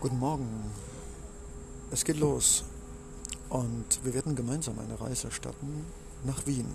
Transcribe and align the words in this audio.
Guten 0.00 0.20
Morgen. 0.20 0.46
Es 1.90 2.04
geht 2.04 2.20
los 2.20 2.62
und 3.48 3.84
wir 4.04 4.14
werden 4.14 4.36
gemeinsam 4.36 4.78
eine 4.78 5.00
Reise 5.00 5.28
starten 5.32 5.84
nach 6.22 6.46
Wien 6.46 6.68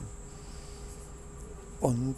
und 1.79 2.17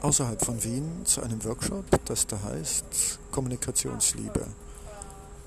außerhalb 0.00 0.44
von 0.44 0.62
Wien 0.62 1.04
zu 1.04 1.20
einem 1.20 1.42
Workshop, 1.44 1.84
das 2.04 2.28
da 2.28 2.40
heißt 2.40 3.18
Kommunikationsliebe. 3.32 4.46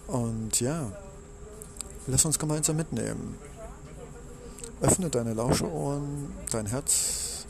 Und 0.08 0.60
ja, 0.60 0.92
lass 2.08 2.26
uns 2.26 2.38
gemeinsam 2.38 2.76
mitnehmen. 2.76 3.38
Öffne 4.82 5.10
deine 5.10 5.34
Lauscherohren, 5.34 6.34
dein 6.52 6.66
Herz, 6.66 7.46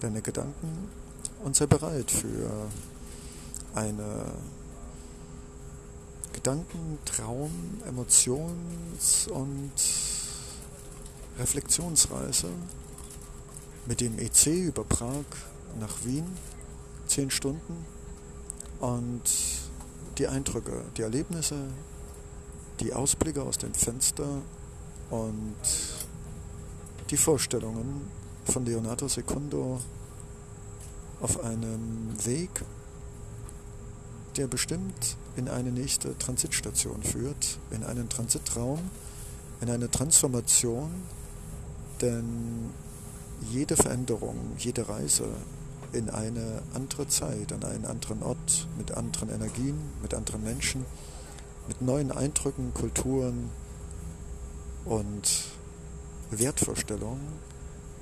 deine 0.00 0.20
Gedanken 0.20 0.90
und 1.44 1.54
sei 1.54 1.66
bereit 1.66 2.10
für 2.10 2.50
eine 3.76 4.32
Gedanken, 6.34 6.98
Traum, 7.04 7.80
Emotions- 7.86 9.28
und 9.28 9.72
Reflexionsreise 11.38 12.50
mit 13.86 14.00
dem 14.00 14.18
EC 14.18 14.46
über 14.66 14.84
Prag 14.84 15.24
nach 15.80 16.04
Wien, 16.04 16.26
zehn 17.06 17.30
Stunden. 17.30 17.86
Und 18.80 19.22
die 20.18 20.26
Eindrücke, 20.26 20.84
die 20.96 21.02
Erlebnisse, 21.02 21.56
die 22.80 22.92
Ausblicke 22.92 23.42
aus 23.42 23.56
dem 23.58 23.72
Fenster 23.72 24.42
und 25.10 25.56
die 27.10 27.16
Vorstellungen 27.16 28.10
von 28.44 28.66
Leonardo 28.66 29.08
Secundo 29.08 29.80
auf 31.20 31.42
einem 31.42 32.12
Weg, 32.26 32.50
der 34.36 34.48
bestimmt 34.48 35.16
in 35.36 35.48
eine 35.48 35.70
nächste 35.72 36.16
Transitstation 36.18 37.02
führt, 37.02 37.58
in 37.70 37.82
einen 37.84 38.08
Transitraum, 38.08 38.78
in 39.60 39.70
eine 39.70 39.90
Transformation, 39.90 40.90
denn 42.00 42.70
jede 43.50 43.76
Veränderung, 43.76 44.36
jede 44.58 44.88
Reise 44.88 45.26
in 45.92 46.10
eine 46.10 46.62
andere 46.74 47.06
Zeit, 47.08 47.52
an 47.52 47.64
einen 47.64 47.84
anderen 47.84 48.22
Ort, 48.22 48.66
mit 48.78 48.92
anderen 48.92 49.30
Energien, 49.30 49.78
mit 50.02 50.14
anderen 50.14 50.42
Menschen, 50.42 50.84
mit 51.68 51.80
neuen 51.82 52.10
Eindrücken, 52.12 52.74
Kulturen 52.74 53.50
und 54.84 55.44
Wertvorstellungen 56.30 57.26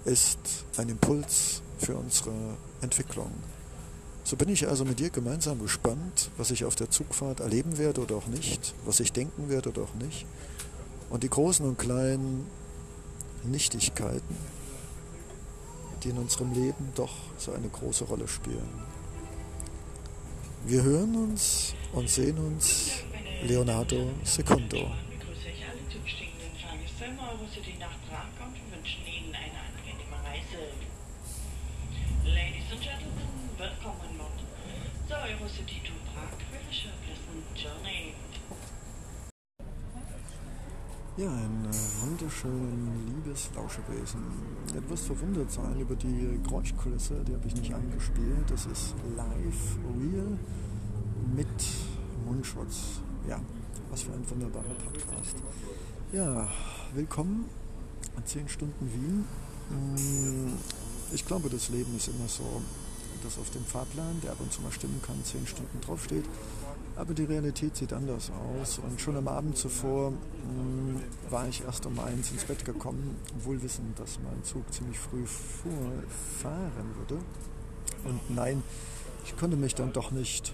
ist 0.04 0.38
ein 0.76 0.88
Impuls 0.88 1.62
für 1.78 1.96
unsere 1.96 2.32
Entwicklung. 2.80 3.30
So 4.24 4.36
bin 4.36 4.48
ich 4.48 4.68
also 4.68 4.84
mit 4.84 5.00
dir 5.00 5.10
gemeinsam 5.10 5.60
gespannt, 5.60 6.30
was 6.36 6.50
ich 6.50 6.64
auf 6.64 6.74
der 6.74 6.90
Zugfahrt 6.90 7.40
erleben 7.40 7.76
werde 7.76 8.00
oder 8.00 8.16
auch 8.16 8.26
nicht, 8.26 8.74
was 8.84 9.00
ich 9.00 9.12
denken 9.12 9.48
werde 9.48 9.70
oder 9.70 9.82
auch 9.82 9.94
nicht. 9.94 10.26
Und 11.10 11.24
die 11.24 11.28
großen 11.28 11.66
und 11.66 11.78
kleinen 11.78 12.46
Nichtigkeiten, 13.42 14.36
die 16.02 16.10
in 16.10 16.18
unserem 16.18 16.52
Leben 16.52 16.92
doch 16.94 17.14
so 17.36 17.52
eine 17.52 17.68
große 17.68 18.04
Rolle 18.04 18.28
spielen. 18.28 18.68
Wir 20.64 20.82
hören 20.82 21.16
uns 21.16 21.74
und 21.92 22.08
sehen 22.08 22.38
uns 22.38 22.92
Leonardo 23.42 24.10
Secundo. 24.24 24.90
Ladies 32.24 32.70
and 32.70 32.80
gentlemen, 32.80 33.41
on 33.60 34.18
board 34.18 34.32
the 35.08 35.14
Eurocity 35.14 35.82
to 35.84 35.92
Prague. 36.14 36.40
You 36.70 36.88
a 36.88 36.94
pleasant 37.04 37.54
journey. 37.54 38.14
Ja, 41.18 41.28
ein 41.28 41.66
äh, 41.66 42.06
wunderschön 42.06 43.06
liebes 43.06 43.50
Lauschewesen. 43.54 44.22
Wirst 44.88 45.06
verwundert 45.06 45.50
sein 45.52 45.78
über 45.78 45.94
die 45.94 46.40
Geräuschkulisse, 46.42 47.22
die 47.24 47.34
habe 47.34 47.46
ich 47.46 47.54
nicht 47.54 47.74
eingespielt. 47.74 48.48
Das 48.50 48.64
ist 48.64 48.94
live, 49.14 49.76
real, 50.00 50.38
mit 51.36 51.46
Mundschutz. 52.24 53.02
Ja, 53.28 53.38
was 53.90 54.02
für 54.02 54.12
ein 54.12 54.28
wunderbarer 54.30 54.74
Podcast. 54.86 55.36
Ja, 56.12 56.48
willkommen 56.94 57.44
an 58.16 58.24
10 58.24 58.48
Stunden 58.48 58.90
Wien. 58.92 59.24
Mm, 59.70 60.54
Ich 61.14 61.26
glaube, 61.26 61.50
das 61.50 61.68
Leben 61.68 61.94
ist 61.94 62.08
immer 62.08 62.26
so, 62.26 62.62
dass 63.24 63.38
auf 63.38 63.50
dem 63.50 63.64
Fahrplan, 63.64 64.20
der 64.22 64.32
ab 64.32 64.38
und 64.40 64.52
zu 64.52 64.62
mal 64.62 64.72
stimmen 64.72 65.00
kann, 65.06 65.22
10 65.24 65.46
Stunden 65.46 65.80
draufsteht. 65.80 66.24
Aber 66.96 67.14
die 67.14 67.24
Realität 67.24 67.76
sieht 67.76 67.92
anders 67.92 68.30
aus. 68.30 68.78
Und 68.78 69.00
schon 69.00 69.16
am 69.16 69.28
Abend 69.28 69.56
zuvor 69.56 70.10
mh, 70.10 71.00
war 71.30 71.48
ich 71.48 71.62
erst 71.62 71.86
um 71.86 71.98
eins 71.98 72.30
ins 72.30 72.44
Bett 72.44 72.64
gekommen, 72.64 73.16
wohl 73.42 73.62
wissend, 73.62 73.98
dass 73.98 74.18
mein 74.22 74.44
Zug 74.44 74.70
ziemlich 74.72 74.98
früh 74.98 75.24
fahren 76.42 76.94
würde. 76.98 77.22
Und 78.04 78.34
nein, 78.34 78.62
ich 79.24 79.36
konnte 79.36 79.56
mich 79.56 79.74
dann 79.74 79.92
doch 79.92 80.10
nicht 80.10 80.52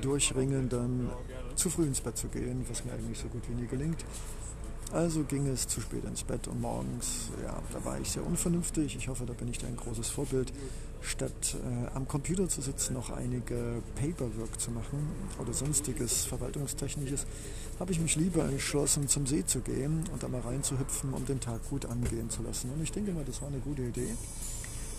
durchringen, 0.00 0.68
dann 0.68 1.10
zu 1.56 1.70
früh 1.70 1.84
ins 1.84 2.00
Bett 2.00 2.16
zu 2.16 2.28
gehen, 2.28 2.64
was 2.68 2.84
mir 2.84 2.92
eigentlich 2.92 3.18
so 3.18 3.28
gut 3.28 3.42
wie 3.48 3.54
nie 3.54 3.66
gelingt. 3.66 4.04
Also 4.92 5.22
ging 5.22 5.46
es 5.46 5.68
zu 5.68 5.80
spät 5.80 6.04
ins 6.04 6.24
Bett 6.24 6.48
und 6.48 6.60
morgens, 6.60 7.30
ja, 7.44 7.62
da 7.72 7.84
war 7.84 8.00
ich 8.00 8.10
sehr 8.10 8.26
unvernünftig. 8.26 8.96
Ich 8.96 9.08
hoffe, 9.08 9.24
da 9.24 9.32
bin 9.32 9.48
ich 9.48 9.64
ein 9.64 9.76
großes 9.76 10.08
Vorbild. 10.08 10.52
Statt 11.02 11.54
äh, 11.54 11.96
am 11.96 12.06
Computer 12.06 12.48
zu 12.48 12.60
sitzen, 12.60 12.94
noch 12.94 13.10
einige 13.10 13.82
Paperwork 13.96 14.60
zu 14.60 14.70
machen 14.70 15.08
oder 15.40 15.52
sonstiges 15.52 16.24
Verwaltungstechnisches, 16.26 17.26
habe 17.78 17.92
ich 17.92 18.00
mich 18.00 18.16
lieber 18.16 18.44
entschlossen, 18.44 19.08
zum 19.08 19.26
See 19.26 19.44
zu 19.44 19.60
gehen 19.60 20.04
und 20.12 20.22
da 20.22 20.28
mal 20.28 20.42
reinzuhüpfen, 20.42 21.14
um 21.14 21.24
den 21.24 21.40
Tag 21.40 21.66
gut 21.70 21.86
angehen 21.86 22.28
zu 22.28 22.42
lassen. 22.42 22.70
Und 22.70 22.82
ich 22.82 22.92
denke 22.92 23.12
mal, 23.12 23.24
das 23.24 23.40
war 23.40 23.48
eine 23.48 23.60
gute 23.60 23.82
Idee, 23.82 24.14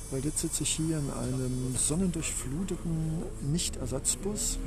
weil 0.09 0.25
jetzt 0.25 0.39
sitze 0.39 0.63
ich 0.63 0.71
hier 0.71 0.97
in 0.97 1.11
einem 1.11 1.75
sonnendurchfluteten 1.77 3.21
Nicht-Ersatzbus, 3.51 4.57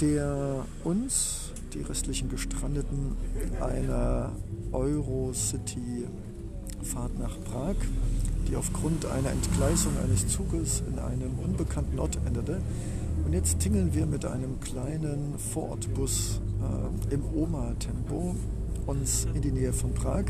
der 0.00 0.66
uns, 0.82 1.52
die 1.72 1.82
restlichen 1.82 2.28
Gestrandeten, 2.28 3.16
einer 3.60 4.32
Eurocity-Fahrt 4.72 7.16
nach 7.18 7.40
Prag, 7.44 7.76
die 8.48 8.56
aufgrund 8.56 9.06
einer 9.06 9.30
Entgleisung 9.30 9.92
eines 10.02 10.28
Zuges 10.28 10.82
in 10.88 10.98
einem 10.98 11.38
unbekannten 11.44 11.98
Ort 11.98 12.18
endete. 12.26 12.60
Und 13.24 13.32
jetzt 13.32 13.58
tingeln 13.58 13.92
wir 13.94 14.06
mit 14.06 14.24
einem 14.24 14.60
kleinen 14.60 15.34
Vorortbus 15.52 16.40
äh, 17.10 17.14
im 17.14 17.22
Oma-Tempo 17.34 18.34
uns 18.86 19.26
in 19.34 19.42
die 19.42 19.50
Nähe 19.50 19.72
von 19.72 19.92
Prag, 19.94 20.24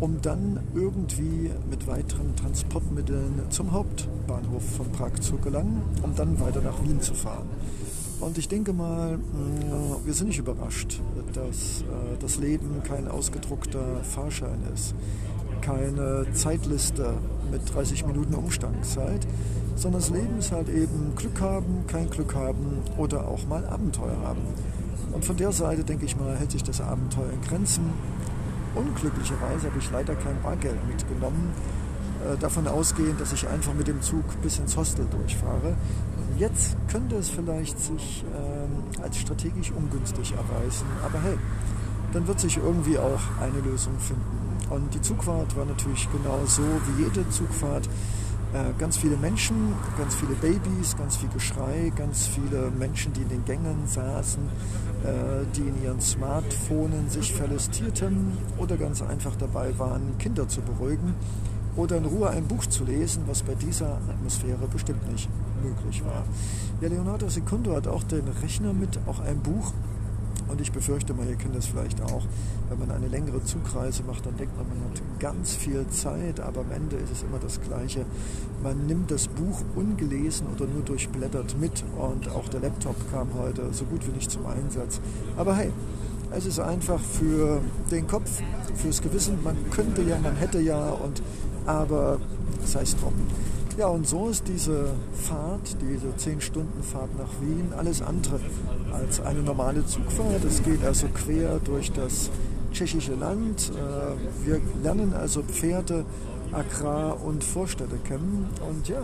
um 0.00 0.20
dann 0.22 0.60
irgendwie 0.74 1.50
mit 1.70 1.86
weiteren 1.86 2.34
Transportmitteln 2.34 3.42
zum 3.50 3.72
Hauptbahnhof 3.72 4.64
von 4.76 4.90
Prag 4.92 5.14
zu 5.20 5.36
gelangen, 5.36 5.82
um 6.02 6.14
dann 6.14 6.40
weiter 6.40 6.62
nach 6.62 6.82
Wien 6.82 7.00
zu 7.00 7.14
fahren. 7.14 7.46
Und 8.18 8.38
ich 8.38 8.48
denke 8.48 8.72
mal, 8.72 9.18
wir 10.04 10.14
sind 10.14 10.28
nicht 10.28 10.38
überrascht, 10.38 11.02
dass 11.34 11.84
das 12.18 12.38
Leben 12.38 12.82
kein 12.82 13.08
ausgedruckter 13.08 14.00
Fahrschein 14.02 14.58
ist, 14.74 14.94
keine 15.66 16.26
Zeitliste 16.32 17.14
mit 17.50 17.74
30 17.74 18.06
Minuten 18.06 18.34
Umstangszeit, 18.34 19.26
sondern 19.74 20.00
das 20.00 20.10
Leben 20.10 20.38
ist 20.38 20.52
halt 20.52 20.68
eben 20.68 21.14
Glück 21.16 21.40
haben, 21.40 21.84
kein 21.88 22.08
Glück 22.08 22.36
haben 22.36 22.78
oder 22.96 23.26
auch 23.26 23.44
mal 23.48 23.66
Abenteuer 23.66 24.16
haben. 24.22 24.42
Und 25.12 25.24
von 25.24 25.36
der 25.36 25.50
Seite, 25.50 25.82
denke 25.82 26.04
ich 26.06 26.16
mal, 26.16 26.36
hält 26.36 26.52
sich 26.52 26.62
das 26.62 26.80
Abenteuer 26.80 27.30
in 27.32 27.40
Grenzen. 27.42 27.90
Unglücklicherweise 28.76 29.66
habe 29.68 29.78
ich 29.78 29.90
leider 29.90 30.14
kein 30.14 30.40
Bargeld 30.42 30.78
mitgenommen, 30.86 31.52
davon 32.40 32.68
ausgehend, 32.68 33.20
dass 33.20 33.32
ich 33.32 33.48
einfach 33.48 33.74
mit 33.74 33.88
dem 33.88 34.00
Zug 34.02 34.24
bis 34.42 34.58
ins 34.58 34.76
Hostel 34.76 35.06
durchfahre. 35.10 35.74
Jetzt 36.38 36.76
könnte 36.88 37.16
es 37.16 37.28
vielleicht 37.28 37.78
sich 37.80 38.24
ähm, 38.36 39.02
als 39.02 39.16
strategisch 39.16 39.72
ungünstig 39.72 40.32
erweisen, 40.32 40.86
aber 41.04 41.20
hey, 41.22 41.38
dann 42.12 42.26
wird 42.26 42.40
sich 42.40 42.56
irgendwie 42.58 42.98
auch 42.98 43.20
eine 43.40 43.60
Lösung 43.60 43.98
finden. 43.98 44.45
Und 44.70 44.94
die 44.94 45.00
Zugfahrt 45.00 45.56
war 45.56 45.64
natürlich 45.64 46.08
genau 46.10 46.40
so 46.46 46.62
wie 46.62 47.04
jede 47.04 47.28
Zugfahrt. 47.30 47.88
Äh, 48.52 48.72
ganz 48.78 48.96
viele 48.96 49.16
Menschen, 49.16 49.74
ganz 49.98 50.14
viele 50.14 50.34
Babys, 50.34 50.96
ganz 50.96 51.16
viel 51.16 51.28
Geschrei, 51.30 51.92
ganz 51.94 52.26
viele 52.26 52.70
Menschen, 52.70 53.12
die 53.12 53.22
in 53.22 53.28
den 53.28 53.44
Gängen 53.44 53.86
saßen, 53.86 54.42
äh, 55.04 55.44
die 55.54 55.62
in 55.62 55.82
ihren 55.82 56.00
Smartphonen 56.00 57.10
sich 57.10 57.34
verlustierten 57.34 58.36
oder 58.56 58.76
ganz 58.76 59.02
einfach 59.02 59.34
dabei 59.36 59.76
waren, 59.78 60.16
Kinder 60.18 60.48
zu 60.48 60.62
beruhigen 60.62 61.14
oder 61.76 61.98
in 61.98 62.06
Ruhe 62.06 62.30
ein 62.30 62.46
Buch 62.46 62.64
zu 62.66 62.84
lesen, 62.84 63.24
was 63.26 63.42
bei 63.42 63.54
dieser 63.54 63.98
Atmosphäre 64.08 64.66
bestimmt 64.72 65.10
nicht 65.12 65.28
möglich 65.62 66.02
war. 66.04 66.24
Ja, 66.80 66.88
Leonardo 66.88 67.28
Secundo 67.28 67.74
hat 67.74 67.86
auch 67.86 68.02
den 68.04 68.26
Rechner 68.42 68.72
mit, 68.72 68.98
auch 69.06 69.20
ein 69.20 69.40
Buch. 69.40 69.72
Und 70.48 70.60
ich 70.60 70.72
befürchte 70.72 71.12
mal, 71.14 71.26
ihr 71.26 71.36
kennt 71.36 71.56
das 71.56 71.66
vielleicht 71.66 72.00
auch, 72.02 72.22
wenn 72.68 72.78
man 72.78 72.90
eine 72.90 73.08
längere 73.08 73.42
Zugreise 73.44 74.02
macht, 74.04 74.26
dann 74.26 74.36
denkt 74.36 74.56
man, 74.56 74.66
man 74.68 74.90
hat 74.90 75.02
ganz 75.18 75.54
viel 75.54 75.86
Zeit, 75.88 76.40
aber 76.40 76.60
am 76.60 76.70
Ende 76.70 76.96
ist 76.96 77.12
es 77.12 77.22
immer 77.22 77.38
das 77.38 77.60
Gleiche. 77.60 78.04
Man 78.62 78.86
nimmt 78.86 79.10
das 79.10 79.28
Buch 79.28 79.62
ungelesen 79.74 80.46
oder 80.54 80.66
nur 80.66 80.82
durchblättert 80.82 81.58
mit 81.60 81.84
und 81.98 82.28
auch 82.30 82.48
der 82.48 82.60
Laptop 82.60 82.96
kam 83.10 83.28
heute 83.38 83.72
so 83.72 83.84
gut 83.84 84.06
wie 84.06 84.12
nicht 84.12 84.30
zum 84.30 84.46
Einsatz. 84.46 85.00
Aber 85.36 85.56
hey, 85.56 85.72
es 86.30 86.46
ist 86.46 86.60
einfach 86.60 87.00
für 87.00 87.60
den 87.90 88.06
Kopf, 88.06 88.42
fürs 88.74 89.02
Gewissen, 89.02 89.38
man 89.42 89.56
könnte 89.70 90.02
ja, 90.02 90.18
man 90.18 90.36
hätte 90.36 90.60
ja 90.60 90.90
und 90.90 91.22
aber 91.66 92.18
sei 92.64 92.82
es 92.82 92.96
drum. 92.96 93.14
Ja, 93.76 93.88
und 93.88 94.08
so 94.08 94.30
ist 94.30 94.48
diese 94.48 94.94
Fahrt, 95.12 95.76
diese 95.82 96.08
10-Stunden-Fahrt 96.08 97.18
nach 97.18 97.28
Wien, 97.42 97.74
alles 97.76 98.00
andere 98.00 98.40
als 98.90 99.20
eine 99.20 99.42
normale 99.42 99.84
Zugfahrt. 99.84 100.42
Es 100.44 100.62
geht 100.62 100.82
also 100.82 101.08
quer 101.08 101.60
durch 101.62 101.92
das 101.92 102.30
tschechische 102.72 103.14
Land. 103.16 103.70
Äh, 103.70 104.46
wir 104.46 104.62
lernen 104.82 105.12
also 105.12 105.42
Pferde, 105.42 106.06
Agrar 106.52 107.22
und 107.22 107.44
Vorstädte 107.44 107.98
kennen. 107.98 108.48
Und 108.66 108.88
ja, 108.88 109.02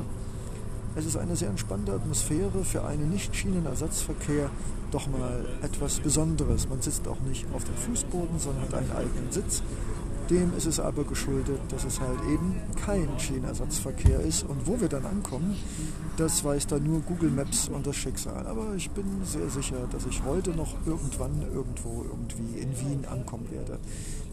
es 0.96 1.04
ist 1.04 1.18
eine 1.18 1.36
sehr 1.36 1.50
entspannte 1.50 1.92
Atmosphäre 1.92 2.64
für 2.64 2.82
einen 2.86 3.10
Nicht-Schienenersatzverkehr. 3.10 4.48
Doch 4.90 5.06
mal 5.06 5.44
etwas 5.62 6.00
Besonderes. 6.00 6.66
Man 6.70 6.80
sitzt 6.80 7.06
auch 7.08 7.20
nicht 7.28 7.46
auf 7.54 7.64
dem 7.64 7.74
Fußboden, 7.74 8.38
sondern 8.38 8.62
hat 8.62 8.74
einen 8.74 8.92
eigenen 8.92 9.30
Sitz. 9.32 9.62
Dem 10.32 10.56
ist 10.56 10.64
es 10.64 10.80
aber 10.80 11.04
geschuldet, 11.04 11.60
dass 11.68 11.84
es 11.84 12.00
halt 12.00 12.18
eben 12.32 12.56
kein 12.86 13.06
Schienenersatzverkehr 13.18 14.18
ist. 14.20 14.44
Und 14.44 14.66
wo 14.66 14.80
wir 14.80 14.88
dann 14.88 15.04
ankommen, 15.04 15.54
das 16.16 16.42
weiß 16.42 16.68
dann 16.68 16.84
nur 16.84 17.00
Google 17.00 17.28
Maps 17.28 17.68
und 17.68 17.86
das 17.86 17.96
Schicksal. 17.96 18.46
Aber 18.46 18.74
ich 18.74 18.90
bin 18.92 19.04
sehr 19.26 19.50
sicher, 19.50 19.86
dass 19.92 20.06
ich 20.06 20.24
heute 20.24 20.52
noch 20.52 20.74
irgendwann 20.86 21.42
irgendwo 21.52 22.04
irgendwie 22.04 22.60
in 22.60 22.70
Wien 22.80 23.04
ankommen 23.04 23.46
werde. 23.50 23.78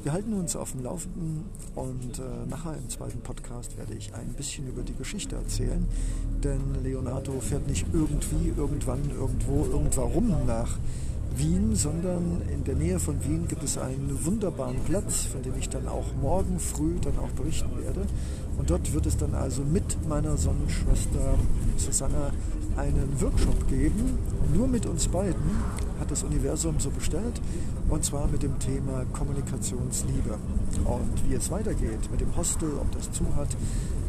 Wir 0.01 0.13
halten 0.13 0.31
uns 0.31 0.55
auf 0.55 0.71
dem 0.71 0.83
Laufenden 0.83 1.43
und 1.75 2.17
äh, 2.17 2.49
nachher 2.49 2.77
im 2.77 2.87
zweiten 2.87 3.19
Podcast 3.19 3.77
werde 3.77 3.93
ich 3.93 4.13
ein 4.13 4.29
bisschen 4.35 4.69
über 4.69 4.83
die 4.83 4.95
Geschichte 4.95 5.35
erzählen. 5.35 5.85
Denn 6.41 6.81
Leonardo 6.81 7.33
fährt 7.41 7.67
nicht 7.67 7.85
irgendwie, 7.91 8.53
irgendwann, 8.55 9.01
irgendwo, 9.19 9.65
irgendwarum 9.65 10.45
nach 10.47 10.77
Wien, 11.35 11.75
sondern 11.75 12.41
in 12.53 12.63
der 12.63 12.75
Nähe 12.75 12.99
von 12.99 13.23
Wien 13.23 13.47
gibt 13.47 13.63
es 13.63 13.77
einen 13.77 14.19
wunderbaren 14.25 14.79
Platz, 14.85 15.25
von 15.25 15.41
dem 15.41 15.53
ich 15.57 15.69
dann 15.69 15.87
auch 15.87 16.05
morgen 16.21 16.59
früh 16.59 16.95
dann 17.01 17.17
auch 17.19 17.29
berichten 17.29 17.71
werde. 17.83 18.01
Und 18.57 18.69
dort 18.69 18.93
wird 18.93 19.05
es 19.05 19.17
dann 19.17 19.33
also 19.33 19.63
mit 19.63 20.07
meiner 20.07 20.37
Sonnenschwester 20.37 21.35
Susanna 21.77 22.31
einen 22.77 23.21
Workshop 23.21 23.67
geben, 23.69 24.17
nur 24.53 24.67
mit 24.67 24.85
uns 24.85 25.07
beiden, 25.07 25.41
hat 25.99 26.11
das 26.11 26.23
Universum 26.23 26.79
so 26.79 26.89
bestellt, 26.89 27.41
und 27.89 28.03
zwar 28.03 28.27
mit 28.27 28.43
dem 28.43 28.57
Thema 28.59 29.05
Kommunikationsliebe. 29.13 30.37
Und 30.85 31.29
wie 31.29 31.35
es 31.35 31.51
weitergeht 31.51 32.09
mit 32.11 32.21
dem 32.21 32.35
Hostel, 32.35 32.71
ob 32.79 32.91
das 32.91 33.11
zu 33.11 33.35
hat, 33.35 33.55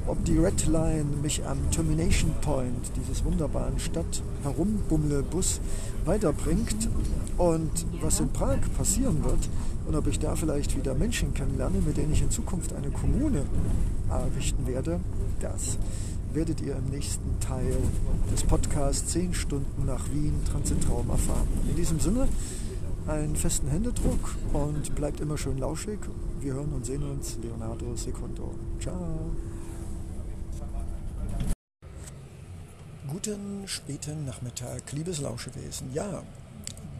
ob 0.07 0.25
die 0.25 0.39
Red 0.39 0.67
Line 0.67 1.05
mich 1.23 1.47
am 1.47 1.59
Termination 1.71 2.33
Point 2.41 2.91
dieses 2.97 3.25
wunderbaren 3.25 3.79
Stadt 3.79 4.23
herumbummle 4.43 5.23
Bus 5.23 5.61
weiterbringt 6.05 6.89
und 7.39 7.87
was 8.01 8.21
in 8.21 8.29
Prag 8.31 8.59
passieren 8.77 9.23
wird 9.25 9.49
und 9.87 9.95
ob 9.95 10.07
ich 10.07 10.19
da 10.19 10.35
vielleicht 10.37 10.77
wieder 10.77 10.95
Menschen 10.95 11.35
kennenlerne, 11.35 11.81
mit 11.87 11.97
denen 11.97 12.13
ich 12.13 12.23
in 12.23 12.31
Zukunft 12.31 12.73
eine 12.73 12.91
Kommune 12.91 13.43
errichten 14.09 14.67
werde, 14.67 15.01
das 15.41 15.79
werdet 16.33 16.61
ihr 16.61 16.77
im 16.77 16.87
nächsten 16.87 17.41
Teil 17.41 17.77
des 18.33 18.45
Podcasts 18.45 19.13
10 19.13 19.35
Stunden 19.35 19.87
nach 19.87 20.09
Wien 20.13 20.35
Transitraum 20.45 21.11
erfahren. 21.11 21.49
In 21.69 21.77
diesem 21.77 21.99
Sinne 21.99 22.29
einen 23.07 23.35
festen 23.35 23.69
Händedruck 23.69 24.37
und 24.53 24.95
bleibt 24.95 25.21
immer 25.21 25.37
schön 25.37 25.59
lauschig. 25.59 25.99
Wir 26.41 26.55
hören 26.55 26.73
und 26.73 26.87
sehen 26.87 27.03
uns. 27.03 27.37
Leonardo 27.43 27.97
Secondo. 27.97 28.55
Ciao. 28.81 29.33
Guten 33.09 33.67
späten 33.67 34.25
Nachmittag, 34.25 34.93
liebes 34.93 35.21
Lauschewesen. 35.21 35.93
Ja, 35.93 36.23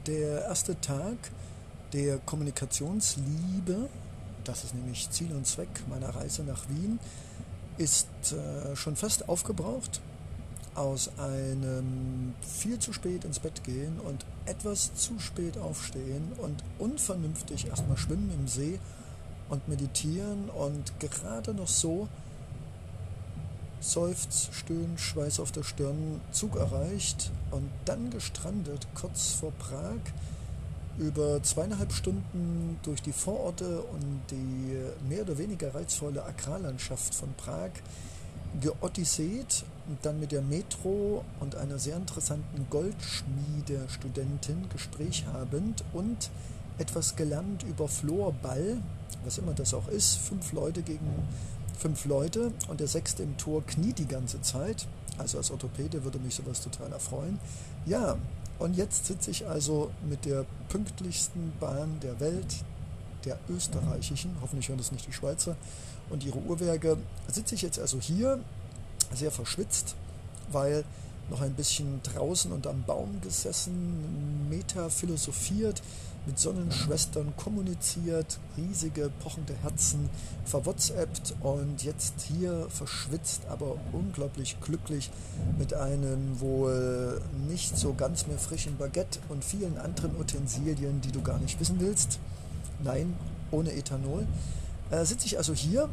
der 0.07 0.45
erste 0.47 0.81
Tag 0.81 1.17
der 1.93 2.19
Kommunikationsliebe, 2.19 3.89
das 4.43 4.65
ist 4.65 4.75
nämlich 4.75 5.09
Ziel 5.11 5.33
und 5.33 5.47
Zweck 5.47 5.69
meiner 5.89 6.09
Reise 6.09 6.43
nach 6.43 6.69
Wien, 6.69 6.99
ist 7.81 8.07
äh, 8.33 8.77
schon 8.77 8.95
fast 8.95 9.29
aufgebraucht. 9.29 10.03
Aus 10.75 11.11
einem 11.19 12.35
viel 12.43 12.79
zu 12.79 12.93
spät 12.93 13.25
ins 13.25 13.41
Bett 13.41 13.65
gehen 13.65 13.99
und 14.01 14.25
etwas 14.45 14.95
zu 14.95 15.19
spät 15.19 15.59
aufstehen 15.59 16.33
und 16.39 16.63
unvernünftig 16.79 17.67
erstmal 17.67 17.97
schwimmen 17.97 18.31
im 18.39 18.47
See 18.47 18.79
und 19.49 19.67
meditieren 19.67 20.49
und 20.51 20.93
gerade 21.01 21.55
noch 21.55 21.67
so 21.67 22.07
Seufz, 23.81 24.51
Stöhn, 24.53 24.97
Schweiß 24.97 25.41
auf 25.41 25.53
der 25.53 25.63
Stirn, 25.63 26.21
Zug 26.33 26.57
erreicht 26.57 27.31
und 27.51 27.69
dann 27.87 28.11
gestrandet 28.11 28.87
kurz 28.95 29.33
vor 29.33 29.53
Prag 29.53 30.01
über 31.01 31.43
zweieinhalb 31.43 31.93
Stunden 31.93 32.79
durch 32.83 33.03
die 33.03 33.13
Vororte 33.13 33.81
und 33.81 34.21
die 34.31 34.77
mehr 35.09 35.23
oder 35.23 35.39
weniger 35.39 35.75
reizvolle 35.75 36.25
Agrarlandschaft 36.25 37.15
von 37.15 37.33
Prag 37.35 37.71
geodysseet 38.61 39.65
und 39.89 40.05
dann 40.05 40.21
mit 40.21 40.33
der 40.33 40.43
Metro 40.43 41.25
und 41.41 41.57
einer 41.57 41.79
sehr 41.79 41.97
interessanten 41.97 42.67
Goldschmiede-Studentin 42.69 44.69
Gespräch 44.71 45.25
habend 45.33 45.83
und 45.93 46.31
etwas 46.79 47.17
gelernt 47.17 47.63
über 47.63 47.89
Florball, 47.89 48.79
was 49.25 49.39
immer 49.39 49.55
das 49.55 49.73
auch 49.73 49.89
ist, 49.89 50.19
fünf 50.19 50.53
Leute 50.53 50.83
gegen 50.83 51.09
fünf 51.79 52.05
Leute 52.05 52.53
und 52.69 52.81
der 52.81 52.89
sechste 52.89 53.23
im 53.23 53.39
Tor 53.39 53.65
kniet 53.65 53.99
die 53.99 54.07
ganze 54.07 54.43
Zeit. 54.43 54.87
Also 55.21 55.39
als 55.39 55.51
Orthopäde 55.51 56.03
würde 56.03 56.19
mich 56.19 56.35
sowas 56.35 56.61
total 56.63 56.91
erfreuen. 56.93 57.39
Ja, 57.87 58.17
und 58.59 58.77
jetzt 58.77 59.07
sitze 59.07 59.31
ich 59.31 59.47
also 59.47 59.91
mit 60.09 60.25
der 60.25 60.45
pünktlichsten 60.69 61.53
Bahn 61.61 61.99
der 62.03 62.19
Welt, 62.21 62.57
der 63.25 63.39
österreichischen, 63.49 64.37
hoffentlich 64.41 64.69
hören 64.69 64.79
das 64.79 64.93
nicht 64.93 65.07
die 65.07 65.13
Schweizer 65.13 65.57
und 66.09 66.25
ihre 66.25 66.39
Uhrwerke, 66.39 66.97
sitze 67.29 67.55
ich 67.55 67.63
jetzt 67.63 67.79
also 67.79 68.01
hier, 68.01 68.41
sehr 69.15 69.31
verschwitzt, 69.31 69.95
weil 70.51 70.85
noch 71.31 71.41
ein 71.41 71.55
bisschen 71.55 72.01
draußen 72.03 72.51
und 72.51 72.67
am 72.67 72.83
Baum 72.83 73.21
gesessen, 73.21 74.49
Meta 74.49 74.89
philosophiert, 74.89 75.83
mit 76.27 76.39
Sonnenschwestern 76.39 77.35
kommuniziert, 77.37 78.39
riesige 78.57 79.11
pochende 79.23 79.55
Herzen 79.63 80.11
verwhatsappt 80.45 81.35
und 81.41 81.83
jetzt 81.83 82.15
hier 82.21 82.67
verschwitzt, 82.69 83.43
aber 83.49 83.77
unglaublich 83.93 84.61
glücklich 84.61 85.11
mit 85.59 85.75
einem 85.75 86.41
wohl 86.41 87.21
nicht 87.49 87.77
so 87.77 87.95
ganz 87.95 88.27
mehr 88.27 88.39
frischen 88.39 88.77
Baguette 88.77 89.19
und 89.29 89.45
vielen 89.45 89.79
anderen 89.79 90.17
Utensilien, 90.17 91.01
die 91.01 91.13
du 91.13 91.23
gar 91.23 91.39
nicht 91.39 91.59
wissen 91.61 91.81
willst. 91.81 92.19
Nein, 92.83 93.15
ohne 93.51 93.73
Ethanol. 93.73 94.27
Äh, 94.91 95.05
sitze 95.05 95.27
ich 95.27 95.39
also 95.39 95.55
hier 95.55 95.89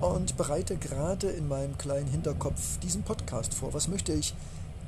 und 0.00 0.36
bereite 0.36 0.76
gerade 0.76 1.28
in 1.28 1.48
meinem 1.48 1.78
kleinen 1.78 2.08
Hinterkopf 2.08 2.78
diesen 2.80 3.02
Podcast 3.02 3.54
vor. 3.54 3.72
Was 3.72 3.88
möchte 3.88 4.12
ich 4.12 4.34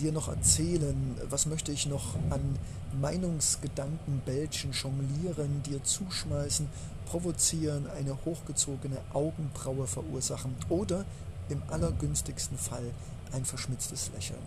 dir 0.00 0.12
noch 0.12 0.28
erzählen? 0.28 1.16
Was 1.28 1.46
möchte 1.46 1.72
ich 1.72 1.86
noch 1.86 2.14
an 2.30 2.58
Meinungsgedanken 3.00 4.20
bälschen, 4.24 4.72
jonglieren, 4.72 5.62
dir 5.62 5.82
zuschmeißen, 5.82 6.68
provozieren, 7.06 7.86
eine 7.88 8.16
hochgezogene 8.24 8.98
Augenbraue 9.12 9.86
verursachen 9.86 10.54
oder 10.68 11.04
im 11.48 11.62
allergünstigsten 11.68 12.58
Fall 12.58 12.90
ein 13.32 13.44
verschmitztes 13.44 14.10
Lächeln? 14.14 14.38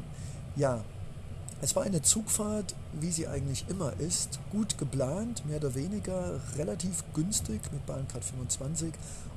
Ja, 0.56 0.84
es 1.60 1.76
war 1.76 1.84
eine 1.84 2.04
Zugfahrt, 2.04 2.76
wie 2.94 3.12
sie 3.12 3.28
eigentlich 3.28 3.66
immer 3.68 3.94
ist, 4.00 4.40
gut 4.52 4.78
geplant, 4.78 5.44
mehr 5.48 5.58
oder 5.58 5.74
weniger, 5.74 6.40
relativ 6.56 7.04
günstig 7.16 7.62
mit 7.72 7.84
Bahncard 7.88 8.24
25 8.24 8.94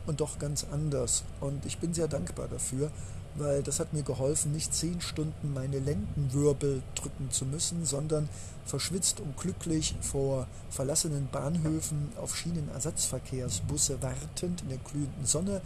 und 0.07 0.21
doch 0.21 0.39
ganz 0.39 0.67
anders. 0.71 1.25
Und 1.41 1.65
ich 1.65 1.79
bin 1.79 1.95
sehr 1.95 2.09
dankbar 2.09 2.49
dafür 2.49 2.91
weil 3.37 3.63
das 3.63 3.81
hat 3.81 3.93
mir 3.93 4.03
geholfen, 4.03 4.53
nicht 4.53 4.75
zehn 4.75 5.01
Stunden 5.01 5.55
meine 5.55 5.79
Lendenwirbel 5.79 6.83
drücken 6.95 7.31
zu 7.31 7.45
müssen, 7.45 7.85
sondern 7.85 8.29
verschwitzt 8.65 9.21
und 9.21 9.37
glücklich 9.37 9.95
vor 10.01 10.47
verlassenen 10.71 11.29
Bahnhöfen 11.31 12.13
auf 12.17 12.37
Schienenersatzverkehrsbusse 12.37 14.03
wartend 14.03 14.63
in 14.63 14.69
der 14.69 14.79
glühenden 14.79 15.27
Sonne, 15.27 15.61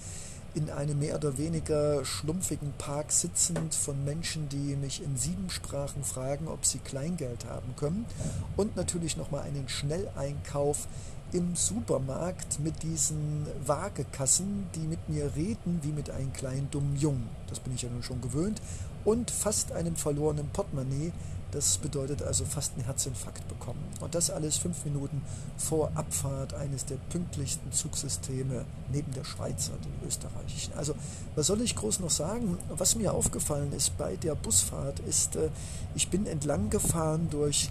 in 0.55 0.71
einem 0.71 1.01
mehr 1.01 1.17
oder 1.17 1.37
weniger 1.37 2.05
schlumpfigen 2.05 2.73
Park 2.79 3.11
sitzend 3.11 3.75
von 3.75 4.05
Menschen, 4.05 4.49
die 4.49 4.77
mich 4.77 5.03
in 5.03 5.17
sieben 5.17 5.51
Sprachen 5.51 6.05
fragen, 6.05 6.47
ob 6.47 6.65
sie 6.65 6.79
Kleingeld 6.79 7.47
haben 7.47 7.75
können. 7.77 8.07
Und 8.57 8.77
natürlich 8.77 9.17
nochmal 9.17 9.43
einen 9.43 9.69
Schnelleinkauf 9.69 10.87
im 11.35 11.57
Supermarkt 11.57 12.61
mit 12.61 12.85
diesen 12.85 13.47
Waagekassen, 13.67 14.69
die 14.77 14.87
mit 14.87 15.09
mir 15.09 15.35
reden 15.35 15.81
wie 15.83 15.91
mit 15.91 16.09
einem 16.09 16.33
kleinen 16.33 16.71
dummen 16.71 16.97
Jungen. 16.97 17.29
Das 17.49 17.59
bin 17.59 17.75
ich 17.75 17.83
ja 17.83 17.91
nun 17.91 18.05
schon 18.05 18.21
gewöhnt. 18.21 18.63
Und 19.05 19.31
fast 19.31 19.73
einem 19.73 19.97
verlorenen 19.97 20.49
Portemonnaie, 20.51 21.13
Das 21.55 21.79
bedeutet 21.79 22.21
also 22.21 22.45
fast 22.45 22.73
einen 22.75 22.85
Herzinfarkt 22.85 23.47
bekommen. 23.47 23.79
Und 24.01 24.17
das 24.17 24.29
alles 24.29 24.57
fünf 24.57 24.85
Minuten 24.85 25.23
vor 25.57 25.93
Abfahrt 25.95 26.53
eines 26.53 26.85
der 26.85 26.97
pünktlichsten 26.97 27.71
Zugsysteme 27.71 28.65
neben 28.91 29.13
der 29.13 29.23
Schweizer, 29.23 29.75
den 29.85 30.09
österreichischen. 30.09 30.75
Also 30.75 30.97
was 31.37 31.47
soll 31.47 31.61
ich 31.61 31.77
groß 31.77 32.01
noch 32.01 32.11
sagen? 32.11 32.59
Was 32.71 32.97
mir 32.97 33.15
aufgefallen 33.15 33.73
ist 33.73 33.97
bei 33.97 34.17
der 34.17 34.35
Busfahrt 34.35 34.99
ist, 35.01 35.37
äh, 35.37 35.51
ich 35.95 36.09
bin 36.09 36.27
entlang 36.27 36.71
gefahren 36.71 37.29
durch 37.31 37.71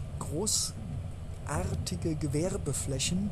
großartige 1.44 2.16
Gewerbeflächen 2.16 3.30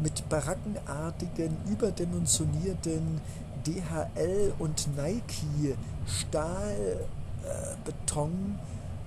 mit 0.00 0.28
barackenartigen, 0.28 1.56
überdimensionierten 1.70 3.20
DHL 3.66 4.52
und 4.58 4.88
Nike 4.96 5.76
Stahlbeton 6.06 6.98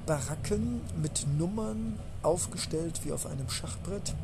äh, 0.08 0.16
mit 1.02 1.26
Nummern 1.38 2.00
aufgestellt 2.24 3.02
wie 3.04 3.12
auf 3.12 3.26
einem 3.26 3.50
Schachbrett, 3.50 4.16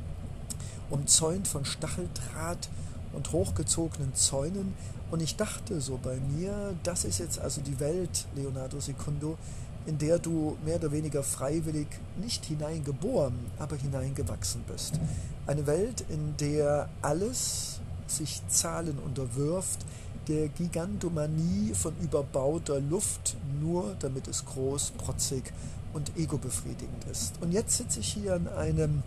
umzäunt 0.89 1.47
von 1.47 1.65
Stacheldraht 1.65 2.69
und 3.13 3.31
hochgezogenen 3.33 4.15
Zäunen. 4.15 4.73
Und 5.11 5.21
ich 5.21 5.35
dachte 5.35 5.81
so 5.81 6.00
bei 6.01 6.17
mir, 6.38 6.73
das 6.83 7.03
ist 7.03 7.19
jetzt 7.19 7.39
also 7.39 7.59
die 7.61 7.79
Welt, 7.81 8.25
Leonardo 8.35 8.79
Secundo, 8.79 9.38
in 9.85 9.97
der 9.97 10.19
du 10.19 10.57
mehr 10.65 10.75
oder 10.75 10.91
weniger 10.91 11.23
freiwillig 11.23 11.88
nicht 12.21 12.45
hineingeboren, 12.45 13.33
aber 13.59 13.75
hineingewachsen 13.75 14.63
bist. 14.71 15.00
Eine 15.47 15.65
Welt, 15.67 16.05
in 16.09 16.35
der 16.38 16.89
alles 17.01 17.79
sich 18.07 18.41
Zahlen 18.47 18.97
unterwirft, 19.00 19.85
der 20.27 20.50
Gigantomanie 20.50 21.73
von 21.73 21.95
überbauter 22.01 22.79
Luft, 22.79 23.35
nur 23.59 23.95
damit 24.00 24.27
es 24.27 24.45
groß, 24.45 24.91
protzig 24.91 25.51
und 25.93 26.15
ego-befriedigend 26.17 27.05
ist. 27.11 27.41
Und 27.41 27.51
jetzt 27.51 27.77
sitze 27.77 28.01
ich 28.01 28.13
hier 28.13 28.35
in 28.35 28.47
einem 28.47 29.01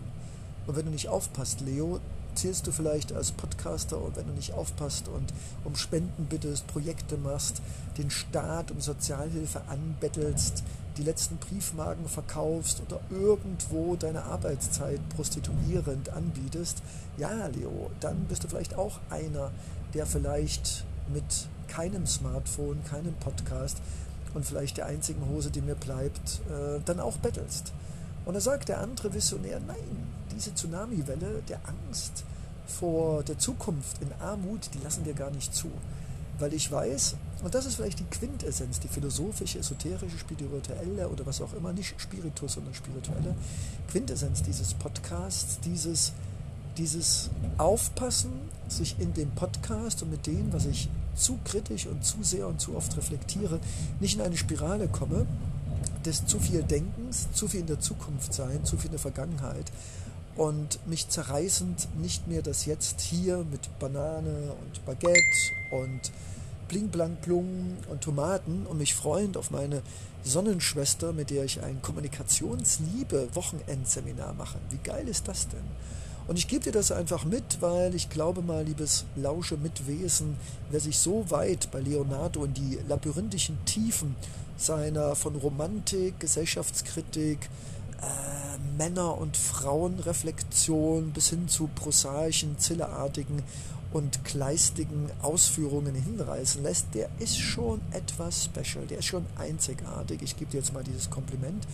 Und 0.67 0.75
wenn 0.75 0.85
du 0.85 0.91
nicht 0.91 1.07
aufpasst, 1.07 1.61
Leo, 1.61 1.99
zählst 2.35 2.67
du 2.67 2.71
vielleicht 2.71 3.11
als 3.11 3.31
Podcaster 3.31 4.01
und 4.01 4.15
wenn 4.15 4.27
du 4.27 4.33
nicht 4.33 4.53
aufpasst 4.53 5.07
und 5.07 5.33
um 5.65 5.75
Spenden 5.75 6.25
bittest, 6.25 6.67
Projekte 6.67 7.17
machst, 7.17 7.61
den 7.97 8.09
Staat 8.09 8.71
um 8.71 8.79
Sozialhilfe 8.79 9.61
anbettelst, 9.67 10.63
die 10.97 11.03
letzten 11.03 11.37
Briefmarken 11.37 12.07
verkaufst 12.07 12.81
oder 12.85 12.99
irgendwo 13.09 13.95
deine 13.95 14.23
Arbeitszeit 14.23 14.99
prostituierend 15.15 16.09
anbietest, 16.09 16.81
ja, 17.17 17.47
Leo, 17.47 17.89
dann 17.99 18.25
bist 18.25 18.43
du 18.43 18.47
vielleicht 18.47 18.75
auch 18.75 18.99
einer, 19.09 19.51
der 19.93 20.05
vielleicht 20.05 20.85
mit 21.13 21.47
keinem 21.67 22.05
Smartphone, 22.05 22.83
keinem 22.83 23.13
Podcast 23.15 23.77
und 24.33 24.45
vielleicht 24.45 24.77
der 24.77 24.85
einzigen 24.85 25.27
Hose, 25.29 25.51
die 25.51 25.61
mir 25.61 25.75
bleibt, 25.75 26.41
äh, 26.49 26.79
dann 26.85 26.99
auch 26.99 27.17
bettelst. 27.17 27.73
Und 28.29 28.35
da 28.35 28.41
sagt 28.41 28.69
der 28.69 28.79
andere 28.79 29.11
Visionär, 29.11 29.59
nein, 29.65 30.07
diese 30.31 30.53
Tsunami-Welle 30.53 31.41
der 31.49 31.59
Angst 31.67 32.23
vor 32.67 33.23
der 33.23 33.39
Zukunft 33.39 33.99
in 34.03 34.11
Armut, 34.21 34.69
die 34.71 34.77
lassen 34.83 35.03
wir 35.03 35.15
gar 35.15 35.31
nicht 35.31 35.51
zu. 35.51 35.71
Weil 36.37 36.53
ich 36.53 36.71
weiß, 36.71 37.15
und 37.43 37.55
das 37.55 37.65
ist 37.65 37.77
vielleicht 37.77 37.97
die 37.97 38.03
Quintessenz, 38.03 38.79
die 38.81 38.87
philosophische, 38.87 39.57
esoterische, 39.57 40.19
spirituelle 40.19 41.09
oder 41.09 41.25
was 41.25 41.41
auch 41.41 41.53
immer, 41.53 41.73
nicht 41.73 41.99
Spiritus, 41.99 42.53
sondern 42.53 42.75
spirituelle 42.75 43.33
Quintessenz 43.89 44.43
dieses 44.43 44.75
Podcasts, 44.75 45.59
dieses, 45.61 46.11
dieses 46.77 47.31
Aufpassen, 47.57 48.29
sich 48.67 48.95
in 48.99 49.11
dem 49.15 49.31
Podcast 49.31 50.03
und 50.03 50.11
mit 50.11 50.27
dem, 50.27 50.53
was 50.53 50.67
ich 50.67 50.87
zu 51.15 51.39
kritisch 51.45 51.87
und 51.87 52.05
zu 52.05 52.21
sehr 52.21 52.47
und 52.47 52.61
zu 52.61 52.75
oft 52.75 52.95
reflektiere, 52.95 53.59
nicht 53.99 54.17
in 54.17 54.21
eine 54.21 54.37
Spirale 54.37 54.87
komme, 54.87 55.25
des 56.05 56.25
zu 56.25 56.39
viel 56.39 56.63
Denkens, 56.63 57.27
zu 57.33 57.47
viel 57.47 57.59
in 57.61 57.67
der 57.67 57.79
Zukunft 57.79 58.33
sein, 58.33 58.65
zu 58.65 58.77
viel 58.77 58.87
in 58.87 58.93
der 58.93 58.99
Vergangenheit 58.99 59.71
und 60.35 60.79
mich 60.87 61.09
zerreißend 61.09 61.87
nicht 62.01 62.27
mehr 62.27 62.41
das 62.41 62.65
Jetzt 62.65 63.01
hier 63.01 63.45
mit 63.51 63.77
Banane 63.79 64.53
und 64.63 64.85
Baguette 64.85 65.21
und 65.71 66.11
Bling 66.69 66.87
Blang 66.87 67.17
Plung 67.17 67.77
und 67.89 67.99
Tomaten 68.01 68.65
und 68.67 68.77
mich 68.77 68.95
freuend 68.95 69.35
auf 69.35 69.51
meine 69.51 69.81
Sonnenschwester, 70.23 71.11
mit 71.13 71.29
der 71.29 71.43
ich 71.43 71.61
ein 71.61 71.81
Kommunikationsliebe-Wochenendseminar 71.81 74.33
mache. 74.33 74.57
Wie 74.69 74.77
geil 74.77 75.07
ist 75.07 75.27
das 75.27 75.47
denn? 75.47 75.63
Und 76.27 76.37
ich 76.37 76.47
gebe 76.47 76.63
dir 76.63 76.71
das 76.71 76.91
einfach 76.91 77.25
mit, 77.25 77.59
weil 77.59 77.95
ich 77.95 78.11
glaube 78.11 78.43
mal, 78.43 78.63
liebes 78.63 79.05
Lausche 79.15 79.57
Mitwesen, 79.57 80.37
wer 80.69 80.79
sich 80.79 80.99
so 80.99 81.31
weit 81.31 81.71
bei 81.71 81.79
Leonardo 81.79 82.45
in 82.45 82.53
die 82.53 82.77
labyrinthischen 82.87 83.57
Tiefen 83.65 84.15
seiner 84.59 85.15
von 85.15 85.35
Romantik, 85.35 86.19
Gesellschaftskritik, 86.19 87.49
äh, 88.01 88.77
Männer- 88.77 89.17
und 89.17 89.37
Frauenreflexion 89.37 91.11
bis 91.11 91.29
hin 91.29 91.47
zu 91.47 91.69
prosaischen, 91.73 92.59
zilleartigen 92.59 93.41
und 93.91 94.23
kleistigen 94.23 95.09
Ausführungen 95.21 95.95
hinreißen 95.95 96.61
lässt, 96.61 96.93
der 96.93 97.09
ist 97.19 97.37
schon 97.39 97.81
etwas 97.91 98.45
special, 98.45 98.85
der 98.85 98.99
ist 98.99 99.05
schon 99.05 99.25
einzigartig. 99.37 100.21
Ich 100.21 100.37
gebe 100.37 100.51
dir 100.51 100.57
jetzt 100.57 100.73
mal 100.73 100.83
dieses 100.83 101.09
Kompliment, 101.09 101.65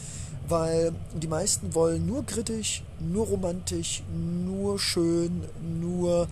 weil 0.48 0.94
die 1.14 1.28
meisten 1.28 1.74
wollen 1.74 2.06
nur 2.06 2.26
kritisch, 2.26 2.84
nur 3.00 3.26
romantisch, 3.28 4.04
nur 4.46 4.80
schön, 4.80 5.44
nur 5.82 6.28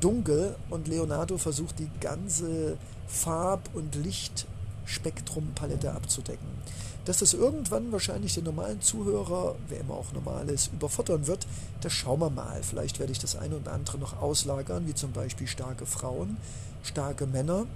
dunkel 0.00 0.56
und 0.70 0.88
Leonardo 0.88 1.38
versucht 1.38 1.78
die 1.78 1.90
ganze 2.00 2.76
Farb- 3.06 3.70
und 3.74 3.94
Lichtspektrumpalette 4.88 5.92
abzudecken. 5.92 6.48
Dass 7.04 7.18
das 7.18 7.34
irgendwann 7.34 7.92
wahrscheinlich 7.92 8.34
den 8.34 8.44
normalen 8.44 8.80
Zuhörer, 8.80 9.54
wer 9.68 9.80
immer 9.80 9.94
auch 9.94 10.12
normal 10.12 10.48
ist, 10.48 10.72
überfordern 10.72 11.26
wird, 11.26 11.46
das 11.80 11.92
schauen 11.92 12.20
wir 12.20 12.30
mal. 12.30 12.62
Vielleicht 12.62 12.98
werde 12.98 13.12
ich 13.12 13.18
das 13.18 13.36
eine 13.36 13.56
oder 13.56 13.72
andere 13.72 13.98
noch 13.98 14.20
auslagern, 14.20 14.86
wie 14.86 14.94
zum 14.94 15.12
Beispiel 15.12 15.46
starke 15.46 15.86
Frauen, 15.86 16.36
starke 16.82 17.26
Männer 17.26 17.66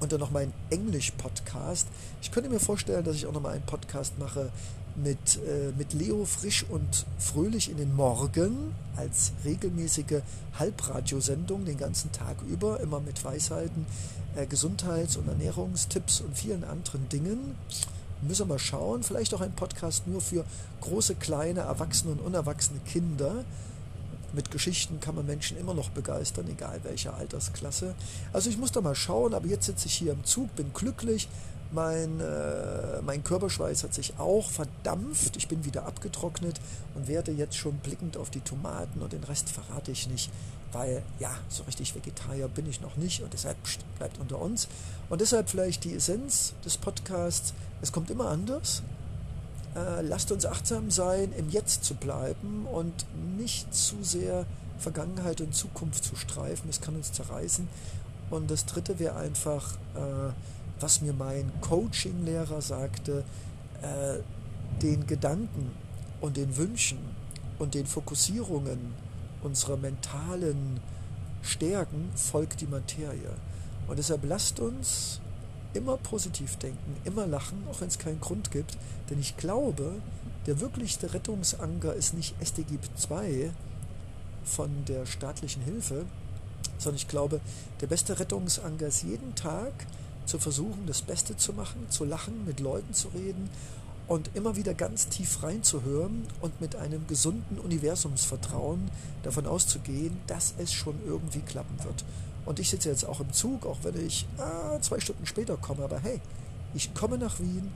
und 0.00 0.10
dann 0.10 0.18
noch 0.20 0.32
mein 0.32 0.52
Englisch-Podcast. 0.70 1.86
Ich 2.22 2.32
könnte 2.32 2.50
mir 2.50 2.58
vorstellen, 2.58 3.04
dass 3.04 3.14
ich 3.14 3.26
auch 3.26 3.32
noch 3.32 3.42
mal 3.42 3.52
einen 3.52 3.66
Podcast 3.66 4.18
mache 4.18 4.50
mit, 5.02 5.36
äh, 5.36 5.72
mit 5.76 5.92
Leo 5.92 6.24
frisch 6.24 6.64
und 6.68 7.06
fröhlich 7.18 7.70
in 7.70 7.76
den 7.76 7.94
Morgen 7.94 8.74
als 8.96 9.32
regelmäßige 9.44 10.22
Halbradiosendung 10.58 11.64
den 11.64 11.76
ganzen 11.76 12.12
Tag 12.12 12.36
über, 12.48 12.80
immer 12.80 13.00
mit 13.00 13.22
Weisheiten, 13.24 13.86
äh, 14.36 14.46
Gesundheits- 14.46 15.16
und 15.16 15.28
Ernährungstipps 15.28 16.20
und 16.20 16.36
vielen 16.36 16.64
anderen 16.64 17.08
Dingen. 17.08 17.56
Müssen 18.22 18.48
wir 18.48 18.54
mal 18.54 18.58
schauen. 18.58 19.02
Vielleicht 19.02 19.34
auch 19.34 19.42
ein 19.42 19.52
Podcast 19.52 20.06
nur 20.06 20.20
für 20.20 20.44
große, 20.80 21.16
kleine, 21.16 21.60
erwachsene 21.60 22.12
und 22.12 22.20
unerwachsene 22.20 22.80
Kinder 22.80 23.44
mit 24.36 24.50
Geschichten 24.50 25.00
kann 25.00 25.16
man 25.16 25.26
Menschen 25.26 25.58
immer 25.58 25.74
noch 25.74 25.90
begeistern, 25.90 26.46
egal 26.48 26.80
welcher 26.84 27.14
Altersklasse. 27.14 27.94
Also 28.32 28.50
ich 28.50 28.58
muss 28.58 28.70
da 28.70 28.80
mal 28.80 28.94
schauen, 28.94 29.34
aber 29.34 29.46
jetzt 29.46 29.66
sitze 29.66 29.86
ich 29.86 29.94
hier 29.94 30.12
im 30.12 30.24
Zug, 30.24 30.54
bin 30.54 30.72
glücklich. 30.72 31.28
Mein, 31.72 32.20
äh, 32.20 33.02
mein 33.02 33.24
Körperschweiß 33.24 33.82
hat 33.82 33.92
sich 33.92 34.18
auch 34.18 34.48
verdampft. 34.48 35.36
Ich 35.36 35.48
bin 35.48 35.64
wieder 35.64 35.84
abgetrocknet 35.84 36.60
und 36.94 37.08
werde 37.08 37.32
jetzt 37.32 37.56
schon 37.56 37.78
blickend 37.78 38.16
auf 38.16 38.30
die 38.30 38.40
Tomaten 38.40 39.02
und 39.02 39.12
den 39.12 39.24
Rest 39.24 39.50
verrate 39.50 39.90
ich 39.90 40.06
nicht, 40.06 40.30
weil 40.70 41.02
ja, 41.18 41.30
so 41.48 41.64
richtig 41.64 41.92
Vegetarier 41.94 42.46
bin 42.46 42.68
ich 42.68 42.80
noch 42.80 42.96
nicht 42.96 43.22
und 43.22 43.32
deshalb 43.32 43.60
pst, 43.64 43.80
bleibt 43.98 44.20
unter 44.20 44.40
uns. 44.40 44.68
Und 45.08 45.20
deshalb 45.20 45.50
vielleicht 45.50 45.82
die 45.82 45.94
Essenz 45.94 46.54
des 46.64 46.76
Podcasts. 46.76 47.52
Es 47.82 47.90
kommt 47.90 48.10
immer 48.10 48.28
anders 48.28 48.82
äh, 49.76 50.00
lasst 50.00 50.32
uns 50.32 50.46
achtsam 50.46 50.90
sein, 50.90 51.32
im 51.36 51.50
Jetzt 51.50 51.84
zu 51.84 51.94
bleiben 51.94 52.66
und 52.66 53.06
nicht 53.36 53.74
zu 53.74 54.02
sehr 54.02 54.46
Vergangenheit 54.78 55.40
und 55.40 55.54
Zukunft 55.54 56.02
zu 56.04 56.16
streifen. 56.16 56.68
Das 56.68 56.80
kann 56.80 56.96
uns 56.96 57.12
zerreißen. 57.12 57.68
Und 58.30 58.50
das 58.50 58.64
Dritte 58.66 58.98
wäre 58.98 59.16
einfach, 59.16 59.74
äh, 59.94 60.32
was 60.80 61.00
mir 61.00 61.12
mein 61.12 61.52
Coaching-Lehrer 61.60 62.60
sagte, 62.60 63.24
äh, 63.82 64.18
den 64.82 65.06
Gedanken 65.06 65.70
und 66.20 66.36
den 66.36 66.56
Wünschen 66.56 66.98
und 67.58 67.74
den 67.74 67.86
Fokussierungen 67.86 68.94
unserer 69.42 69.76
mentalen 69.76 70.80
Stärken 71.42 72.10
folgt 72.14 72.60
die 72.60 72.66
Materie. 72.66 73.32
Und 73.86 73.98
deshalb 73.98 74.24
lasst 74.24 74.58
uns 74.58 75.20
immer 75.76 75.96
positiv 75.96 76.56
denken, 76.56 76.96
immer 77.04 77.26
lachen, 77.26 77.64
auch 77.70 77.80
wenn 77.80 77.88
es 77.88 77.98
keinen 77.98 78.20
Grund 78.20 78.50
gibt. 78.50 78.76
Denn 79.10 79.20
ich 79.20 79.36
glaube, 79.36 79.94
der 80.46 80.60
wirklichste 80.60 81.12
Rettungsanker 81.12 81.94
ist 81.94 82.14
nicht 82.14 82.34
SDG 82.40 82.78
2 82.96 83.50
von 84.44 84.70
der 84.86 85.06
staatlichen 85.06 85.62
Hilfe, 85.62 86.04
sondern 86.78 86.96
ich 86.96 87.08
glaube, 87.08 87.40
der 87.80 87.86
beste 87.86 88.18
Rettungsanker 88.18 88.86
ist 88.86 89.02
jeden 89.02 89.34
Tag 89.34 89.72
zu 90.24 90.38
versuchen, 90.38 90.86
das 90.86 91.02
Beste 91.02 91.36
zu 91.36 91.52
machen, 91.52 91.86
zu 91.88 92.04
lachen, 92.04 92.44
mit 92.46 92.60
Leuten 92.60 92.92
zu 92.94 93.08
reden 93.08 93.48
und 94.08 94.30
immer 94.34 94.56
wieder 94.56 94.74
ganz 94.74 95.08
tief 95.08 95.42
reinzuhören 95.42 96.26
und 96.40 96.60
mit 96.60 96.76
einem 96.76 97.06
gesunden 97.06 97.58
Universumsvertrauen 97.58 98.90
davon 99.22 99.46
auszugehen, 99.46 100.18
dass 100.26 100.54
es 100.58 100.72
schon 100.72 100.96
irgendwie 101.06 101.40
klappen 101.40 101.82
wird. 101.84 102.04
Und 102.46 102.60
ich 102.60 102.70
sitze 102.70 102.88
jetzt 102.88 103.04
auch 103.04 103.20
im 103.20 103.32
Zug, 103.32 103.66
auch 103.66 103.78
wenn 103.82 104.06
ich 104.06 104.26
ah, 104.38 104.78
zwei 104.80 105.00
Stunden 105.00 105.26
später 105.26 105.56
komme. 105.56 105.84
Aber 105.84 105.98
hey, 105.98 106.20
ich 106.74 106.94
komme 106.94 107.18
nach 107.18 107.38
Wien, 107.40 107.72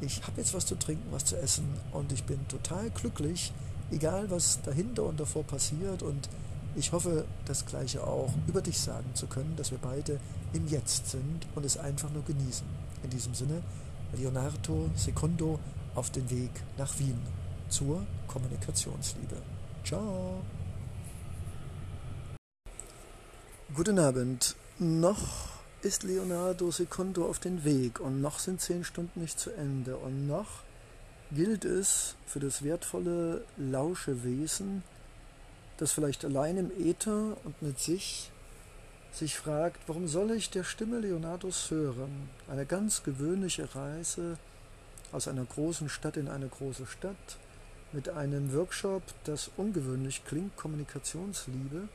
ich 0.00 0.22
habe 0.22 0.40
jetzt 0.40 0.54
was 0.54 0.66
zu 0.66 0.74
trinken, 0.76 1.06
was 1.10 1.26
zu 1.26 1.36
essen 1.36 1.66
und 1.92 2.10
ich 2.10 2.24
bin 2.24 2.46
total 2.48 2.90
glücklich, 2.90 3.52
egal 3.90 4.30
was 4.30 4.60
dahinter 4.62 5.04
und 5.04 5.20
davor 5.20 5.44
passiert. 5.44 6.02
Und 6.02 6.28
ich 6.74 6.92
hoffe, 6.92 7.26
das 7.44 7.66
Gleiche 7.66 8.04
auch 8.04 8.32
über 8.46 8.62
dich 8.62 8.80
sagen 8.80 9.14
zu 9.14 9.26
können, 9.26 9.54
dass 9.56 9.70
wir 9.70 9.78
beide 9.78 10.18
im 10.52 10.66
Jetzt 10.68 11.10
sind 11.10 11.46
und 11.54 11.64
es 11.64 11.76
einfach 11.76 12.10
nur 12.10 12.24
genießen. 12.24 12.66
In 13.02 13.10
diesem 13.10 13.34
Sinne, 13.34 13.62
Leonardo 14.16 14.90
Secundo 14.96 15.60
auf 15.94 16.10
den 16.10 16.28
Weg 16.30 16.50
nach 16.78 16.98
Wien 16.98 17.20
zur 17.68 18.04
Kommunikationsliebe. 18.26 19.36
Ciao! 19.84 20.40
Guten 23.74 23.98
Abend. 23.98 24.54
Noch 24.78 25.48
ist 25.82 26.04
Leonardo 26.04 26.70
Secondo 26.70 27.26
auf 27.26 27.40
den 27.40 27.64
Weg 27.64 27.98
und 27.98 28.20
noch 28.20 28.38
sind 28.38 28.60
zehn 28.60 28.84
Stunden 28.84 29.20
nicht 29.20 29.40
zu 29.40 29.50
Ende 29.50 29.96
und 29.96 30.28
noch 30.28 30.62
gilt 31.32 31.64
es 31.64 32.14
für 32.24 32.38
das 32.38 32.62
wertvolle 32.62 33.44
Lauschewesen, 33.56 34.84
das 35.78 35.90
vielleicht 35.90 36.24
allein 36.24 36.56
im 36.56 36.70
Äther 36.70 37.36
und 37.42 37.62
mit 37.62 37.80
sich 37.80 38.30
sich 39.12 39.36
fragt, 39.36 39.80
warum 39.88 40.06
soll 40.06 40.30
ich 40.30 40.50
der 40.50 40.62
Stimme 40.62 41.00
Leonardos 41.00 41.68
hören? 41.72 42.30
Eine 42.48 42.66
ganz 42.66 43.02
gewöhnliche 43.02 43.74
Reise 43.74 44.38
aus 45.10 45.26
einer 45.26 45.46
großen 45.46 45.88
Stadt 45.88 46.16
in 46.16 46.28
eine 46.28 46.46
große 46.46 46.86
Stadt 46.86 47.38
mit 47.90 48.08
einem 48.08 48.52
Workshop, 48.54 49.02
das 49.24 49.50
ungewöhnlich 49.56 50.24
klingt, 50.24 50.56
Kommunikationsliebe, 50.56 51.88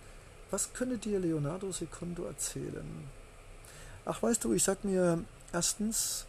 was 0.51 0.73
könne 0.73 0.97
dir 0.97 1.19
Leonardo 1.19 1.71
Secondo 1.71 2.25
erzählen? 2.25 2.85
Ach, 4.05 4.21
weißt 4.21 4.43
du, 4.43 4.53
ich 4.53 4.63
sag 4.63 4.83
mir 4.83 5.23
erstens, 5.53 6.25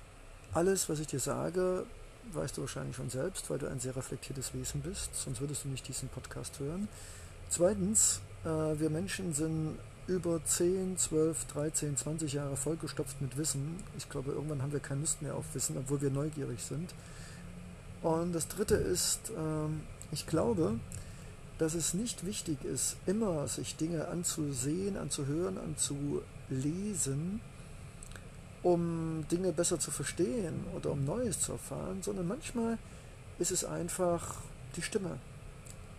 alles, 0.53 0.89
was 0.89 0.99
ich 0.99 1.07
dir 1.07 1.21
sage, 1.21 1.87
weißt 2.33 2.57
du 2.57 2.63
wahrscheinlich 2.63 2.97
schon 2.97 3.11
selbst, 3.11 3.49
weil 3.51 3.59
du 3.59 3.69
ein 3.69 3.81
sehr 3.81 3.97
reflektiertes 3.97 4.53
Wesen 4.55 4.83
bist, 4.83 5.15
sonst 5.15 5.41
würdest 5.41 5.65
du 5.65 5.69
nicht 5.69 5.87
diesen 5.89 6.09
Podcast 6.09 6.59
hören. 6.59 6.89
Zweitens, 7.49 8.21
äh, 8.45 8.49
wir 8.49 8.91
Menschen 8.91 9.33
sind 9.33 9.79
über 10.07 10.45
10, 10.45 10.97
12, 10.97 11.45
13, 11.47 11.97
20 11.97 12.33
Jahre 12.33 12.57
vollgestopft 12.57 13.21
mit 13.21 13.37
Wissen. 13.37 13.83
Ich 13.97 14.09
glaube, 14.09 14.33
irgendwann 14.33 14.63
haben 14.63 14.73
wir 14.73 14.81
keine 14.81 15.01
Lust 15.01 15.23
mehr 15.23 15.37
auf 15.37 15.45
Wissen, 15.55 15.77
obwohl 15.79 16.01
wir 16.01 16.11
neugierig 16.11 16.63
sind. 16.63 16.95
Und 18.03 18.33
das 18.33 18.49
Dritte 18.49 18.75
ist, 18.75 19.31
äh, 19.31 20.13
ich 20.13 20.27
glaube, 20.27 20.79
dass 21.61 21.75
es 21.75 21.93
nicht 21.93 22.25
wichtig 22.25 22.65
ist, 22.65 22.97
immer 23.07 23.47
sich 23.47 23.77
Dinge 23.77 24.09
anzusehen, 24.09 24.97
anzuhören, 24.97 25.59
anzulesen, 25.59 27.43
um 28.63 29.27
Dinge 29.31 29.53
besser 29.53 29.79
zu 29.79 29.91
verstehen 29.91 30.65
oder 30.75 30.93
um 30.93 31.05
Neues 31.05 31.39
zu 31.39 31.53
erfahren, 31.53 32.03
sondern 32.03 32.27
manchmal 32.27 32.79
ist 33.39 33.51
es 33.51 33.67
einfach 33.67 34.37
die 34.75 34.81
Stimme, 34.81 35.19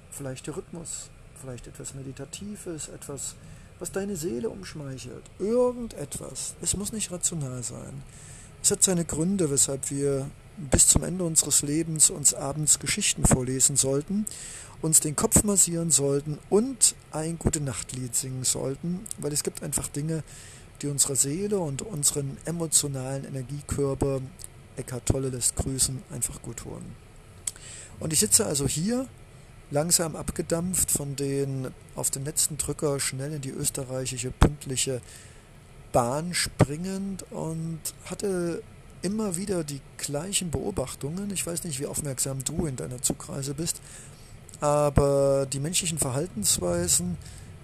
vielleicht 0.09 0.47
der 0.47 0.57
Rhythmus, 0.57 1.11
vielleicht 1.39 1.67
etwas 1.67 1.93
Meditatives, 1.93 2.87
etwas, 2.87 3.35
was 3.77 3.91
deine 3.91 4.15
Seele 4.15 4.49
umschmeichelt, 4.49 5.23
irgendetwas. 5.37 6.55
Es 6.63 6.75
muss 6.75 6.91
nicht 6.91 7.11
rational 7.11 7.61
sein. 7.61 8.01
Es 8.63 8.71
hat 8.71 8.81
seine 8.81 9.05
Gründe, 9.05 9.51
weshalb 9.51 9.91
wir 9.91 10.25
bis 10.57 10.87
zum 10.87 11.03
Ende 11.03 11.23
unseres 11.23 11.61
Lebens 11.61 12.09
uns 12.09 12.33
abends 12.33 12.79
Geschichten 12.79 13.25
vorlesen 13.25 13.75
sollten 13.75 14.25
uns 14.81 14.99
den 14.99 15.15
Kopf 15.15 15.43
massieren 15.43 15.91
sollten 15.91 16.39
und 16.49 16.95
ein 17.11 17.37
gute 17.37 17.61
Nachtlied 17.61 18.15
singen 18.15 18.43
sollten, 18.43 19.01
weil 19.19 19.31
es 19.31 19.43
gibt 19.43 19.63
einfach 19.63 19.87
Dinge, 19.87 20.23
die 20.81 20.87
unserer 20.87 21.15
Seele 21.15 21.59
und 21.59 21.83
unseren 21.83 22.37
emotionalen 22.45 23.25
Energiekörper, 23.25 24.21
Eckhart 24.75 25.05
Tolle 25.05 25.29
lässt 25.29 25.55
grüßen, 25.55 26.01
einfach 26.11 26.41
gut 26.41 26.57
tun. 26.57 26.81
Und 27.99 28.13
ich 28.13 28.19
sitze 28.19 28.45
also 28.45 28.67
hier, 28.67 29.07
langsam 29.69 30.15
abgedampft 30.15 30.89
von 30.89 31.15
den 31.15 31.67
auf 31.95 32.09
den 32.09 32.25
letzten 32.25 32.57
Drücker 32.57 32.99
schnell 32.99 33.33
in 33.33 33.41
die 33.41 33.51
österreichische 33.51 34.31
pünktliche 34.31 35.01
Bahn 35.91 36.33
springend 36.33 37.23
und 37.31 37.79
hatte 38.05 38.63
immer 39.01 39.35
wieder 39.35 39.63
die 39.63 39.81
gleichen 39.97 40.51
Beobachtungen. 40.51 41.31
Ich 41.31 41.45
weiß 41.45 41.63
nicht, 41.63 41.79
wie 41.79 41.87
aufmerksam 41.87 42.43
du 42.43 42.65
in 42.65 42.75
deiner 42.75 43.01
Zugreise 43.01 43.53
bist, 43.53 43.81
aber 44.59 45.47
die 45.51 45.59
menschlichen 45.59 45.97
Verhaltensweisen, 45.97 47.17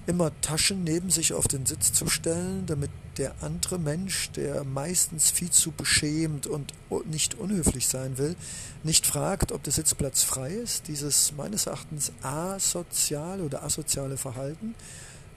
immer 0.07 0.31
Taschen 0.41 0.83
neben 0.83 1.09
sich 1.09 1.33
auf 1.33 1.47
den 1.47 1.65
Sitz 1.65 1.91
zu 1.91 2.07
stellen, 2.07 2.65
damit 2.65 2.89
der 3.17 3.35
andere 3.41 3.77
Mensch, 3.77 4.31
der 4.31 4.63
meistens 4.63 5.31
viel 5.31 5.49
zu 5.49 5.71
beschämt 5.71 6.47
und 6.47 6.73
nicht 7.05 7.35
unhöflich 7.35 7.87
sein 7.87 8.17
will, 8.17 8.35
nicht 8.83 9.05
fragt, 9.05 9.51
ob 9.51 9.63
der 9.63 9.73
Sitzplatz 9.73 10.23
frei 10.23 10.53
ist. 10.53 10.87
Dieses 10.87 11.33
meines 11.35 11.65
Erachtens 11.65 12.13
asoziale 12.21 13.43
oder 13.43 13.63
asoziale 13.63 14.17
Verhalten, 14.17 14.75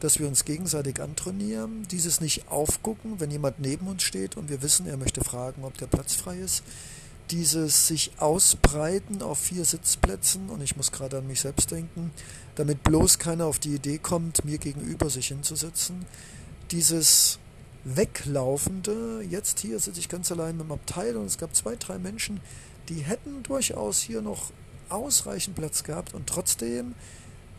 dass 0.01 0.19
wir 0.19 0.27
uns 0.27 0.45
gegenseitig 0.45 1.01
antrainieren, 1.01 1.87
dieses 1.91 2.21
nicht 2.21 2.49
aufgucken, 2.49 3.21
wenn 3.21 3.31
jemand 3.31 3.61
neben 3.61 3.87
uns 3.87 4.03
steht 4.03 4.37
und 4.37 4.49
wir 4.49 4.63
wissen, 4.63 4.87
er 4.87 4.97
möchte 4.97 5.23
fragen, 5.23 5.65
ob 5.65 5.77
der 5.79 5.87
Platz 5.87 6.15
frei 6.15 6.39
ist, 6.39 6.65
dieses 7.31 7.87
sich 7.87 8.11
ausbreiten 8.19 9.23
auf 9.23 9.39
vier 9.39 9.65
Sitzplätzen, 9.65 10.51
und 10.51 10.63
ich 10.63 10.77
muss 10.77 10.91
gerade 10.91 11.19
an 11.19 11.27
mich 11.27 11.41
selbst 11.41 11.71
denken, 11.71 12.11
damit 12.57 12.83
bloß 12.83 13.19
keiner 13.19 13.47
auf 13.47 13.59
die 13.59 13.75
Idee 13.75 13.99
kommt, 13.99 14.45
mir 14.45 14.59
gegenüber 14.59 15.11
sich 15.11 15.29
hinzusetzen, 15.29 16.07
dieses 16.71 17.39
Weglaufende, 17.85 19.23
jetzt 19.29 19.61
hier 19.61 19.79
sitze 19.79 20.01
ich 20.01 20.09
ganz 20.09 20.31
allein 20.33 20.59
dem 20.59 20.73
Abteil 20.73 21.17
und 21.17 21.27
es 21.27 21.39
gab 21.39 21.55
zwei, 21.55 21.77
drei 21.77 21.99
Menschen, 21.99 22.41
die 22.89 23.01
hätten 23.01 23.43
durchaus 23.43 24.01
hier 24.01 24.23
noch 24.23 24.51
ausreichend 24.89 25.57
Platz 25.57 25.85
gehabt 25.85 26.15
und 26.15 26.27
trotzdem 26.27 26.95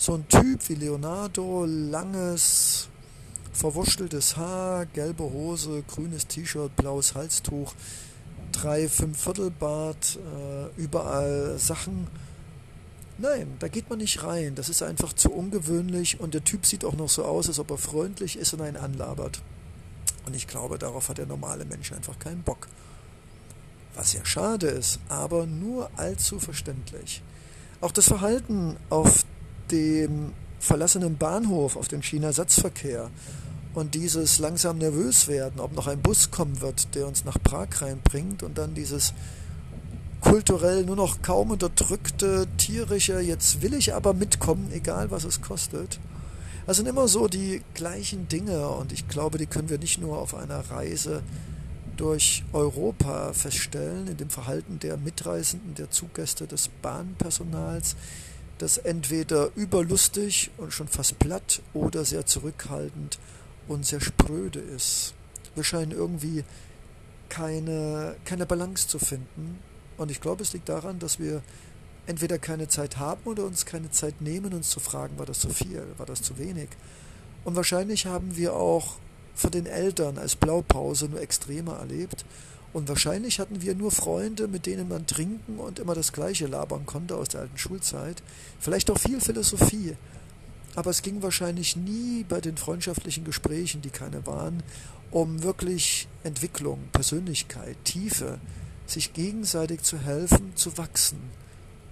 so 0.01 0.15
ein 0.15 0.27
Typ 0.29 0.67
wie 0.67 0.73
Leonardo, 0.73 1.63
langes, 1.67 2.87
verwurschteltes 3.53 4.35
Haar, 4.35 4.87
gelbe 4.87 5.25
Hose, 5.25 5.83
grünes 5.87 6.25
T-Shirt, 6.25 6.75
blaues 6.75 7.13
Halstuch, 7.13 7.75
drei, 8.51 8.89
fünf 8.89 9.21
Viertelbart, 9.21 10.17
äh, 10.17 10.81
überall 10.81 11.59
Sachen. 11.59 12.07
Nein, 13.19 13.57
da 13.59 13.67
geht 13.67 13.91
man 13.91 13.99
nicht 13.99 14.23
rein. 14.23 14.55
Das 14.55 14.69
ist 14.69 14.81
einfach 14.81 15.13
zu 15.13 15.31
ungewöhnlich 15.31 16.19
und 16.19 16.33
der 16.33 16.43
Typ 16.43 16.65
sieht 16.65 16.83
auch 16.83 16.95
noch 16.95 17.09
so 17.09 17.23
aus, 17.23 17.47
als 17.47 17.59
ob 17.59 17.69
er 17.69 17.77
freundlich 17.77 18.39
ist 18.39 18.55
und 18.55 18.61
einen 18.61 18.77
anlabert. 18.77 19.43
Und 20.25 20.35
ich 20.35 20.47
glaube, 20.47 20.79
darauf 20.79 21.09
hat 21.09 21.19
der 21.19 21.27
normale 21.27 21.63
Mensch 21.63 21.91
einfach 21.91 22.17
keinen 22.17 22.41
Bock. 22.41 22.67
Was 23.93 24.13
ja 24.13 24.25
schade 24.25 24.65
ist, 24.65 24.99
aber 25.09 25.45
nur 25.45 25.91
allzu 25.95 26.39
verständlich. 26.39 27.21
Auch 27.81 27.91
das 27.91 28.07
Verhalten 28.07 28.77
auf 28.89 29.25
dem 29.71 30.33
verlassenen 30.59 31.17
Bahnhof 31.17 31.75
auf 31.75 31.87
den 31.87 32.03
China-Satzverkehr 32.03 33.09
und 33.73 33.95
dieses 33.95 34.39
langsam 34.39 34.77
nervös 34.77 35.27
werden, 35.27 35.59
ob 35.59 35.73
noch 35.73 35.87
ein 35.87 36.01
Bus 36.01 36.31
kommen 36.31 36.61
wird, 36.61 36.93
der 36.95 37.07
uns 37.07 37.25
nach 37.25 37.41
Prag 37.41 37.81
reinbringt 37.81 38.43
und 38.43 38.57
dann 38.57 38.73
dieses 38.73 39.13
kulturell 40.19 40.85
nur 40.85 40.95
noch 40.95 41.21
kaum 41.21 41.51
unterdrückte, 41.51 42.47
tierische, 42.57 43.19
jetzt 43.19 43.61
will 43.61 43.73
ich 43.73 43.93
aber 43.93 44.13
mitkommen, 44.13 44.69
egal 44.71 45.09
was 45.09 45.23
es 45.23 45.41
kostet. 45.41 45.99
Das 46.67 46.77
sind 46.77 46.87
immer 46.87 47.07
so 47.07 47.27
die 47.27 47.63
gleichen 47.73 48.27
Dinge 48.27 48.69
und 48.69 48.93
ich 48.93 49.07
glaube, 49.07 49.37
die 49.37 49.47
können 49.47 49.69
wir 49.69 49.79
nicht 49.79 49.99
nur 49.99 50.19
auf 50.19 50.35
einer 50.35 50.59
Reise 50.69 51.23
durch 51.97 52.43
Europa 52.53 53.33
feststellen, 53.33 54.07
in 54.07 54.17
dem 54.17 54.29
Verhalten 54.29 54.79
der 54.79 54.97
Mitreisenden, 54.97 55.75
der 55.75 55.89
Zuggäste, 55.89 56.47
des 56.47 56.69
Bahnpersonals, 56.81 57.95
das 58.61 58.77
entweder 58.77 59.49
überlustig 59.55 60.51
und 60.57 60.71
schon 60.71 60.87
fast 60.87 61.17
platt 61.17 61.61
oder 61.73 62.05
sehr 62.05 62.25
zurückhaltend 62.25 63.17
und 63.67 63.85
sehr 63.85 64.01
spröde 64.01 64.59
ist. 64.59 65.13
Wir 65.55 65.63
scheinen 65.63 65.91
irgendwie 65.91 66.43
keine, 67.29 68.15
keine 68.23 68.45
Balance 68.45 68.87
zu 68.87 68.99
finden. 68.99 69.59
Und 69.97 70.11
ich 70.11 70.21
glaube, 70.21 70.43
es 70.43 70.53
liegt 70.53 70.69
daran, 70.69 70.99
dass 70.99 71.19
wir 71.19 71.41
entweder 72.05 72.37
keine 72.37 72.67
Zeit 72.67 72.97
haben 72.97 73.23
oder 73.25 73.45
uns 73.45 73.65
keine 73.65 73.89
Zeit 73.89 74.21
nehmen, 74.21 74.53
uns 74.53 74.69
zu 74.69 74.79
fragen, 74.79 75.17
war 75.17 75.25
das 75.25 75.39
zu 75.39 75.49
viel, 75.49 75.83
war 75.97 76.05
das 76.05 76.21
zu 76.21 76.37
wenig. 76.37 76.69
Und 77.43 77.55
wahrscheinlich 77.55 78.05
haben 78.05 78.37
wir 78.37 78.53
auch 78.55 78.97
von 79.33 79.51
den 79.51 79.65
Eltern 79.65 80.17
als 80.17 80.35
Blaupause 80.35 81.07
nur 81.07 81.21
Extreme 81.21 81.71
erlebt. 81.71 82.25
Und 82.73 82.87
wahrscheinlich 82.87 83.39
hatten 83.39 83.61
wir 83.61 83.75
nur 83.75 83.91
Freunde, 83.91 84.47
mit 84.47 84.65
denen 84.65 84.87
man 84.87 85.05
trinken 85.05 85.59
und 85.59 85.79
immer 85.79 85.93
das 85.93 86.13
Gleiche 86.13 86.47
labern 86.47 86.85
konnte 86.85 87.15
aus 87.15 87.29
der 87.29 87.41
alten 87.41 87.57
Schulzeit. 87.57 88.23
Vielleicht 88.59 88.89
auch 88.89 88.97
viel 88.97 89.19
Philosophie. 89.19 89.95
Aber 90.75 90.89
es 90.89 91.01
ging 91.01 91.21
wahrscheinlich 91.21 91.75
nie 91.75 92.23
bei 92.23 92.39
den 92.39 92.55
freundschaftlichen 92.55 93.25
Gesprächen, 93.25 93.81
die 93.81 93.89
keine 93.89 94.25
waren, 94.25 94.63
um 95.11 95.43
wirklich 95.43 96.07
Entwicklung, 96.23 96.79
Persönlichkeit, 96.93 97.75
Tiefe, 97.83 98.39
sich 98.85 99.13
gegenseitig 99.13 99.81
zu 99.81 99.97
helfen, 99.97 100.55
zu 100.55 100.77
wachsen 100.77 101.19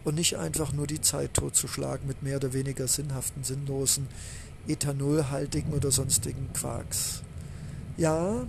und 0.05 0.15
nicht 0.15 0.37
einfach 0.37 0.71
nur 0.71 0.87
die 0.87 1.01
Zeit 1.01 1.33
totzuschlagen 1.33 2.07
mit 2.07 2.23
mehr 2.23 2.37
oder 2.37 2.53
weniger 2.53 2.87
sinnhaften, 2.87 3.43
sinnlosen, 3.43 4.07
ethanolhaltigen 4.67 5.73
oder 5.73 5.91
sonstigen 5.91 6.51
Quarks. 6.53 7.21
Ja, 7.97 8.45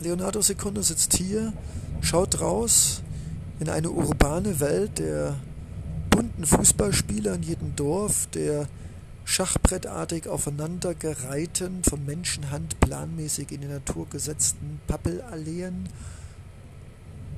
Leonardo 0.00 0.40
Secundo 0.40 0.80
sitzt 0.80 1.14
hier, 1.14 1.52
schaut 2.00 2.40
raus 2.40 3.02
in 3.58 3.68
eine 3.68 3.90
urbane 3.90 4.58
Welt 4.58 4.98
der 4.98 5.36
bunten 6.08 6.46
Fußballspieler 6.46 7.34
in 7.34 7.42
jedem 7.42 7.76
Dorf, 7.76 8.26
der 8.28 8.66
schachbrettartig 9.24 10.26
aufeinandergereihten, 10.26 11.84
von 11.84 12.04
Menschenhand 12.06 12.80
planmäßig 12.80 13.52
in 13.52 13.60
die 13.60 13.66
Natur 13.66 14.06
gesetzten 14.08 14.80
Pappelalleen, 14.86 15.88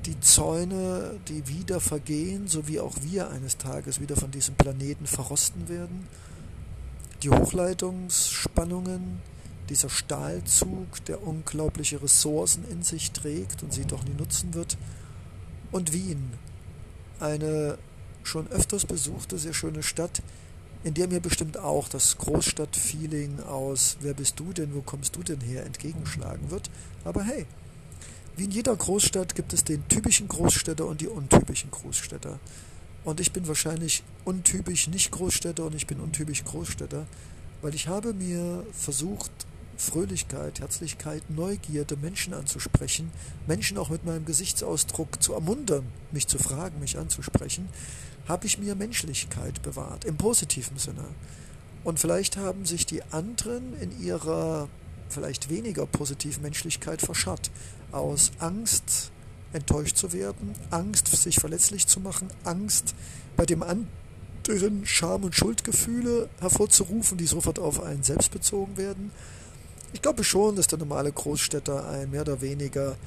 die 0.05 0.19
Zäune, 0.21 1.19
die 1.27 1.47
wieder 1.49 1.81
vergehen, 1.81 2.47
so 2.47 2.67
wie 2.69 2.79
auch 2.79 2.95
wir 3.01 3.29
eines 3.29 3.57
Tages 3.57 3.99
wieder 3.99 4.15
von 4.15 4.31
diesem 4.31 4.55
Planeten 4.55 5.05
verrosten 5.05 5.67
werden, 5.67 6.07
die 7.23 7.29
Hochleitungsspannungen, 7.29 9.21
dieser 9.69 9.89
Stahlzug, 9.89 11.03
der 11.05 11.25
unglaubliche 11.25 12.01
Ressourcen 12.01 12.65
in 12.69 12.83
sich 12.83 13.11
trägt 13.11 13.63
und 13.63 13.73
sie 13.73 13.85
doch 13.85 14.03
nie 14.03 14.13
nutzen 14.13 14.53
wird, 14.53 14.77
und 15.71 15.91
Wien, 15.91 16.31
eine 17.19 17.77
schon 18.23 18.47
öfters 18.47 18.85
besuchte, 18.85 19.37
sehr 19.37 19.53
schöne 19.53 19.83
Stadt, 19.83 20.21
in 20.83 20.93
der 20.93 21.07
mir 21.07 21.19
bestimmt 21.19 21.57
auch 21.57 21.87
das 21.87 22.17
Großstadtfeeling 22.17 23.41
aus 23.41 23.97
Wer 24.01 24.13
bist 24.13 24.39
du 24.39 24.53
denn, 24.53 24.75
wo 24.75 24.81
kommst 24.81 25.15
du 25.15 25.23
denn 25.23 25.39
her 25.41 25.65
entgegenschlagen 25.65 26.51
wird. 26.51 26.69
Aber 27.05 27.23
hey, 27.23 27.45
wie 28.35 28.45
in 28.45 28.51
jeder 28.51 28.75
Großstadt 28.75 29.35
gibt 29.35 29.53
es 29.53 29.63
den 29.63 29.87
typischen 29.87 30.27
Großstädter 30.27 30.85
und 30.85 31.01
die 31.01 31.07
untypischen 31.07 31.71
Großstädter. 31.71 32.39
Und 33.03 33.19
ich 33.19 33.31
bin 33.31 33.47
wahrscheinlich 33.47 34.03
untypisch 34.25 34.87
nicht 34.87 35.11
Großstädter 35.11 35.65
und 35.65 35.75
ich 35.75 35.87
bin 35.87 35.99
untypisch 35.99 36.43
Großstädter, 36.43 37.05
weil 37.61 37.75
ich 37.75 37.87
habe 37.87 38.13
mir 38.13 38.65
versucht, 38.73 39.31
Fröhlichkeit, 39.83 40.59
Herzlichkeit, 40.59 41.29
Neugierde 41.29 41.95
Menschen 41.95 42.33
anzusprechen, 42.33 43.11
Menschen 43.47 43.77
auch 43.77 43.89
mit 43.89 44.05
meinem 44.05 44.25
Gesichtsausdruck 44.25 45.21
zu 45.21 45.33
ermuntern, 45.33 45.85
mich 46.11 46.27
zu 46.27 46.39
fragen, 46.39 46.79
mich 46.79 46.97
anzusprechen, 46.97 47.69
habe 48.27 48.45
ich 48.45 48.57
mir 48.57 48.75
Menschlichkeit 48.75 49.61
bewahrt, 49.61 50.05
im 50.05 50.17
positiven 50.17 50.77
Sinne. 50.77 51.05
Und 51.83 51.99
vielleicht 51.99 52.37
haben 52.37 52.65
sich 52.65 52.85
die 52.85 53.03
anderen 53.11 53.79
in 53.79 54.01
ihrer 54.01 54.69
vielleicht 55.09 55.49
weniger 55.49 55.85
positiven 55.85 56.41
Menschlichkeit 56.41 57.01
verscharrt, 57.01 57.51
aus 57.91 58.31
Angst 58.39 59.11
enttäuscht 59.53 59.97
zu 59.97 60.11
werden, 60.13 60.53
Angst, 60.71 61.07
sich 61.07 61.35
verletzlich 61.35 61.87
zu 61.87 61.99
machen, 61.99 62.27
Angst, 62.43 62.95
bei 63.37 63.45
dem 63.45 63.61
anderen 63.61 64.85
Scham- 64.85 65.23
und 65.23 65.35
Schuldgefühle 65.35 66.29
hervorzurufen, 66.39 67.17
die 67.17 67.27
sofort 67.27 67.59
auf 67.59 67.81
einen 67.81 68.03
selbst 68.03 68.31
bezogen 68.31 68.77
werden. 68.77 69.11
Ich 69.93 70.01
glaube 70.01 70.23
schon, 70.23 70.55
dass 70.55 70.67
der 70.67 70.79
normale 70.79 71.11
Großstädter 71.11 71.87
ein 71.87 72.09
mehr 72.09 72.21
oder 72.21 72.41
weniger 72.41 72.97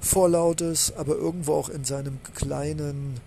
vorlautes, 0.00 0.92
aber 0.96 1.14
irgendwo 1.14 1.54
auch 1.54 1.68
in 1.68 1.84
seinem 1.84 2.18
kleinen 2.34 3.20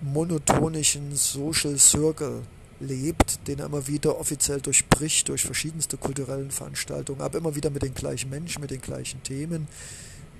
monotonischen 0.00 1.16
Social 1.16 1.78
Circle 1.78 2.42
lebt, 2.80 3.48
den 3.48 3.58
er 3.58 3.66
immer 3.66 3.86
wieder 3.88 4.20
offiziell 4.20 4.60
durchbricht 4.60 5.28
durch 5.28 5.42
verschiedenste 5.42 5.96
kulturellen 5.96 6.50
Veranstaltungen, 6.50 7.22
aber 7.22 7.38
immer 7.38 7.56
wieder 7.56 7.70
mit 7.70 7.82
den 7.82 7.94
gleichen 7.94 8.28
Menschen, 8.28 8.60
mit 8.60 8.70
den 8.70 8.82
gleichen 8.82 9.22
Themen, 9.22 9.66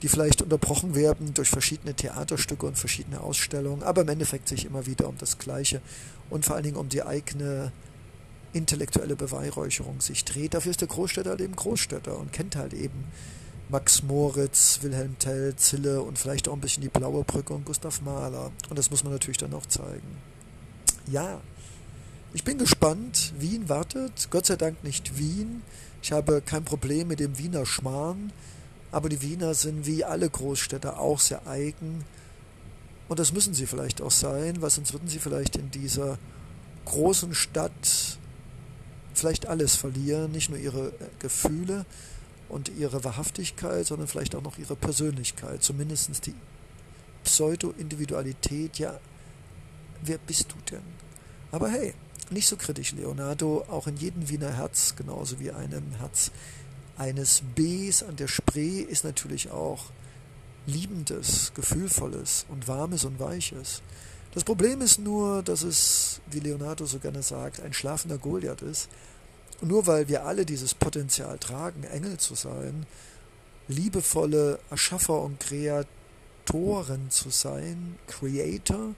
die 0.02 0.08
vielleicht 0.08 0.42
unterbrochen 0.42 0.94
werden 0.94 1.32
durch 1.32 1.48
verschiedene 1.48 1.94
Theaterstücke 1.94 2.66
und 2.66 2.76
verschiedene 2.76 3.20
Ausstellungen, 3.20 3.82
aber 3.82 4.02
im 4.02 4.08
Endeffekt 4.10 4.48
sich 4.48 4.66
immer 4.66 4.84
wieder 4.84 5.08
um 5.08 5.16
das 5.16 5.38
Gleiche 5.38 5.80
und 6.28 6.44
vor 6.44 6.56
allen 6.56 6.64
Dingen 6.64 6.76
um 6.76 6.90
die 6.90 7.02
eigene 7.02 7.72
intellektuelle 8.56 9.16
Beweihräucherung 9.16 10.00
sich 10.00 10.24
dreht. 10.24 10.54
Dafür 10.54 10.70
ist 10.70 10.80
der 10.80 10.88
Großstädter 10.88 11.30
halt 11.30 11.40
eben 11.40 11.56
Großstädter 11.56 12.18
und 12.18 12.32
kennt 12.32 12.56
halt 12.56 12.72
eben 12.72 13.04
Max 13.68 14.02
Moritz, 14.02 14.78
Wilhelm 14.82 15.18
Tell, 15.18 15.54
Zille 15.56 16.00
und 16.00 16.18
vielleicht 16.18 16.48
auch 16.48 16.54
ein 16.54 16.60
bisschen 16.60 16.82
die 16.82 16.88
Blaue 16.88 17.24
Brücke 17.24 17.52
und 17.52 17.64
Gustav 17.64 18.00
Mahler. 18.00 18.52
Und 18.70 18.78
das 18.78 18.90
muss 18.90 19.04
man 19.04 19.12
natürlich 19.12 19.38
dann 19.38 19.52
auch 19.54 19.66
zeigen. 19.66 20.16
Ja, 21.08 21.40
ich 22.32 22.44
bin 22.44 22.58
gespannt. 22.58 23.32
Wien 23.38 23.68
wartet. 23.68 24.28
Gott 24.30 24.46
sei 24.46 24.56
Dank 24.56 24.84
nicht 24.84 25.18
Wien. 25.18 25.62
Ich 26.02 26.12
habe 26.12 26.40
kein 26.40 26.64
Problem 26.64 27.08
mit 27.08 27.20
dem 27.20 27.38
Wiener 27.38 27.66
Schmarrn. 27.66 28.32
Aber 28.92 29.08
die 29.08 29.20
Wiener 29.20 29.54
sind 29.54 29.86
wie 29.86 30.04
alle 30.04 30.30
Großstädte 30.30 30.98
auch 30.98 31.18
sehr 31.18 31.46
eigen. 31.46 32.04
Und 33.08 33.18
das 33.18 33.32
müssen 33.32 33.54
sie 33.54 33.66
vielleicht 33.66 34.00
auch 34.00 34.10
sein, 34.10 34.62
weil 34.62 34.70
sonst 34.70 34.92
würden 34.92 35.08
sie 35.08 35.18
vielleicht 35.18 35.56
in 35.56 35.70
dieser 35.70 36.18
großen 36.84 37.34
Stadt 37.34 38.18
vielleicht 39.18 39.46
alles 39.46 39.76
verlieren. 39.76 40.33
Nicht 40.33 40.50
nur 40.50 40.59
ihre 40.59 40.92
Gefühle, 41.18 41.85
und 42.48 42.68
ihre 42.68 43.02
Wahrhaftigkeit, 43.05 43.87
sondern 43.87 44.09
vielleicht 44.09 44.35
auch 44.35 44.42
noch 44.42 44.59
ihre 44.59 44.76
Persönlichkeit, 44.76 45.62
zumindest 45.62 46.26
die 46.26 46.35
Pseudo-Individualität. 47.24 48.79
Ja, 48.79 49.00
wer 50.02 50.18
bist 50.18 50.52
du 50.52 50.57
denn? 50.70 50.83
Aber 51.50 51.68
hey, 51.68 51.94
nicht 52.31 52.48
so 52.48 52.57
kritisch, 52.57 52.92
Leonardo. 52.92 53.64
Auch 53.68 53.87
in 53.87 53.96
jedem 53.96 54.29
Wiener 54.29 54.52
Herz, 54.52 54.94
genauso 54.96 55.40
wie 55.40 55.50
einem 55.50 55.92
Herz 55.98 56.31
eines 56.96 57.42
Bs 57.55 58.05
an 58.05 58.16
der 58.16 58.29
Spree, 58.29 58.81
ist 58.81 59.05
natürlich 59.05 59.50
auch 59.50 59.87
Liebendes, 60.66 61.52
Gefühlvolles 61.55 62.46
und 62.48 62.66
Warmes 62.68 63.05
und 63.05 63.20
Weiches. 63.20 63.83
Das 64.37 64.44
Problem 64.44 64.83
ist 64.83 64.99
nur, 64.99 65.42
dass 65.42 65.62
es, 65.62 66.20
wie 66.31 66.40
Leonardo 66.40 66.85
so 66.85 66.99
gerne 66.99 67.22
sagt, 67.22 67.59
ein 67.62 67.72
schlafender 67.72 68.18
Goliath 68.18 68.61
ist, 68.61 68.90
und 69.62 69.68
nur 69.68 69.87
weil 69.87 70.09
wir 70.09 70.27
alle 70.27 70.44
dieses 70.44 70.75
Potenzial 70.75 71.38
tragen, 71.38 71.85
Engel 71.85 72.18
zu 72.18 72.35
sein, 72.35 72.85
liebevolle 73.66 74.59
Erschaffer 74.68 75.22
und 75.22 75.40
Kreatoren 75.40 77.09
zu 77.09 77.31
sein, 77.31 77.99
Creator, 78.09 78.94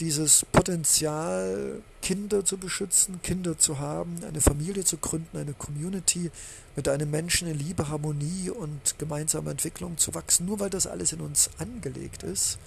dieses 0.00 0.46
Potenzial, 0.46 1.82
Kinder 2.00 2.42
zu 2.42 2.56
beschützen, 2.56 3.20
Kinder 3.20 3.58
zu 3.58 3.80
haben, 3.80 4.24
eine 4.26 4.40
Familie 4.40 4.82
zu 4.82 4.96
gründen, 4.96 5.36
eine 5.36 5.52
Community 5.52 6.30
mit 6.74 6.88
einem 6.88 7.10
Menschen 7.10 7.48
in 7.48 7.58
Liebe, 7.58 7.90
Harmonie 7.90 8.48
und 8.48 8.98
gemeinsamer 8.98 9.50
Entwicklung 9.50 9.98
zu 9.98 10.14
wachsen, 10.14 10.46
nur 10.46 10.58
weil 10.58 10.70
das 10.70 10.86
alles 10.86 11.12
in 11.12 11.20
uns 11.20 11.50
angelegt 11.58 12.22
ist. 12.22 12.58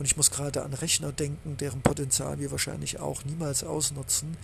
Und 0.00 0.06
ich 0.06 0.16
muss 0.16 0.32
gerade 0.32 0.64
an 0.64 0.72
Rechner 0.72 1.12
denken, 1.12 1.56
deren 1.58 1.82
Potenzial 1.82 2.40
wir 2.40 2.50
wahrscheinlich 2.50 2.98
auch 2.98 3.24
niemals 3.24 3.62
ausnutzen 3.62 4.36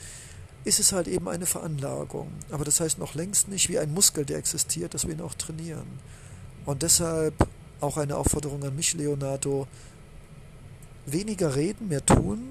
ist 0.66 0.80
es 0.80 0.92
halt 0.92 1.06
eben 1.06 1.28
eine 1.28 1.46
Veranlagung. 1.46 2.28
Aber 2.50 2.64
das 2.64 2.80
heißt 2.80 2.98
noch 2.98 3.14
längst 3.14 3.48
nicht 3.48 3.68
wie 3.68 3.78
ein 3.78 3.94
Muskel, 3.94 4.24
der 4.24 4.38
existiert, 4.38 4.94
dass 4.94 5.06
wir 5.06 5.14
ihn 5.14 5.20
auch 5.20 5.34
trainieren. 5.34 5.86
Und 6.64 6.82
deshalb 6.82 7.34
auch 7.80 7.96
eine 7.96 8.16
Aufforderung 8.16 8.64
an 8.64 8.74
mich, 8.74 8.92
Leonardo, 8.94 9.68
weniger 11.06 11.54
reden, 11.54 11.86
mehr 11.86 12.04
tun, 12.04 12.48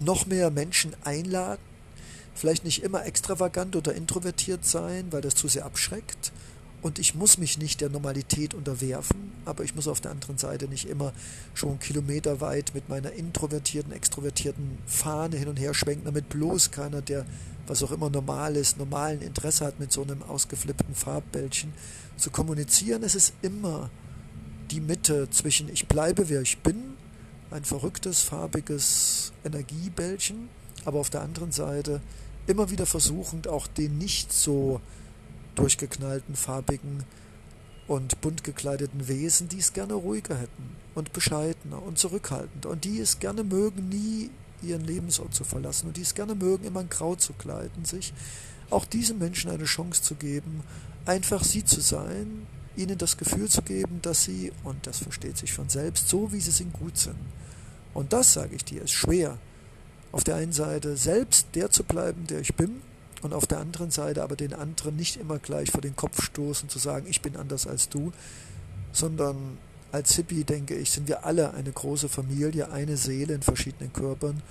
noch 0.00 0.26
mehr 0.26 0.50
Menschen 0.50 0.96
einladen, 1.04 1.62
vielleicht 2.34 2.64
nicht 2.64 2.82
immer 2.82 3.06
extravagant 3.06 3.76
oder 3.76 3.94
introvertiert 3.94 4.64
sein, 4.64 5.12
weil 5.12 5.20
das 5.20 5.36
zu 5.36 5.46
sehr 5.46 5.64
abschreckt. 5.64 6.32
Und 6.84 6.98
ich 6.98 7.14
muss 7.14 7.38
mich 7.38 7.56
nicht 7.56 7.80
der 7.80 7.88
Normalität 7.88 8.52
unterwerfen, 8.52 9.32
aber 9.46 9.64
ich 9.64 9.74
muss 9.74 9.88
auf 9.88 10.02
der 10.02 10.10
anderen 10.10 10.36
Seite 10.36 10.68
nicht 10.68 10.86
immer 10.86 11.14
schon 11.54 11.78
kilometerweit 11.78 12.72
mit 12.74 12.90
meiner 12.90 13.10
introvertierten, 13.12 13.90
extrovertierten 13.90 14.76
Fahne 14.84 15.38
hin 15.38 15.48
und 15.48 15.58
her 15.58 15.72
schwenken, 15.72 16.04
damit 16.04 16.28
bloß 16.28 16.72
keiner, 16.72 17.00
der 17.00 17.24
was 17.66 17.82
auch 17.82 17.90
immer 17.90 18.10
normal 18.10 18.54
ist, 18.54 18.76
normalen 18.76 19.22
Interesse 19.22 19.64
hat, 19.64 19.80
mit 19.80 19.92
so 19.92 20.02
einem 20.02 20.22
ausgeflippten 20.24 20.94
Farbbällchen 20.94 21.72
zu 22.18 22.28
kommunizieren. 22.30 23.02
Es 23.02 23.14
ist 23.14 23.32
immer 23.40 23.88
die 24.70 24.82
Mitte 24.82 25.30
zwischen 25.30 25.70
ich 25.70 25.88
bleibe, 25.88 26.28
wer 26.28 26.42
ich 26.42 26.58
bin, 26.58 26.96
ein 27.50 27.64
verrücktes, 27.64 28.20
farbiges 28.20 29.32
Energiebällchen, 29.42 30.50
aber 30.84 30.98
auf 30.98 31.08
der 31.08 31.22
anderen 31.22 31.50
Seite 31.50 32.02
immer 32.46 32.68
wieder 32.68 32.84
versuchend 32.84 33.48
auch 33.48 33.66
den 33.66 33.96
nicht 33.96 34.34
so 34.34 34.82
durchgeknallten, 35.54 36.36
farbigen 36.36 37.04
und 37.86 38.20
bunt 38.20 38.44
gekleideten 38.44 39.08
Wesen, 39.08 39.48
die 39.48 39.58
es 39.58 39.72
gerne 39.72 39.94
ruhiger 39.94 40.36
hätten 40.36 40.76
und 40.94 41.12
bescheidener 41.12 41.82
und 41.82 41.98
zurückhaltender 41.98 42.70
und 42.70 42.84
die 42.84 43.00
es 43.00 43.18
gerne 43.18 43.44
mögen, 43.44 43.88
nie 43.88 44.30
ihren 44.62 44.84
Lebensort 44.84 45.34
zu 45.34 45.44
verlassen 45.44 45.88
und 45.88 45.96
die 45.96 46.02
es 46.02 46.14
gerne 46.14 46.34
mögen, 46.34 46.64
immer 46.64 46.80
in 46.80 46.88
Grau 46.88 47.14
zu 47.16 47.32
kleiden, 47.34 47.84
sich 47.84 48.14
auch 48.70 48.86
diesen 48.86 49.18
Menschen 49.18 49.50
eine 49.50 49.64
Chance 49.64 50.02
zu 50.02 50.14
geben, 50.14 50.62
einfach 51.04 51.44
sie 51.44 51.64
zu 51.64 51.80
sein, 51.80 52.46
ihnen 52.76 52.98
das 52.98 53.16
Gefühl 53.16 53.48
zu 53.48 53.62
geben, 53.62 54.00
dass 54.02 54.24
sie, 54.24 54.52
und 54.64 54.86
das 54.86 54.98
versteht 54.98 55.36
sich 55.36 55.52
von 55.52 55.68
selbst, 55.68 56.08
so 56.08 56.32
wie 56.32 56.40
sie 56.40 56.50
sind, 56.50 56.72
gut 56.72 56.96
sind. 56.96 57.18
Und 57.92 58.12
das, 58.12 58.32
sage 58.32 58.56
ich 58.56 58.64
dir, 58.64 58.82
ist 58.82 58.92
schwer. 58.92 59.38
Auf 60.10 60.24
der 60.24 60.36
einen 60.36 60.52
Seite 60.52 60.96
selbst 60.96 61.48
der 61.54 61.70
zu 61.70 61.84
bleiben, 61.84 62.26
der 62.26 62.40
ich 62.40 62.54
bin, 62.54 62.82
und 63.24 63.32
auf 63.32 63.46
der 63.46 63.58
anderen 63.58 63.90
Seite 63.90 64.22
aber 64.22 64.36
den 64.36 64.52
anderen 64.52 64.96
nicht 64.96 65.16
immer 65.16 65.38
gleich 65.38 65.70
vor 65.70 65.80
den 65.80 65.96
Kopf 65.96 66.22
stoßen, 66.22 66.68
zu 66.68 66.78
sagen, 66.78 67.06
ich 67.08 67.22
bin 67.22 67.36
anders 67.36 67.66
als 67.66 67.88
du, 67.88 68.12
sondern 68.92 69.56
als 69.92 70.14
Hippie, 70.14 70.44
denke 70.44 70.74
ich, 70.74 70.90
sind 70.90 71.08
wir 71.08 71.24
alle 71.24 71.54
eine 71.54 71.72
große 71.72 72.10
Familie, 72.10 72.70
eine 72.70 72.98
Seele 72.98 73.34
in 73.34 73.42
verschiedenen 73.42 73.92
Körpern. 73.92 74.42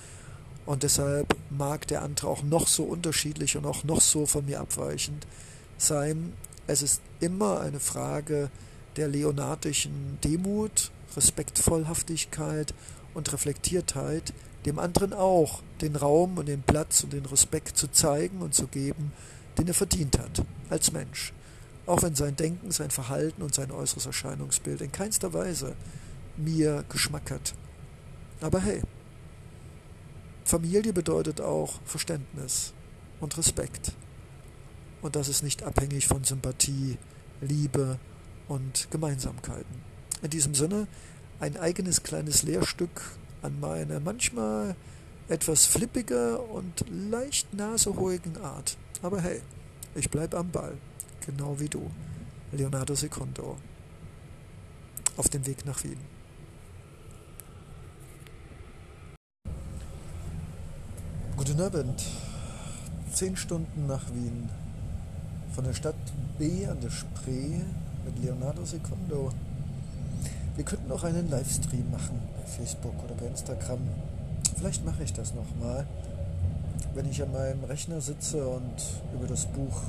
Und 0.66 0.82
deshalb 0.82 1.36
mag 1.50 1.86
der 1.86 2.02
andere 2.02 2.26
auch 2.26 2.42
noch 2.42 2.66
so 2.66 2.82
unterschiedlich 2.82 3.56
und 3.56 3.64
auch 3.64 3.84
noch 3.84 4.00
so 4.00 4.26
von 4.26 4.44
mir 4.46 4.60
abweichend 4.60 5.24
sein. 5.78 6.32
Es 6.66 6.82
ist 6.82 7.00
immer 7.20 7.60
eine 7.60 7.78
Frage 7.78 8.50
der 8.96 9.06
leonardischen 9.06 10.18
Demut, 10.24 10.90
Respektvollhaftigkeit 11.14 12.74
und 13.12 13.32
Reflektiertheit, 13.32 14.32
dem 14.66 14.78
anderen 14.78 15.12
auch 15.12 15.62
den 15.80 15.96
Raum 15.96 16.38
und 16.38 16.46
den 16.46 16.62
Platz 16.62 17.04
und 17.04 17.12
den 17.12 17.26
Respekt 17.26 17.76
zu 17.76 17.88
zeigen 17.88 18.40
und 18.40 18.54
zu 18.54 18.66
geben, 18.66 19.12
den 19.58 19.68
er 19.68 19.74
verdient 19.74 20.18
hat, 20.18 20.44
als 20.70 20.92
Mensch. 20.92 21.32
Auch 21.86 22.02
wenn 22.02 22.14
sein 22.14 22.36
Denken, 22.36 22.70
sein 22.70 22.90
Verhalten 22.90 23.42
und 23.42 23.54
sein 23.54 23.70
äußeres 23.70 24.06
Erscheinungsbild 24.06 24.80
in 24.80 24.90
keinster 24.90 25.32
Weise 25.34 25.74
mir 26.36 26.84
Geschmack 26.88 27.30
hat. 27.30 27.54
Aber 28.40 28.60
hey, 28.60 28.80
Familie 30.44 30.92
bedeutet 30.92 31.40
auch 31.40 31.80
Verständnis 31.84 32.72
und 33.20 33.36
Respekt. 33.36 33.92
Und 35.02 35.16
das 35.16 35.28
ist 35.28 35.42
nicht 35.42 35.62
abhängig 35.62 36.06
von 36.06 36.24
Sympathie, 36.24 36.96
Liebe 37.40 37.98
und 38.48 38.90
Gemeinsamkeiten. 38.90 39.82
In 40.22 40.30
diesem 40.30 40.54
Sinne 40.54 40.86
ein 41.40 41.56
eigenes 41.58 42.02
kleines 42.02 42.42
Lehrstück 42.42 43.02
an 43.44 43.60
meine 43.60 44.00
manchmal 44.00 44.74
etwas 45.28 45.66
flippige 45.66 46.38
und 46.38 46.84
leicht 46.88 47.52
nasehohigen 47.52 48.38
Art. 48.38 48.76
Aber 49.02 49.20
hey, 49.20 49.40
ich 49.94 50.10
bleib 50.10 50.34
am 50.34 50.50
Ball, 50.50 50.76
genau 51.26 51.60
wie 51.60 51.68
du, 51.68 51.90
Leonardo 52.52 52.94
Secondo, 52.94 53.56
auf 55.16 55.28
dem 55.28 55.46
Weg 55.46 55.64
nach 55.66 55.84
Wien. 55.84 56.00
Guten 61.36 61.60
Abend. 61.60 62.02
Zehn 63.12 63.36
Stunden 63.36 63.86
nach 63.86 64.08
Wien. 64.12 64.48
Von 65.54 65.64
der 65.64 65.74
Stadt 65.74 65.94
B 66.38 66.66
an 66.66 66.80
der 66.80 66.90
Spree 66.90 67.60
mit 68.04 68.18
Leonardo 68.22 68.64
Secondo 68.64 69.30
wir 70.56 70.64
könnten 70.64 70.90
auch 70.92 71.02
einen 71.02 71.28
Livestream 71.30 71.90
machen 71.90 72.20
bei 72.36 72.46
Facebook 72.46 72.94
oder 73.04 73.14
bei 73.14 73.26
Instagram. 73.26 73.80
Vielleicht 74.56 74.84
mache 74.84 75.02
ich 75.02 75.12
das 75.12 75.34
nochmal, 75.34 75.84
wenn 76.94 77.10
ich 77.10 77.20
an 77.22 77.32
meinem 77.32 77.64
Rechner 77.64 78.00
sitze 78.00 78.46
und 78.46 78.74
über 79.14 79.26
das 79.26 79.46
Buch 79.46 79.82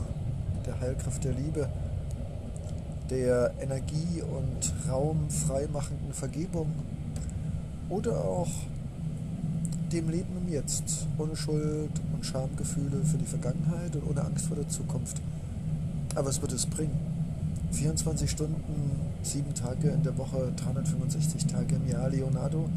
Der 0.65 0.79
Heilkraft 0.79 1.23
der 1.23 1.33
Liebe, 1.33 1.69
der 3.11 3.53
Energie- 3.59 4.23
und 4.23 4.91
raumfreimachenden 4.91 6.13
Vergebung 6.13 6.73
oder 7.89 8.25
auch 8.25 8.49
dem 9.91 10.09
Leben 10.09 10.35
im 10.43 10.51
Jetzt, 10.51 11.05
ohne 11.19 11.35
Schuld 11.35 11.91
und 12.13 12.25
Schamgefühle 12.25 13.03
für 13.03 13.17
die 13.17 13.25
Vergangenheit 13.25 13.95
und 13.95 14.09
ohne 14.09 14.23
Angst 14.23 14.47
vor 14.47 14.55
der 14.55 14.67
Zukunft. 14.67 15.21
Aber 16.15 16.27
was 16.27 16.41
wird 16.41 16.53
es 16.53 16.65
bringen? 16.65 16.97
24 17.71 18.31
Stunden 18.31 19.04
sieben 19.25 19.53
Tage 19.53 19.89
in 19.89 20.03
der 20.03 20.17
Woche, 20.17 20.51
365 20.55 21.45
Tage 21.47 21.75
im 21.75 21.87
Jahr, 21.87 22.09
Leonardo. 22.09 22.69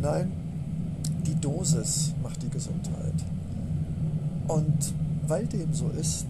Nein, 0.00 0.32
die 1.26 1.34
Dosis 1.34 2.12
macht 2.22 2.42
die 2.42 2.50
Gesundheit. 2.50 3.14
Und 4.48 4.94
weil 5.26 5.46
dem 5.46 5.72
so 5.72 5.88
ist, 5.88 6.26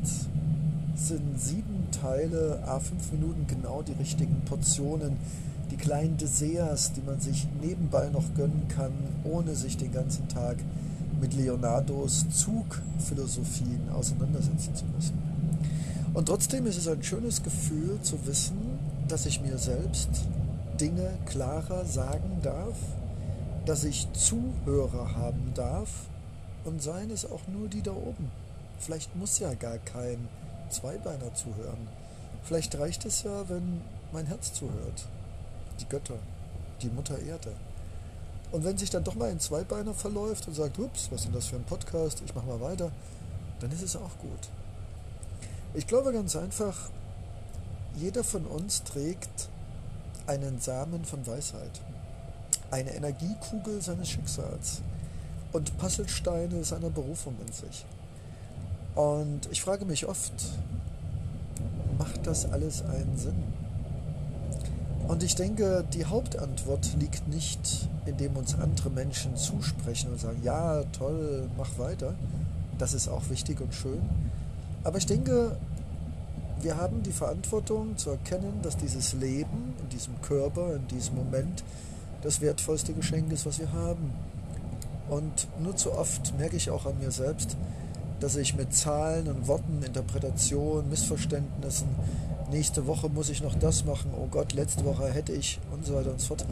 sind 0.95 1.41
sieben 1.41 1.89
Teile, 1.91 2.63
a 2.67 2.79
fünf 2.79 3.11
Minuten 3.13 3.47
genau 3.47 3.83
die 3.83 3.93
richtigen 3.93 4.43
Portionen, 4.45 5.17
die 5.71 5.77
kleinen 5.77 6.17
Desserts, 6.17 6.93
die 6.93 7.03
man 7.03 7.21
sich 7.21 7.49
nebenbei 7.61 8.09
noch 8.11 8.35
gönnen 8.35 8.69
kann, 8.69 8.93
ohne 9.25 9.55
sich 9.57 9.77
den 9.77 9.93
ganzen 9.93 10.29
Tag 10.29 10.59
mit 11.21 11.35
Leonardos 11.35 12.27
Zugphilosophien 12.31 13.89
auseinandersetzen 13.93 14.75
zu 14.75 14.85
müssen. 14.95 15.19
Und 16.13 16.27
trotzdem 16.27 16.67
ist 16.67 16.79
es 16.79 16.87
ein 16.87 17.03
schönes 17.03 17.43
Gefühl 17.43 17.99
zu 18.03 18.25
wissen, 18.27 18.57
dass 19.09 19.27
ich 19.27 19.41
mir 19.41 19.59
selbst 19.59 20.09
Dinge 20.81 21.17
klarer 21.27 21.85
sagen 21.85 22.41
darf, 22.43 22.77
dass 23.67 23.85
ich 23.85 24.13
Zuhörer 24.13 25.15
haben 25.17 25.53
darf 25.55 25.89
und 26.65 26.83
seien 26.83 27.11
es 27.11 27.31
auch 27.31 27.47
nur 27.49 27.69
die 27.69 27.83
da 27.83 27.93
oben. 27.93 28.31
Vielleicht 28.79 29.15
muss 29.17 29.39
ja 29.39 29.55
gar 29.55 29.79
kein 29.79 30.29
Zweibeiner 30.71 31.35
zuhören. 31.35 31.89
Vielleicht 32.43 32.79
reicht 32.79 33.05
es 33.05 33.23
ja, 33.23 33.49
wenn 33.49 33.81
mein 34.13 34.27
Herz 34.27 34.53
zuhört. 34.53 35.07
Die 35.81 35.89
Götter, 35.89 36.19
die 36.83 36.89
Mutter 36.89 37.19
Erde. 37.19 37.53
Und 38.53 38.65
wenn 38.65 38.79
sich 38.79 38.91
dann 38.91 39.05
doch 39.05 39.15
mal 39.15 39.31
ein 39.31 39.41
Zweibeiner 39.41 39.95
verläuft 39.95 40.47
und 40.47 40.55
sagt, 40.55 40.79
ups, 40.79 41.09
was 41.11 41.21
ist 41.21 41.27
denn 41.27 41.35
das 41.35 41.47
für 41.47 41.57
ein 41.57 41.65
Podcast, 41.65 42.23
ich 42.25 42.35
mach 42.35 42.45
mal 42.45 42.61
weiter, 42.61 42.91
dann 43.61 43.71
ist 43.73 43.83
es 43.83 43.97
auch 43.97 44.19
gut. 44.19 44.49
Ich 45.75 45.87
glaube 45.87 46.13
ganz 46.13 46.37
einfach, 46.37 46.91
jeder 47.97 48.25
von 48.25 48.47
uns 48.47 48.83
trägt 48.85 49.49
einen 50.27 50.61
Samen 50.61 51.05
von 51.05 51.27
Weisheit, 51.27 51.81
eine 52.71 52.95
Energiekugel 52.95 53.81
seines 53.83 54.09
Schicksals 54.09 54.83
und 55.53 55.77
Puzzlesteine 55.79 56.65
seiner 56.65 56.91
Berufung 56.91 57.37
in 57.47 57.53
sich. 57.53 57.85
Und 58.95 59.49
ich 59.51 59.61
frage 59.61 59.85
mich 59.85 60.07
oft, 60.07 60.33
macht 61.99 62.27
das 62.27 62.51
alles 62.51 62.83
einen 62.83 63.17
Sinn? 63.17 63.43
Und 65.07 65.23
ich 65.23 65.35
denke, 65.35 65.85
die 65.93 66.07
Hauptantwort 66.07 66.97
liegt 66.99 67.29
nicht, 67.29 67.89
indem 68.07 68.37
uns 68.37 68.55
andere 68.55 68.89
Menschen 68.89 69.37
zusprechen 69.37 70.11
und 70.11 70.21
sagen, 70.21 70.41
ja, 70.43 70.83
toll, 70.99 71.49
mach 71.59 71.79
weiter. 71.79 72.15
Das 72.79 72.95
ist 72.95 73.09
auch 73.09 73.29
wichtig 73.29 73.61
und 73.61 73.75
schön. 73.75 74.01
Aber 74.83 74.99
ich 74.99 75.07
denke, 75.07 75.57
wir 76.65 76.79
haben 76.79 77.03
die 77.03 77.13
Verantwortung 77.13 77.97
zu 77.99 78.11
erkennen, 78.11 78.61
dass 78.63 78.79
dieses 78.79 79.13
Leben 79.13 79.75
in 79.83 79.89
diesem 79.91 80.21
Körper, 80.23 80.75
in 80.75 80.87
diesem 80.89 81.15
Moment, 81.15 81.63
das 82.23 82.41
wertvollste 82.41 82.95
Geschenk 82.95 83.31
ist, 83.33 83.45
was 83.45 83.59
wir 83.59 83.71
haben. 83.73 84.13
Und 85.11 85.47
nur 85.61 85.77
zu 85.77 85.93
oft 85.93 86.37
merke 86.39 86.57
ich 86.57 86.71
auch 86.71 86.87
an 86.87 86.99
mir 86.99 87.11
selbst, 87.11 87.59
dass 88.21 88.37
ich 88.37 88.57
mit 88.57 88.75
Zahlen 88.75 89.29
und 89.29 89.47
Worten, 89.47 89.83
Interpretationen, 89.85 90.89
Missverständnissen, 90.89 91.89
nächste 92.51 92.87
Woche 92.87 93.11
muss 93.11 93.29
ich 93.29 93.43
noch 93.43 93.55
das 93.55 93.85
machen, 93.85 94.13
oh 94.17 94.29
Gott, 94.31 94.55
letzte 94.55 94.87
Woche 94.87 95.13
hätte 95.13 95.33
ich 95.33 95.61
und 95.71 95.85
so 95.85 95.95
weiter 95.95 96.13
und 96.13 96.21
so 96.21 96.29
fort, 96.29 96.47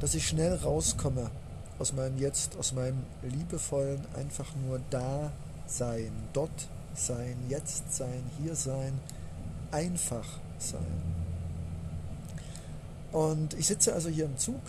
dass 0.00 0.14
ich 0.14 0.28
schnell 0.28 0.54
rauskomme 0.56 1.30
aus 1.78 1.94
meinem 1.94 2.18
Jetzt, 2.18 2.58
aus 2.58 2.74
meinem 2.74 2.98
liebevollen, 3.22 4.00
einfach 4.14 4.52
nur 4.66 4.80
da 4.90 5.32
sein, 5.66 6.12
dort 6.34 6.68
sein, 6.94 7.36
jetzt 7.48 7.94
sein, 7.94 8.22
hier 8.42 8.54
sein, 8.54 8.92
einfach 9.70 10.26
sein. 10.58 11.14
Und 13.12 13.54
ich 13.54 13.66
sitze 13.66 13.94
also 13.94 14.08
hier 14.08 14.24
im 14.24 14.36
Zug, 14.38 14.60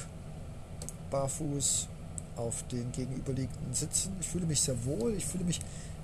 barfuß, 1.10 1.88
auf 2.36 2.64
den 2.68 2.92
gegenüberliegenden 2.92 3.74
Sitzen. 3.74 4.16
Ich 4.20 4.28
fühle 4.28 4.46
mich 4.46 4.62
sehr 4.62 4.86
wohl, 4.86 5.14
ich 5.14 5.26
fühle 5.26 5.46
mich 5.46 5.60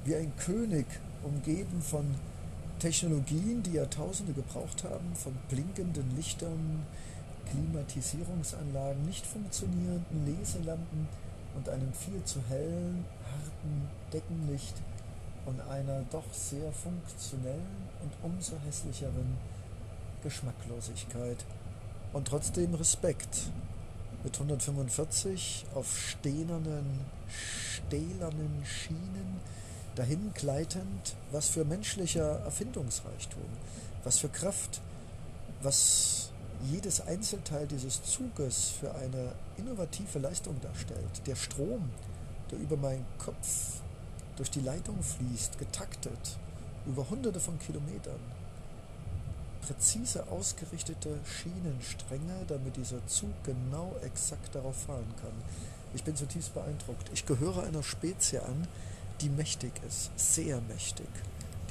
wie 0.06 0.16
ein 0.16 0.32
König, 0.38 0.86
umgeben 1.24 1.82
von 1.82 2.06
Technologien, 2.80 3.62
die 3.62 3.74
Jahrtausende 3.74 4.34
gebraucht 4.34 4.84
haben, 4.84 5.14
von 5.14 5.34
blinkenden 5.50 6.16
Lichtern, 6.16 6.84
Klimatisierungsanlagen, 7.52 9.06
nicht 9.06 9.26
funktionierenden 9.26 10.26
Leselampen 10.26 11.08
und 11.56 11.70
einem 11.70 11.94
viel 11.94 12.24
zu 12.24 12.40
hellen, 12.50 13.06
harten 13.26 13.90
Deckenlicht 14.12 14.74
und 15.46 15.62
einer 15.62 16.04
doch 16.12 16.32
sehr 16.34 16.72
funktionellen 16.72 17.90
und 18.02 18.12
umso 18.24 18.56
hässlicheren 18.66 19.38
Geschmacklosigkeit. 20.24 21.46
Und 22.14 22.28
trotzdem 22.28 22.74
Respekt. 22.76 23.52
Mit 24.24 24.36
145 24.36 25.66
auf 25.74 25.98
stählernen, 25.98 27.00
stählernen 27.28 28.64
Schienen 28.64 29.40
dahin 29.96 30.32
gleitend, 30.36 31.16
was 31.32 31.48
für 31.48 31.66
menschlicher 31.66 32.40
Erfindungsreichtum, 32.42 33.50
was 34.04 34.20
für 34.20 34.30
Kraft, 34.30 34.80
was 35.64 36.32
jedes 36.70 37.02
Einzelteil 37.02 37.66
dieses 37.66 38.04
Zuges 38.04 38.70
für 38.80 38.94
eine 38.94 39.32
innovative 39.58 40.20
Leistung 40.20 40.60
darstellt. 40.62 41.26
Der 41.26 41.36
Strom, 41.36 41.90
der 42.52 42.60
über 42.60 42.78
meinen 42.78 43.06
Kopf 43.18 43.82
durch 44.38 44.50
die 44.50 44.62
Leitung 44.62 45.02
fließt, 45.02 45.58
getaktet, 45.60 46.38
über 46.86 47.10
hunderte 47.10 47.40
von 47.40 47.60
Kilometern. 47.60 48.20
Präzise 49.62 50.28
ausgerichtete 50.28 51.20
Schienenstränge, 51.26 52.46
damit 52.48 52.78
dieser 52.78 53.06
Zug 53.08 53.32
genau 53.44 53.96
exakt 54.04 54.56
darauf 54.56 54.76
fahren 54.84 55.14
kann. 55.22 55.34
Ich 55.94 56.04
bin 56.04 56.16
zutiefst 56.16 56.54
beeindruckt. 56.54 57.10
Ich 57.14 57.26
gehöre 57.26 57.64
einer 57.64 57.84
Spezie 57.84 58.40
an, 58.40 58.68
die 59.22 59.30
mächtig 59.30 59.74
ist, 59.88 60.10
sehr 60.16 60.60
mächtig 60.62 61.08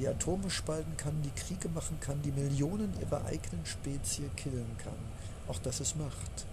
die 0.00 0.08
Atome 0.08 0.48
spalten 0.48 0.96
kann, 0.96 1.20
die 1.22 1.30
Kriege 1.30 1.68
machen 1.68 1.98
kann, 2.00 2.22
die 2.22 2.32
Millionen 2.32 2.92
ihrer 3.00 3.24
eigenen 3.26 3.64
Spezie 3.66 4.30
killen 4.34 4.76
kann. 4.82 4.96
Auch 5.46 5.58
das 5.58 5.80
ist 5.80 5.96
Macht. 5.96 6.46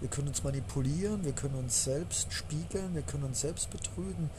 Wir 0.00 0.08
können 0.08 0.28
uns 0.28 0.44
manipulieren, 0.44 1.24
wir 1.24 1.32
können 1.32 1.54
uns 1.54 1.84
selbst 1.84 2.32
spiegeln, 2.32 2.94
wir 2.94 3.02
können 3.02 3.24
uns 3.24 3.40
selbst 3.40 3.70
betrügen. 3.70 4.30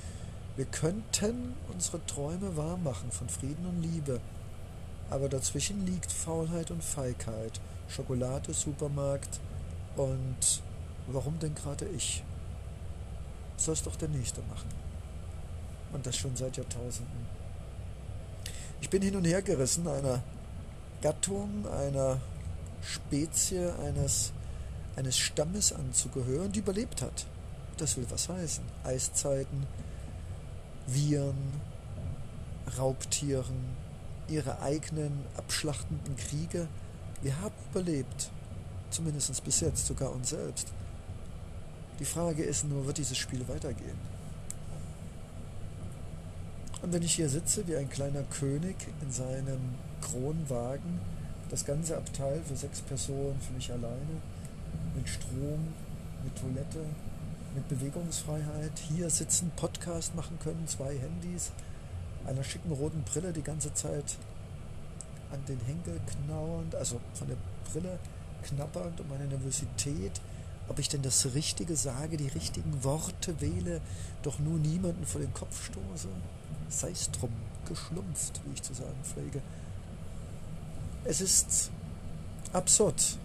Wir 0.60 0.66
könnten 0.66 1.56
unsere 1.72 2.06
Träume 2.06 2.58
wahrmachen 2.58 3.14
von 3.14 3.30
Frieden 3.30 3.66
und 3.66 3.82
Liebe. 3.82 4.20
Aber 5.10 5.30
dazwischen 5.30 5.86
liegt 5.86 6.12
Faulheit 6.12 6.70
und 6.70 6.84
Feigheit, 6.84 7.62
Schokolade, 7.88 8.54
Supermarkt 8.54 9.40
und 9.96 10.62
warum 11.08 11.40
denn 11.40 11.56
gerade 11.56 11.88
ich? 11.88 12.26
Soll 13.56 13.74
es 13.74 13.84
doch 13.84 13.96
der 13.96 14.10
Nächste 14.10 14.42
machen. 14.50 14.68
Und 15.94 16.06
das 16.06 16.18
schon 16.18 16.36
seit 16.36 16.58
Jahrtausenden. 16.58 17.26
Ich 18.82 18.90
bin 18.90 19.02
hin 19.02 19.16
und 19.16 19.24
her 19.24 19.42
gerissen, 19.42 19.88
einer 19.88 20.22
Gattung, 21.02 21.66
einer 21.70 22.20
Spezie, 22.82 23.72
eines, 23.82 24.34
eines 24.98 25.18
Stammes 25.18 25.72
anzugehören, 25.72 26.52
die 26.52 26.60
überlebt 26.60 27.02
hat. 27.02 27.28
Das 27.78 27.96
will 27.96 28.08
was 28.10 28.28
heißen. 28.28 28.66
Eiszeiten, 28.84 29.66
Viren, 30.94 31.62
Raubtieren, 32.78 33.76
ihre 34.28 34.62
eigenen 34.62 35.24
abschlachtenden 35.38 36.16
Kriege. 36.16 36.68
Wir 37.22 37.40
haben 37.42 37.56
überlebt. 37.72 38.30
Zumindest 38.90 39.44
bis 39.44 39.60
jetzt, 39.60 39.86
sogar 39.86 40.12
uns 40.12 40.30
selbst. 40.30 40.68
Die 42.00 42.06
Frage 42.06 42.44
ist 42.44 42.66
nur, 42.66 42.86
wird 42.86 42.98
dieses 42.98 43.18
Spiel 43.18 43.48
weitergehen? 43.48 43.98
Und 46.82 46.94
wenn 46.94 47.04
ich 47.04 47.14
hier 47.14 47.30
sitze 47.30 47.68
wie 47.68 47.76
ein 47.76 47.90
kleiner 47.90 48.24
König 48.24 48.76
in 49.02 49.12
seinem 49.12 49.76
Kronwagen, 50.02 51.00
das 51.50 51.66
ganze 51.66 51.98
Abteil 51.98 52.42
für 52.48 52.56
sechs 52.56 52.80
Personen, 52.82 53.40
für 53.42 53.54
mich 53.54 53.72
alleine, 53.72 54.22
mit 54.96 55.10
Strom, 55.10 55.74
mit 56.24 56.36
Toilette, 56.36 56.86
mit 57.56 57.68
Bewegungsfreiheit, 57.68 58.78
hier 58.78 59.10
sitzen, 59.10 59.52
Podcast 59.56 60.16
machen 60.16 60.38
können, 60.40 60.68
zwei 60.68 60.98
Handys, 60.98 61.52
einer 62.26 62.44
schicken 62.44 62.72
roten 62.72 63.04
Brille 63.04 63.34
die 63.34 63.42
ganze 63.42 63.74
Zeit 63.74 64.18
an 65.32 65.44
den 65.48 65.60
Henkel 65.62 66.00
knauernd, 66.06 66.76
also 66.76 67.00
von 67.14 67.28
der 67.28 67.38
Brille 67.72 68.00
knappernd 68.44 69.00
und 69.00 69.10
meine 69.10 69.26
Nervosität, 69.26 70.22
ob 70.68 70.80
ich 70.80 70.90
denn 70.90 71.02
das 71.02 71.34
Richtige 71.34 71.76
sage, 71.76 72.18
die 72.18 72.28
richtigen 72.28 72.84
Worte 72.84 73.42
wähle, 73.42 73.82
doch 74.22 74.40
nur 74.40 74.60
niemanden 74.60 75.06
vor 75.06 75.22
den 75.22 75.34
Kopf 75.34 75.66
stoße 75.66 76.10
sei 76.70 76.92
es 76.92 77.10
drum, 77.12 77.32
geschlumpft, 77.68 78.42
wie 78.46 78.54
ich 78.54 78.62
zu 78.62 78.74
sagen 78.74 78.98
pflege. 79.04 79.42
Es 81.04 81.22
ist 81.22 81.72
absurd. 82.54 83.18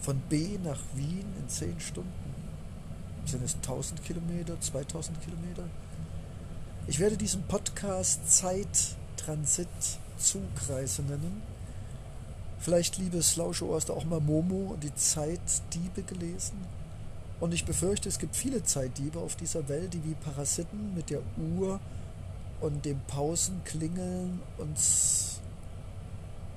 Von 0.00 0.20
B 0.28 0.58
nach 0.62 0.80
Wien 0.94 1.26
in 1.40 1.48
zehn 1.48 1.78
Stunden. 1.80 2.25
Sind 3.26 3.42
es 3.42 3.56
1000 3.56 4.04
Kilometer, 4.04 4.60
2000 4.60 5.20
Kilometer? 5.20 5.64
Ich 6.86 7.00
werde 7.00 7.16
diesen 7.16 7.42
Podcast 7.42 8.30
Zeittransit 8.30 9.68
Zugreise 10.16 11.02
nennen. 11.02 11.42
Vielleicht, 12.60 12.98
liebes 12.98 13.34
Lauscheohr, 13.34 13.74
hast 13.74 13.88
du 13.88 13.94
auch 13.94 14.04
mal 14.04 14.20
Momo 14.20 14.72
und 14.72 14.84
die 14.84 14.94
Zeitdiebe 14.94 16.04
gelesen? 16.04 16.56
Und 17.40 17.52
ich 17.52 17.64
befürchte, 17.64 18.08
es 18.08 18.20
gibt 18.20 18.36
viele 18.36 18.62
Zeitdiebe 18.62 19.18
auf 19.18 19.34
dieser 19.34 19.68
Welt, 19.68 19.92
die 19.92 20.04
wie 20.04 20.14
Parasiten 20.14 20.94
mit 20.94 21.10
der 21.10 21.20
Uhr 21.36 21.80
und 22.60 22.84
dem 22.84 23.00
Pausenklingeln 23.08 24.40
uns 24.56 25.40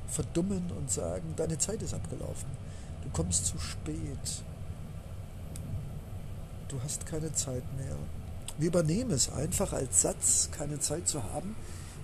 verdummen 0.08 0.71
und 0.77 0.91
sagen, 0.91 1.34
deine 1.36 1.58
Zeit 1.58 1.82
ist 1.82 1.95
abgelaufen. 1.95 2.49
Du 3.03 3.10
kommst 3.10 3.47
zu 3.47 3.58
spät. 3.58 4.43
Du 6.69 6.79
hast 6.84 7.08
keine 7.08 7.34
Zeit 7.34 7.63
mehr. 7.77 7.95
Wir 8.60 8.67
übernehmen 8.67 9.10
es 9.10 9.32
einfach 9.32 9.73
als 9.73 10.03
Satz, 10.03 10.49
keine 10.51 10.79
Zeit 10.79 11.08
zu 11.08 11.23
haben. 11.23 11.55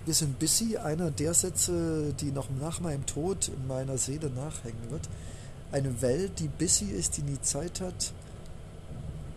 Wir 0.04 0.12
sind 0.12 0.40
busy, 0.40 0.76
einer 0.76 1.12
der 1.12 1.34
Sätze, 1.34 2.12
die 2.20 2.32
noch 2.32 2.50
nach 2.60 2.80
meinem 2.80 3.06
Tod 3.06 3.46
in 3.46 3.68
meiner 3.68 3.96
Seele 3.96 4.28
nachhängen 4.28 4.90
wird. 4.90 5.08
Eine 5.70 6.02
Welt, 6.02 6.40
die 6.40 6.48
busy 6.48 6.86
ist, 6.86 7.16
die 7.16 7.22
nie 7.22 7.40
Zeit 7.42 7.80
hat, 7.80 8.12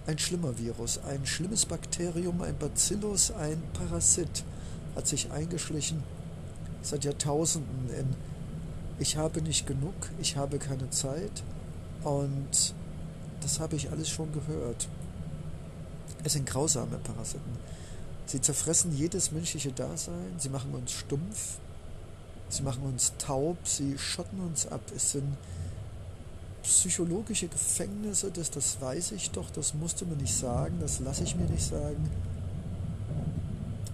ein 0.08 0.18
schlimmer 0.18 0.58
Virus, 0.58 1.00
ein 1.08 1.24
schlimmes 1.28 1.68
Bakterium, 1.68 2.42
ein 2.42 2.58
Bacillus, 2.58 3.30
ein 3.30 3.62
Parasit 3.74 4.44
hat 4.96 5.08
sich 5.08 5.32
eingeschlichen 5.32 6.04
seit 6.82 7.04
Jahrtausenden 7.04 7.90
in 7.92 8.16
ich 8.98 9.16
habe 9.16 9.42
nicht 9.42 9.66
genug, 9.66 9.94
ich 10.20 10.36
habe 10.36 10.58
keine 10.58 10.90
Zeit 10.90 11.44
und 12.04 12.74
das 13.42 13.60
habe 13.60 13.76
ich 13.78 13.92
alles 13.92 14.10
schon 14.10 14.32
gehört. 14.34 14.90
Es 16.24 16.34
sind 16.34 16.46
grausame 16.46 16.98
Parasiten. 16.98 17.58
Sie 18.26 18.42
zerfressen 18.42 18.96
jedes 18.96 19.32
menschliche 19.32 19.72
Dasein, 19.72 20.36
sie 20.38 20.50
machen 20.50 20.74
uns 20.76 20.92
stumpf, 20.92 21.58
sie 22.50 22.62
machen 22.62 22.84
uns 22.84 23.14
taub, 23.18 23.58
sie 23.64 23.98
schotten 23.98 24.40
uns 24.42 24.68
ab. 24.68 24.82
Es 24.96 25.14
sind 25.14 25.36
psychologische 26.64 27.48
Gefängnisse, 27.48 28.32
das, 28.32 28.52
das 28.52 28.80
weiß 28.80 29.14
ich 29.14 29.32
doch, 29.32 29.50
das 29.50 29.74
musst 29.74 30.02
du 30.02 30.06
mir 30.06 30.16
nicht 30.16 30.36
sagen, 30.36 30.78
das 30.80 31.00
lasse 31.00 31.24
ich 31.24 31.36
mir 31.36 31.46
nicht 31.46 31.66
sagen. 31.66 32.10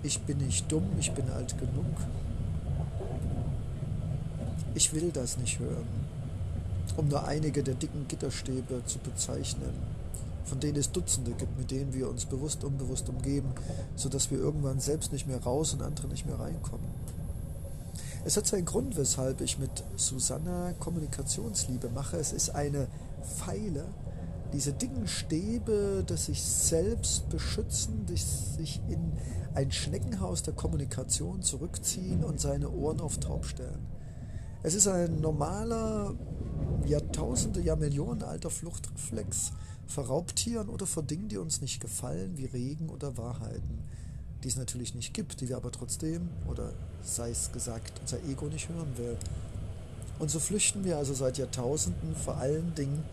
Ich 0.03 0.19
bin 0.21 0.39
nicht 0.39 0.69
dumm, 0.71 0.89
ich 0.99 1.11
bin 1.13 1.29
alt 1.29 1.57
genug. 1.57 1.95
Ich 4.73 4.93
will 4.93 5.11
das 5.13 5.38
nicht 5.38 5.59
hören, 5.59 5.88
um 6.97 7.07
nur 7.07 7.25
einige 7.25 7.63
der 7.63 7.75
dicken 7.75 8.07
Gitterstäbe 8.07 8.83
zu 8.85 8.99
bezeichnen, 8.99 9.73
von 10.45 10.60
denen 10.60 10.77
es 10.77 10.91
Dutzende 10.91 11.31
gibt, 11.31 11.58
mit 11.58 11.71
denen 11.71 11.93
wir 11.93 12.10
uns 12.10 12.25
bewusst 12.25 12.63
unbewusst 12.63 13.10
umgeben, 13.10 13.51
sodass 13.95 14.31
wir 14.31 14.38
irgendwann 14.38 14.79
selbst 14.79 15.12
nicht 15.12 15.27
mehr 15.27 15.41
raus 15.43 15.73
und 15.73 15.81
andere 15.81 16.08
nicht 16.08 16.25
mehr 16.25 16.39
reinkommen. 16.39 16.88
Es 18.23 18.38
hat 18.38 18.47
seinen 18.47 18.65
Grund, 18.65 18.97
weshalb 18.97 19.41
ich 19.41 19.60
mit 19.60 19.84
Susanna 19.97 20.73
Kommunikationsliebe 20.79 21.89
mache. 21.89 22.17
Es 22.17 22.31
ist 22.31 22.51
eine 22.51 22.88
Pfeile, 23.23 23.86
diese 24.53 24.73
dicken 24.73 25.08
Stäbe, 25.08 26.03
das 26.05 26.25
sich 26.25 26.41
selbst 26.41 27.29
beschützen, 27.29 28.05
die 28.08 28.15
sich 28.15 28.81
in 28.89 29.12
ein 29.53 29.71
Schneckenhaus 29.71 30.43
der 30.43 30.53
Kommunikation 30.53 31.41
zurückziehen 31.41 32.23
und 32.23 32.39
seine 32.39 32.71
Ohren 32.71 32.99
auf 32.99 33.19
taub 33.19 33.45
stellen. 33.45 33.86
Es 34.63 34.73
ist 34.73 34.88
ein 34.88 35.21
normaler, 35.21 36.15
Jahrtausende, 36.88 37.62
ja 37.62 37.75
Millionen 37.75 38.23
alter 38.23 38.49
Fluchtreflex 38.49 39.51
vor 39.88 40.06
Raubtieren 40.06 40.69
oder 40.69 40.86
vor 40.86 41.04
Dingen, 41.04 41.28
die 41.28 41.38
uns 41.38 41.62
nicht 41.62 41.80
gefallen, 41.80 42.38
wie 42.38 42.45
Regen 42.45 42.89
oder 42.89 43.17
Wahrheiten 43.17 43.84
die 44.45 44.50
es 44.50 44.58
natürlich 44.58 44.93
nicht 44.93 45.12
gibt, 45.15 45.41
die 45.41 45.50
wir 45.50 45.58
aber 45.58 45.71
trotzdem, 45.71 46.30
oder 46.48 46.71
sei 47.02 47.32
es 47.32 47.52
gesagt, 47.52 48.00
unser 48.00 48.24
Ego 48.26 48.45
nicht 48.45 48.70
hören 48.70 48.95
will. 48.95 49.18
Und 50.20 50.30
so 50.30 50.39
flüchten 50.39 50.86
wir 50.86 50.97
also 50.97 51.16
seit 51.16 51.39
Jahrtausenden 51.39 52.16
vor 52.16 52.38
allen 52.38 52.74
Dingen 52.76 53.03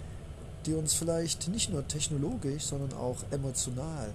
die 0.67 0.75
uns 0.75 0.95
vielleicht 0.95 1.49
nicht 1.49 1.71
nur 1.71 1.89
technologisch, 1.89 2.63
sondern 2.67 2.97
auch 2.97 3.17
emotional 3.33 4.11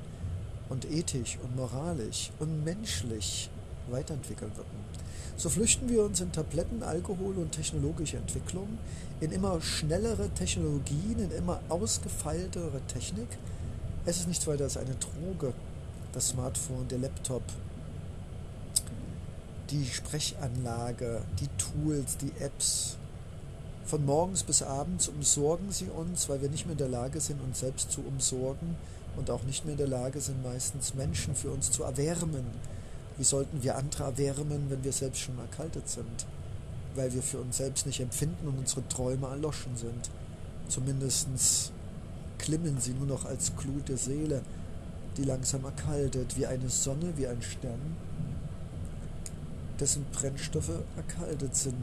und 0.70 0.90
ethisch 0.90 1.38
und 1.44 1.58
moralisch 1.58 2.32
und 2.40 2.64
menschlich 2.64 3.50
weiterentwickeln 3.92 4.52
würden. 4.56 4.88
So 5.38 5.50
flüchten 5.50 5.88
wir 5.90 6.04
uns 6.04 6.20
in 6.20 6.32
Tabletten, 6.32 6.82
Alkohol 6.82 7.36
und 7.36 7.52
technologische 7.52 8.18
Entwicklung, 8.18 8.80
in 9.20 9.32
immer 9.32 9.62
schnellere 9.62 10.30
Technologien, 10.30 11.20
in 11.20 11.32
immer 11.32 11.60
ausgefeiltere 11.70 12.82
Technik. 12.88 13.28
Es 14.06 14.18
ist 14.18 14.28
nichts 14.28 14.48
weiter 14.48 14.64
als 14.64 14.78
eine 14.78 14.96
Droge. 14.96 15.54
Das 16.14 16.30
Smartphone, 16.30 16.88
der 16.88 17.00
Laptop, 17.00 17.44
die 19.70 19.86
Sprechanlage, 19.86 21.22
die 21.40 21.50
Tools, 21.58 22.18
die 22.18 22.32
Apps. 22.40 22.98
Von 23.86 24.06
morgens 24.06 24.44
bis 24.44 24.64
abends 24.64 25.08
umsorgen 25.08 25.72
sie 25.72 25.90
uns, 25.90 26.28
weil 26.30 26.42
wir 26.42 26.50
nicht 26.50 26.66
mehr 26.66 26.74
in 26.74 26.80
der 26.80 26.90
Lage 26.90 27.20
sind, 27.20 27.42
uns 27.42 27.60
selbst 27.60 27.92
zu 27.92 28.02
umsorgen 28.02 28.76
und 29.18 29.30
auch 29.30 29.44
nicht 29.44 29.66
mehr 29.66 29.74
in 29.74 29.78
der 29.78 29.88
Lage 29.88 30.20
sind, 30.20 30.44
meistens 30.44 30.94
Menschen 30.94 31.36
für 31.36 31.52
uns 31.52 31.72
zu 31.72 31.84
erwärmen. 31.84 32.46
Wie 33.18 33.24
sollten 33.24 33.64
wir 33.64 33.76
andere 33.76 34.04
erwärmen, 34.04 34.70
wenn 34.70 34.84
wir 34.84 34.92
selbst 34.92 35.22
schon 35.22 35.40
erkaltet 35.40 35.90
sind? 35.90 36.26
Weil 36.96 37.14
wir 37.14 37.24
für 37.24 37.40
uns 37.40 37.58
selbst 37.58 37.86
nicht 37.86 38.00
empfinden 38.00 38.48
und 38.48 38.58
unsere 38.60 38.88
Träume 38.88 39.28
erloschen 39.28 39.76
sind. 39.76 40.10
Zumindest 40.68 41.72
klimmen 42.38 42.80
sie 42.80 42.94
nur 42.94 43.08
noch 43.08 43.26
als 43.26 43.56
Glut 43.56 43.90
der 43.90 43.98
Seele, 43.98 44.42
die 45.16 45.24
langsam 45.24 45.64
erkaltet, 45.66 46.38
wie 46.38 46.46
eine 46.46 46.70
Sonne, 46.70 47.14
wie 47.16 47.28
ein 47.28 47.42
Stern, 47.42 47.98
dessen 49.80 50.06
Brennstoffe 50.12 50.80
erkaltet 50.96 51.56
sind. 51.56 51.76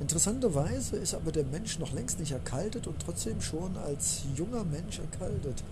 Interessanterweise 0.00 0.96
ist 0.96 1.14
aber 1.14 1.32
der 1.32 1.44
Mensch 1.44 1.78
noch 1.78 1.92
längst 1.92 2.18
nicht 2.18 2.32
erkaltet 2.32 2.86
und 2.86 2.98
trotzdem 3.00 3.40
schon 3.40 3.76
als 3.76 4.22
junger 4.36 4.64
Mensch 4.64 4.98
erkaltet. 4.98 5.62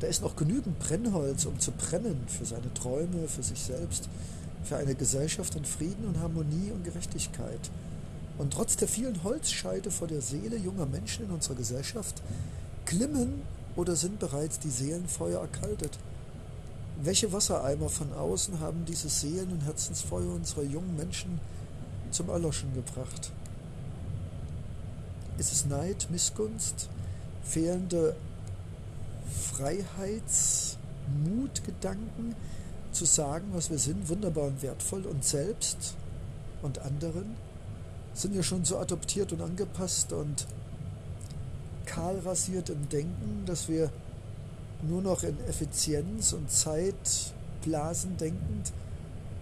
Da 0.00 0.08
ist 0.08 0.22
noch 0.22 0.36
genügend 0.36 0.78
Brennholz, 0.78 1.46
um 1.46 1.58
zu 1.58 1.72
brennen 1.72 2.24
für 2.26 2.44
seine 2.44 2.72
Träume, 2.74 3.28
für 3.28 3.42
sich 3.42 3.60
selbst, 3.60 4.08
für 4.66 4.76
eine 4.76 4.94
Gesellschaft 4.94 5.54
in 5.54 5.64
Frieden 5.64 6.06
und 6.06 6.20
Harmonie 6.20 6.72
und 6.72 6.84
Gerechtigkeit. 6.84 7.70
Und 8.38 8.52
trotz 8.52 8.76
der 8.76 8.88
vielen 8.88 9.22
Holzscheite 9.24 9.90
vor 9.90 10.08
der 10.08 10.20
Seele 10.20 10.56
junger 10.56 10.84
Menschen 10.86 11.24
in 11.24 11.30
unserer 11.30 11.54
Gesellschaft 11.54 12.22
glimmen 12.84 13.42
oder 13.76 13.96
sind 13.96 14.18
bereits 14.18 14.58
die 14.58 14.70
Seelenfeuer 14.70 15.40
erkaltet. 15.40 15.98
Welche 17.02 17.32
Wassereimer 17.32 17.88
von 17.88 18.12
außen 18.12 18.60
haben 18.60 18.84
dieses 18.86 19.20
Seelen- 19.20 19.52
und 19.52 19.64
Herzensfeuer 19.64 20.34
unserer 20.34 20.62
jungen 20.62 20.96
Menschen 20.96 21.40
zum 22.10 22.28
Erloschen 22.28 22.74
gebracht? 22.74 23.30
Ist 25.38 25.52
es 25.52 25.66
Neid, 25.66 26.08
Missgunst, 26.10 26.88
fehlende 27.44 28.16
Freiheitsmutgedanken, 29.52 32.34
zu 32.96 33.04
sagen, 33.04 33.48
was 33.52 33.70
wir 33.70 33.78
sind, 33.78 34.08
wunderbar 34.08 34.44
und 34.44 34.62
wertvoll, 34.62 35.04
und 35.06 35.24
selbst 35.24 35.94
und 36.62 36.78
anderen? 36.80 37.36
Sind 38.14 38.34
wir 38.34 38.42
schon 38.42 38.64
so 38.64 38.78
adoptiert 38.78 39.32
und 39.32 39.42
angepasst 39.42 40.12
und 40.12 40.46
kahlrasiert 41.84 42.70
im 42.70 42.88
Denken, 42.88 43.44
dass 43.46 43.68
wir 43.68 43.90
nur 44.82 45.02
noch 45.02 45.22
in 45.22 45.38
Effizienz 45.46 46.32
und 46.32 46.50
Zeitblasen 46.50 48.16
denkend 48.16 48.72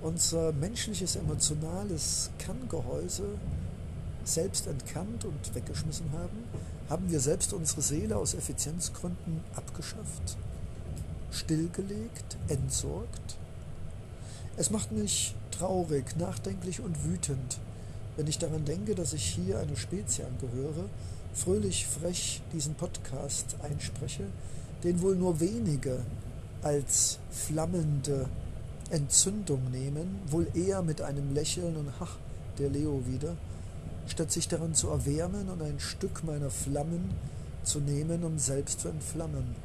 unser 0.03 0.53
menschliches, 0.53 1.17
emotionales 1.17 2.31
Kerngehäuse 2.39 3.25
selbst 4.25 4.67
entkannt 4.67 5.25
und 5.25 5.55
weggeschmissen 5.55 6.11
haben? 6.13 6.45
Haben 6.89 7.11
wir 7.11 7.21
selbst 7.21 7.53
unsere 7.53 7.81
Seele 7.81 8.17
aus 8.17 8.35
Effizienzgründen 8.35 9.41
abgeschafft, 9.55 10.37
stillgelegt, 11.31 12.37
entsorgt? 12.49 13.39
Es 14.57 14.71
macht 14.71 14.93
mich 14.93 15.35
traurig, 15.51 16.17
nachdenklich 16.17 16.81
und 16.81 17.05
wütend, 17.05 17.59
wenn 18.17 18.29
ich 18.29 18.39
daran 18.39 18.65
denke, 18.65 18.95
dass 18.95 19.13
ich 19.13 19.25
hier 19.25 19.59
eine 19.59 19.77
Spezie 19.77 20.25
angehöre, 20.25 20.85
fröhlich 21.33 21.87
frech 21.87 22.41
diesen 22.53 22.77
Podcast 22.77 23.57
einspreche, 23.63 24.27
den 24.85 25.03
wohl 25.03 25.17
nur 25.17 25.41
wenige 25.41 25.99
als 26.63 27.19
flammende 27.31 28.29
Entzündung 28.91 29.71
nehmen, 29.73 30.21
wohl 30.29 30.47
eher 30.55 30.83
mit 30.83 31.03
einem 31.03 31.35
Lächeln 31.35 31.77
und 31.77 31.89
Ach, 31.99 32.17
der 32.59 32.71
Leo 32.71 33.03
wieder, 33.07 33.37
statt 34.07 34.31
sich 34.31 34.47
daran 34.47 34.75
zu 34.75 34.89
erwärmen 34.89 35.49
und 35.49 35.63
ein 35.63 35.81
Stück 35.81 36.23
meiner 36.23 36.51
Flammen 36.51 37.13
zu 37.65 37.81
nehmen, 37.81 38.23
um 38.23 38.39
selbst 38.39 38.81
zu 38.81 38.89
entflammen. 38.89 39.57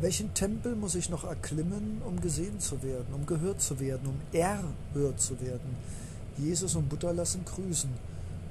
Welchen 0.00 0.34
Tempel 0.34 0.74
muss 0.74 0.96
ich 0.96 1.08
noch 1.08 1.22
erklimmen, 1.24 2.02
um 2.04 2.20
gesehen 2.20 2.58
zu 2.58 2.82
werden, 2.82 3.14
um 3.14 3.26
gehört 3.26 3.62
zu 3.62 3.78
werden, 3.78 4.08
um 4.08 4.20
erhört 4.32 5.20
zu 5.20 5.40
werden? 5.40 5.76
Jesus 6.36 6.74
und 6.74 6.88
Buddha 6.88 7.12
lassen 7.12 7.44
grüßen. 7.44 7.90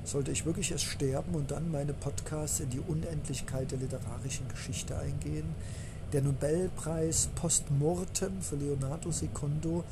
Sollte 0.06 0.32
ich 0.32 0.46
wirklich 0.46 0.72
erst 0.72 0.86
sterben 0.86 1.36
und 1.36 1.52
dann 1.52 1.70
meine 1.70 1.92
Podcasts 1.94 2.62
in 2.62 2.70
die 2.70 2.80
Unendlichkeit 2.80 3.72
der 3.72 3.80
literarischen 3.80 4.48
Geschichte 4.48 4.98
eingehen? 4.98 5.54
Der 6.14 6.22
Nobelpreis 6.22 7.28
post 7.36 7.70
mortem 7.72 8.42
für 8.42 8.56
Leonardo 8.56 9.12
Secundo 9.12 9.84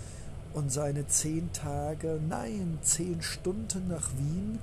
und 0.54 0.72
seine 0.72 1.06
zehn 1.08 1.52
Tage, 1.52 2.22
nein, 2.30 2.80
zehn 2.82 3.22
Stunden 3.22 3.89
nach 3.89 4.10
Wien 4.18 4.60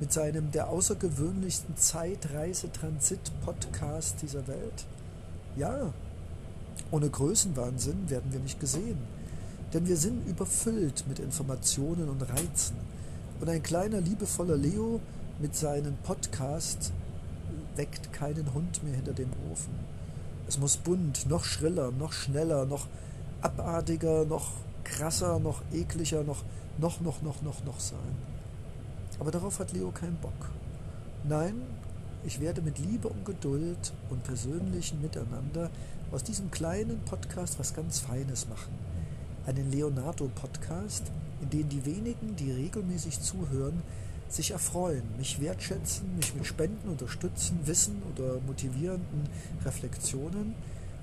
mit 0.00 0.12
seinem 0.12 0.52
der 0.52 0.68
außergewöhnlichsten 0.68 1.76
Zeitreise-Transit-Podcast 1.76 4.22
dieser 4.22 4.46
Welt? 4.46 4.86
Ja, 5.56 5.92
ohne 6.90 7.10
Größenwahnsinn 7.10 8.08
werden 8.08 8.32
wir 8.32 8.40
nicht 8.40 8.60
gesehen, 8.60 8.98
denn 9.72 9.86
wir 9.86 9.96
sind 9.96 10.26
überfüllt 10.26 11.04
mit 11.08 11.18
Informationen 11.18 12.08
und 12.08 12.22
Reizen. 12.22 12.76
Und 13.40 13.48
ein 13.48 13.62
kleiner, 13.62 14.00
liebevoller 14.00 14.56
Leo 14.56 15.00
mit 15.38 15.54
seinem 15.54 15.96
Podcast 15.98 16.92
weckt 17.76 18.12
keinen 18.12 18.52
Hund 18.54 18.82
mehr 18.82 18.94
hinter 18.94 19.12
dem 19.12 19.30
Ofen. 19.52 19.72
Es 20.48 20.58
muss 20.58 20.78
bunt, 20.78 21.28
noch 21.28 21.44
schriller, 21.44 21.92
noch 21.92 22.12
schneller, 22.12 22.64
noch 22.64 22.86
abartiger, 23.42 24.24
noch 24.24 24.52
krasser, 24.82 25.38
noch 25.38 25.62
ekliger, 25.72 26.24
noch, 26.24 26.42
noch, 26.78 27.00
noch, 27.00 27.22
noch, 27.22 27.42
noch, 27.42 27.64
noch 27.64 27.80
sein. 27.80 28.16
Aber 29.20 29.30
darauf 29.30 29.58
hat 29.58 29.72
Leo 29.72 29.90
keinen 29.90 30.16
Bock. 30.16 30.50
Nein, 31.28 31.54
ich 32.24 32.40
werde 32.40 32.62
mit 32.62 32.78
Liebe 32.78 33.08
und 33.08 33.24
Geduld 33.24 33.92
und 34.10 34.24
persönlichem 34.24 35.00
Miteinander 35.00 35.70
aus 36.10 36.24
diesem 36.24 36.50
kleinen 36.50 37.00
Podcast 37.00 37.58
was 37.58 37.74
ganz 37.74 37.98
Feines 38.00 38.48
machen. 38.48 38.72
Einen 39.46 39.70
Leonardo-Podcast, 39.70 41.04
in 41.42 41.50
dem 41.50 41.68
die 41.68 41.84
wenigen, 41.84 42.36
die 42.36 42.50
regelmäßig 42.50 43.20
zuhören, 43.20 43.82
sich 44.28 44.50
erfreuen, 44.50 45.04
mich 45.16 45.40
wertschätzen, 45.40 46.16
mich 46.16 46.34
mit 46.34 46.46
Spenden 46.46 46.88
unterstützen, 46.88 47.60
Wissen 47.64 48.02
oder 48.14 48.40
motivierenden 48.46 49.28
Reflexionen, 49.64 50.54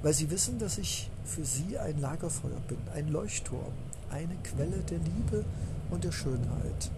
weil 0.02 0.14
sie 0.14 0.30
wissen, 0.30 0.60
dass 0.60 0.78
ich 0.78 1.10
für 1.24 1.46
sie 1.46 1.78
ein 1.78 2.00
Lagerfeuer 2.00 2.60
bin, 2.68 2.78
ein 2.94 3.08
Leuchtturm, 3.08 3.74
eine 4.12 4.36
Quelle 4.44 4.78
der 4.90 5.00
Liebe 5.00 5.44
und 5.90 6.04
der 6.04 6.12
Schönheit 6.12 6.92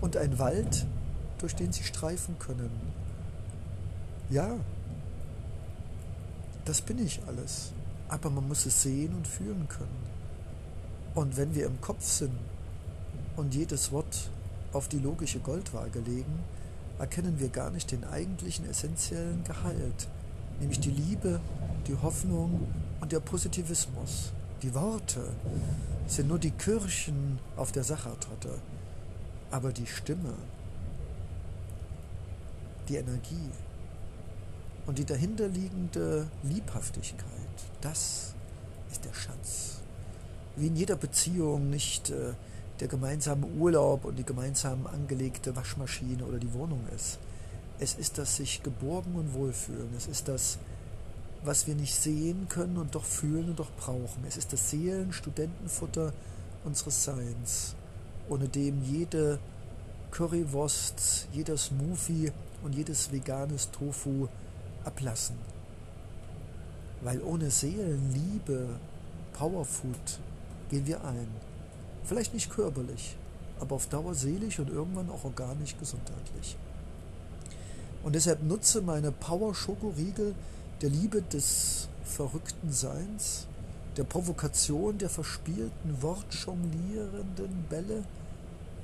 und 0.00 0.16
ein 0.16 0.38
Wald, 0.38 0.86
durch 1.38 1.54
den 1.54 1.72
sie 1.72 1.84
streifen 1.84 2.38
können. 2.38 2.70
Ja, 4.28 4.56
das 6.64 6.80
bin 6.80 7.04
ich 7.04 7.20
alles, 7.26 7.72
aber 8.08 8.30
man 8.30 8.46
muss 8.46 8.66
es 8.66 8.82
sehen 8.82 9.14
und 9.14 9.26
fühlen 9.26 9.66
können. 9.68 10.12
Und 11.14 11.36
wenn 11.36 11.54
wir 11.54 11.66
im 11.66 11.80
Kopf 11.80 12.04
sind 12.04 12.38
und 13.36 13.54
jedes 13.54 13.92
Wort 13.92 14.30
auf 14.72 14.88
die 14.88 14.98
logische 14.98 15.40
Goldwaage 15.40 16.00
legen, 16.00 16.40
erkennen 16.98 17.40
wir 17.40 17.48
gar 17.48 17.70
nicht 17.70 17.90
den 17.90 18.04
eigentlichen 18.04 18.68
essentiellen 18.68 19.44
Gehalt, 19.44 20.08
nämlich 20.60 20.80
die 20.80 20.90
Liebe, 20.90 21.40
die 21.86 21.96
Hoffnung 22.00 22.68
und 23.00 23.12
der 23.12 23.20
Positivismus. 23.20 24.32
Die 24.62 24.74
Worte 24.74 25.28
sind 26.06 26.28
nur 26.28 26.38
die 26.38 26.52
Kirchen 26.52 27.38
auf 27.56 27.72
der 27.72 27.82
Sachertorte, 27.82 28.58
aber 29.50 29.72
die 29.72 29.86
Stimme, 29.86 30.34
die 32.88 32.96
Energie 32.96 33.50
und 34.86 34.98
die 34.98 35.04
dahinterliegende 35.04 36.28
Liebhaftigkeit, 36.42 37.26
das 37.80 38.34
ist 38.90 39.04
der 39.04 39.14
Schatz. 39.14 39.80
Wie 40.56 40.66
in 40.66 40.76
jeder 40.76 40.96
Beziehung 40.96 41.70
nicht 41.70 42.10
äh, 42.10 42.34
der 42.80 42.88
gemeinsame 42.88 43.46
Urlaub 43.46 44.04
und 44.04 44.18
die 44.18 44.24
gemeinsam 44.24 44.86
angelegte 44.86 45.54
Waschmaschine 45.54 46.24
oder 46.24 46.38
die 46.38 46.52
Wohnung 46.52 46.80
ist. 46.94 47.18
Es 47.78 47.94
ist 47.94 48.18
das 48.18 48.36
sich 48.36 48.62
geborgen 48.62 49.14
und 49.14 49.34
wohlfühlen. 49.34 49.88
Es 49.96 50.06
ist 50.06 50.28
das, 50.28 50.58
was 51.44 51.66
wir 51.66 51.74
nicht 51.74 51.94
sehen 51.94 52.48
können 52.48 52.76
und 52.76 52.94
doch 52.94 53.04
fühlen 53.04 53.50
und 53.50 53.58
doch 53.58 53.70
brauchen. 53.72 54.24
Es 54.26 54.36
ist 54.36 54.52
das 54.52 54.70
Seelenstudentenfutter 54.70 56.12
unseres 56.64 57.04
Seins, 57.04 57.74
ohne 58.28 58.48
dem 58.48 58.82
jede 58.82 59.38
Currywurst, 60.10 61.28
jeder 61.32 61.56
Smoothie 61.56 62.32
und 62.62 62.74
jedes 62.74 63.10
veganes 63.12 63.70
Tofu 63.70 64.28
ablassen. 64.84 65.36
Weil 67.00 67.20
ohne 67.22 67.50
Seelenliebe, 67.50 68.68
Powerfood, 69.32 70.20
gehen 70.70 70.86
wir 70.86 71.04
ein. 71.04 71.28
Vielleicht 72.04 72.34
nicht 72.34 72.50
körperlich, 72.50 73.16
aber 73.60 73.76
auf 73.76 73.86
Dauer 73.88 74.14
seelisch 74.14 74.58
und 74.58 74.70
irgendwann 74.70 75.10
auch 75.10 75.24
organisch 75.24 75.76
gesundheitlich. 75.78 76.56
Und 78.02 78.14
deshalb 78.14 78.42
nutze 78.42 78.82
meine 78.82 79.12
Power-Schokoriegel 79.12 80.34
der 80.80 80.90
Liebe 80.90 81.22
des 81.22 81.88
verrückten 82.04 82.72
Seins, 82.72 83.46
der 83.96 84.04
Provokation 84.04 84.98
der 84.98 85.08
verspielten, 85.08 86.00
wortjonglierenden 86.02 87.64
Bälle, 87.68 88.04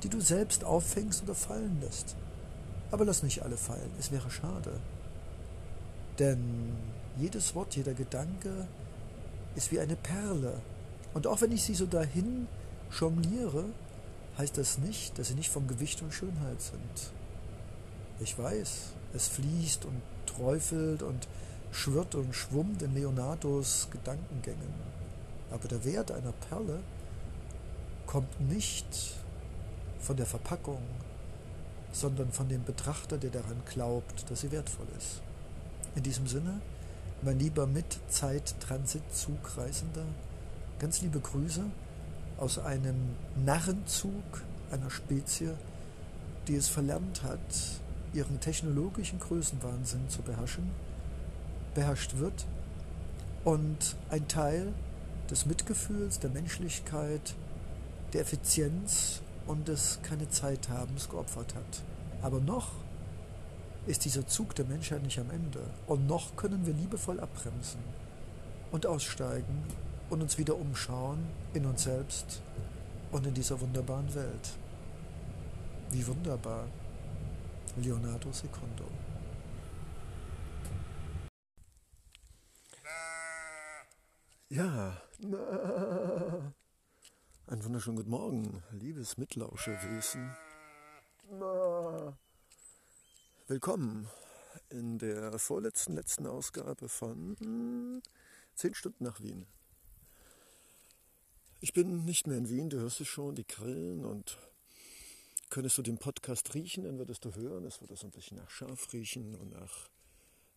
die 0.03 0.09
du 0.09 0.21
selbst 0.21 0.65
auffängst 0.65 1.25
oder 1.25 1.35
fallen 1.35 1.81
lässt. 1.81 2.15
Aber 2.91 3.05
lass 3.05 3.23
nicht 3.23 3.43
alle 3.43 3.57
fallen, 3.57 3.91
es 3.99 4.13
wäre 4.13 4.31
schade. 4.31 4.73
Denn 6.19 6.73
jedes 7.19 7.55
Wort, 7.55 7.77
jeder 7.77 7.95
Gedanke 7.95 8.67
ist 9.55 9.73
wie 9.73 9.81
eine 9.81 9.97
Perle. 9.97 10.61
Und 11.15 11.27
auch 11.27 11.41
wenn 11.41 11.53
ich 11.53 11.63
sie 11.63 11.75
so 11.75 11.87
dahin 11.87 12.49
jongliere, 12.99 13.65
heißt 14.37 14.57
das 14.59 14.79
nicht, 14.79 15.19
dass 15.19 15.29
sie 15.29 15.35
nicht 15.35 15.51
von 15.51 15.67
Gewicht 15.67 16.03
und 16.03 16.13
Schönheit 16.13 16.61
sind. 16.61 17.13
Ich 18.21 18.39
weiß, 18.39 18.93
es 19.15 19.29
fließt 19.29 19.85
und 19.85 20.01
träufelt 20.27 21.03
und 21.03 21.29
schwirrt 21.71 22.15
und 22.15 22.35
schwummt 22.35 22.83
in 22.83 22.95
Leonardos 22.95 23.89
Gedankengängen. 23.91 24.99
Aber 25.51 25.69
der 25.69 25.85
Wert 25.85 26.11
einer 26.11 26.33
Perle 26.33 26.81
kommt 28.07 28.41
nicht 28.41 28.87
von 30.01 30.17
der 30.17 30.27
Verpackung, 30.27 30.83
sondern 31.93 32.33
von 32.33 32.49
dem 32.49 32.65
Betrachter, 32.65 33.19
der 33.19 33.31
daran 33.31 33.63
glaubt, 33.69 34.31
dass 34.31 34.41
sie 34.41 34.53
wertvoll 34.53 34.87
ist. 34.97 35.23
In 35.99 36.05
diesem 36.05 36.29
Sinne, 36.29 36.61
mein 37.23 37.41
lieber 37.41 37.67
Mit-Zeit-Transit-Zugreisender, 37.67 40.05
ganz 40.79 41.03
liebe 41.03 41.19
Grüße 41.19 41.65
aus 42.37 42.61
einem 42.61 43.17
Narrenzug 43.45 44.45
einer 44.71 44.91
Spezie, 44.91 45.55
die 46.47 46.55
es 46.55 46.69
verlernt 46.69 47.25
hat, 47.25 47.41
ihren 48.13 48.39
technologischen 48.39 49.19
Größenwahnsinn 49.19 50.09
zu 50.09 50.23
beherrschen, 50.23 50.71
beherrscht 51.75 52.19
wird 52.19 52.47
und 53.43 53.97
ein 54.09 54.29
Teil 54.29 54.73
des 55.29 55.47
Mitgefühls, 55.47 56.21
der 56.21 56.31
Menschlichkeit, 56.31 57.35
der 58.13 58.21
Effizienz 58.21 59.21
und 59.49 59.67
des 59.67 59.99
keine 60.05 60.31
Zeit 60.31 60.69
habens 60.69 61.09
geopfert 61.09 61.57
hat. 61.57 61.83
Aber 62.23 62.39
noch 62.39 62.71
ist 63.89 64.05
dieser 64.05 64.27
Zug 64.27 64.55
der 64.55 64.67
Menschheit 64.67 65.03
nicht 65.03 65.19
am 65.19 65.31
Ende. 65.31 65.61
Und 65.87 66.07
noch 66.07 66.37
können 66.37 66.67
wir 66.67 66.75
liebevoll 66.75 67.19
abbremsen 67.21 67.81
und 68.71 68.85
aussteigen 68.85 69.65
und 70.11 70.21
uns 70.21 70.37
wieder 70.37 70.57
umschauen 70.57 71.27
in 71.55 71.65
uns 71.65 71.85
selbst 71.85 72.43
und 73.11 73.27
in 73.27 73.33
dieser 73.33 73.59
wunderbaren 73.61 74.15
Welt. 74.15 74.59
Wie 75.91 76.07
wunderbar. 76.07 76.69
Leonardo 77.77 78.31
Secondo. 78.31 78.85
Ja, 84.51 85.01
ein 87.47 87.65
wunderschönen 87.65 87.97
guten 87.97 88.11
Morgen, 88.11 88.63
liebes 88.73 89.17
Mitlauschewesen. 89.17 90.31
Willkommen 93.51 94.07
in 94.69 94.99
der 94.99 95.39
vorletzten, 95.39 95.95
letzten 95.95 96.27
Ausgabe 96.27 96.87
von 96.87 98.03
10 98.57 98.75
Stunden 98.75 99.05
nach 99.05 99.23
Wien. 99.23 99.47
Ich 101.61 101.73
bin 101.73 102.05
nicht 102.05 102.27
mehr 102.27 102.37
in 102.37 102.51
Wien, 102.51 102.69
du 102.69 102.79
hörst 102.79 103.01
es 103.01 103.09
schon, 103.09 103.37
die 103.37 103.47
Grillen 103.47 104.05
und 104.05 104.37
könntest 105.49 105.79
du 105.79 105.83
den 105.83 105.97
Podcast 105.97 106.53
riechen, 106.53 106.85
dann 106.85 106.99
würdest 106.99 107.25
du 107.25 107.35
hören, 107.37 107.65
es 107.65 107.81
würde 107.81 107.97
so 107.97 108.07
ein 108.09 108.11
bisschen 108.11 108.37
nach 108.37 108.51
Schaf 108.51 108.93
riechen 108.93 109.35
und 109.35 109.53
nach 109.53 109.89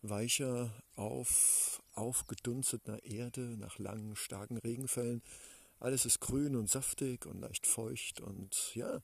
weicher, 0.02 0.70
auf, 0.98 1.82
aufgedunsteter 1.94 3.06
Erde, 3.06 3.56
nach 3.58 3.80
langen, 3.80 4.18
starken 4.18 4.58
Regenfällen. 4.58 5.24
Alles 5.80 6.06
ist 6.06 6.20
grün 6.20 6.58
und 6.58 6.70
saftig 6.70 7.26
und 7.26 7.40
leicht 7.40 7.68
feucht 7.68 8.20
und 8.20 8.76
ja, 8.76 9.02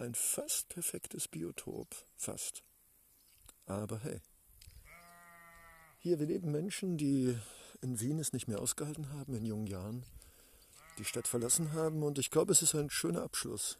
ein 0.00 0.14
fast 0.14 0.68
perfektes 0.68 1.28
Biotop. 1.28 1.94
Fast. 2.16 2.62
Aber 3.66 3.98
hey. 4.00 4.20
Hier, 5.98 6.18
wir 6.18 6.26
leben 6.26 6.50
Menschen, 6.50 6.96
die 6.96 7.36
in 7.82 8.00
Wien 8.00 8.18
es 8.18 8.32
nicht 8.32 8.48
mehr 8.48 8.60
ausgehalten 8.60 9.12
haben, 9.12 9.34
in 9.34 9.44
jungen 9.44 9.66
Jahren 9.66 10.04
die 10.98 11.04
Stadt 11.04 11.28
verlassen 11.28 11.72
haben. 11.72 12.02
Und 12.02 12.18
ich 12.18 12.30
glaube, 12.30 12.52
es 12.52 12.62
ist 12.62 12.74
ein 12.74 12.90
schöner 12.90 13.22
Abschluss 13.22 13.78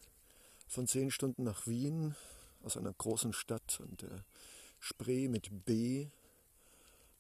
von 0.69 0.87
zehn 0.87 1.11
Stunden 1.11 1.43
nach 1.43 1.67
Wien 1.67 2.15
aus 2.63 2.77
einer 2.77 2.93
großen 2.93 3.33
Stadt 3.33 3.81
und 3.81 4.03
der 4.03 4.25
Spree 4.79 5.29
mit 5.29 5.65
B 5.65 6.09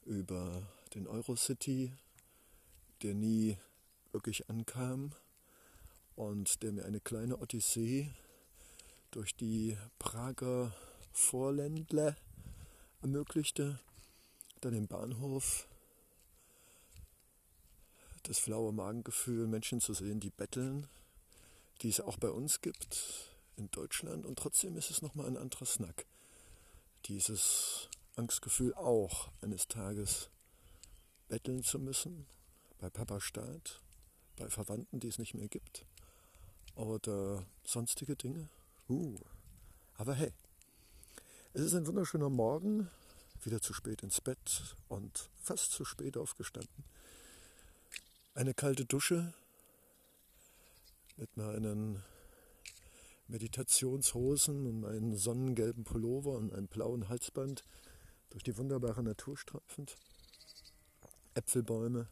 über 0.04 0.62
den 0.94 1.06
Eurocity, 1.06 1.92
der 3.02 3.14
nie 3.14 3.56
wirklich 4.12 4.48
ankam 4.48 5.12
und 6.16 6.62
der 6.62 6.72
mir 6.72 6.84
eine 6.84 7.00
kleine 7.00 7.38
Odyssee 7.38 8.10
durch 9.10 9.34
die 9.36 9.76
Prager 9.98 10.72
Vorländler 11.12 12.16
ermöglichte, 13.02 13.80
dann 14.60 14.74
im 14.74 14.86
Bahnhof 14.86 15.66
das 18.24 18.38
flaue 18.38 18.72
Magengefühl, 18.72 19.46
Menschen 19.46 19.80
zu 19.80 19.94
sehen, 19.94 20.20
die 20.20 20.30
betteln, 20.30 20.86
die 21.82 21.88
es 21.88 22.00
auch 22.00 22.18
bei 22.18 22.30
uns 22.30 22.60
gibt 22.60 23.30
in 23.56 23.70
Deutschland 23.70 24.26
und 24.26 24.38
trotzdem 24.38 24.76
ist 24.76 24.90
es 24.90 25.02
nochmal 25.02 25.26
ein 25.26 25.36
anderer 25.36 25.66
Snack. 25.66 26.06
Dieses 27.06 27.88
Angstgefühl 28.16 28.74
auch 28.74 29.30
eines 29.40 29.66
Tages 29.68 30.30
betteln 31.28 31.62
zu 31.62 31.78
müssen, 31.78 32.26
bei 32.78 32.90
Papa 32.90 33.20
Staat, 33.20 33.80
bei 34.36 34.48
Verwandten, 34.48 35.00
die 35.00 35.08
es 35.08 35.18
nicht 35.18 35.34
mehr 35.34 35.48
gibt 35.48 35.86
oder 36.74 37.44
sonstige 37.64 38.16
Dinge. 38.16 38.48
Uh, 38.90 39.14
aber 39.98 40.14
hey, 40.14 40.32
es 41.52 41.62
ist 41.62 41.74
ein 41.74 41.86
wunderschöner 41.86 42.28
Morgen, 42.28 42.90
wieder 43.44 43.60
zu 43.60 43.72
spät 43.72 44.02
ins 44.02 44.20
Bett 44.20 44.74
und 44.88 45.30
fast 45.36 45.70
zu 45.70 45.84
spät 45.84 46.16
aufgestanden. 46.16 46.84
Eine 48.34 48.52
kalte 48.52 48.86
Dusche 48.86 49.32
mit 51.16 51.36
meinen 51.36 52.02
Meditationshosen 53.28 54.66
und 54.66 54.80
meinen 54.80 55.16
sonnengelben 55.16 55.84
Pullover 55.84 56.32
und 56.32 56.52
einem 56.52 56.66
blauen 56.66 57.08
Halsband 57.08 57.62
durch 58.30 58.42
die 58.42 58.58
wunderbare 58.58 59.04
Natur 59.04 59.36
streifend. 59.36 59.94
Äpfelbäume, 61.34 62.08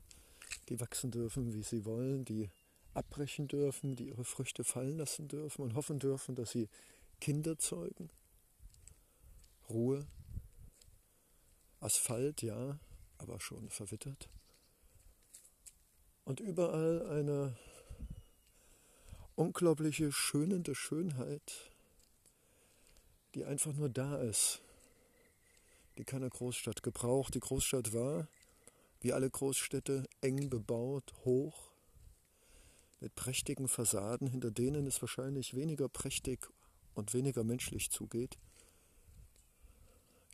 die 0.68 0.78
wachsen 0.78 1.10
dürfen, 1.10 1.52
wie 1.54 1.64
sie 1.64 1.84
wollen, 1.84 2.24
die 2.24 2.48
abbrechen 2.98 3.48
dürfen, 3.48 3.96
die 3.96 4.08
ihre 4.08 4.24
Früchte 4.24 4.64
fallen 4.64 4.98
lassen 4.98 5.28
dürfen 5.28 5.62
und 5.62 5.74
hoffen 5.74 5.98
dürfen, 5.98 6.34
dass 6.34 6.50
sie 6.50 6.68
Kinder 7.20 7.58
zeugen. 7.58 8.10
Ruhe. 9.70 10.06
Asphalt, 11.80 12.42
ja, 12.42 12.78
aber 13.18 13.40
schon 13.40 13.70
verwittert. 13.70 14.28
Und 16.24 16.40
überall 16.40 17.06
eine 17.06 17.56
unglaubliche, 19.36 20.10
schönende 20.10 20.74
Schönheit, 20.74 21.70
die 23.34 23.44
einfach 23.44 23.72
nur 23.72 23.88
da 23.88 24.16
ist, 24.16 24.60
die 25.96 26.04
keine 26.04 26.28
Großstadt 26.28 26.82
gebraucht. 26.82 27.34
Die 27.34 27.40
Großstadt 27.40 27.92
war, 27.92 28.26
wie 29.00 29.12
alle 29.12 29.30
Großstädte, 29.30 30.08
eng 30.20 30.50
bebaut, 30.50 31.14
hoch, 31.24 31.67
mit 33.00 33.14
prächtigen 33.14 33.68
Fassaden, 33.68 34.26
hinter 34.26 34.50
denen 34.50 34.86
es 34.86 35.00
wahrscheinlich 35.00 35.54
weniger 35.54 35.88
prächtig 35.88 36.48
und 36.94 37.14
weniger 37.14 37.44
menschlich 37.44 37.90
zugeht. 37.90 38.38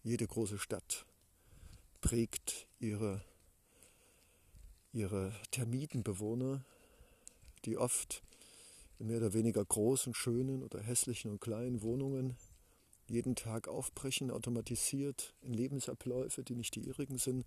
Jede 0.03 0.27
große 0.27 0.59
Stadt 0.59 1.05
prägt 2.01 2.67
ihre, 2.79 3.23
ihre 4.93 5.33
Termitenbewohner, 5.51 6.65
die 7.65 7.77
oft 7.77 8.23
in 8.99 9.09
mehr 9.09 9.19
oder 9.19 9.33
weniger 9.33 9.65
großen, 9.65 10.15
schönen 10.15 10.63
oder 10.63 10.81
hässlichen 10.81 11.31
und 11.31 11.41
kleinen 11.41 11.83
Wohnungen 11.83 12.37
jeden 13.09 13.37
Tag 13.37 13.69
aufbrechen, 13.69 14.31
automatisiert 14.31 15.35
in 15.43 15.53
Lebensabläufe, 15.53 16.43
die 16.43 16.55
nicht 16.55 16.75
die 16.75 16.87
ihrigen 16.87 17.19
sind, 17.19 17.45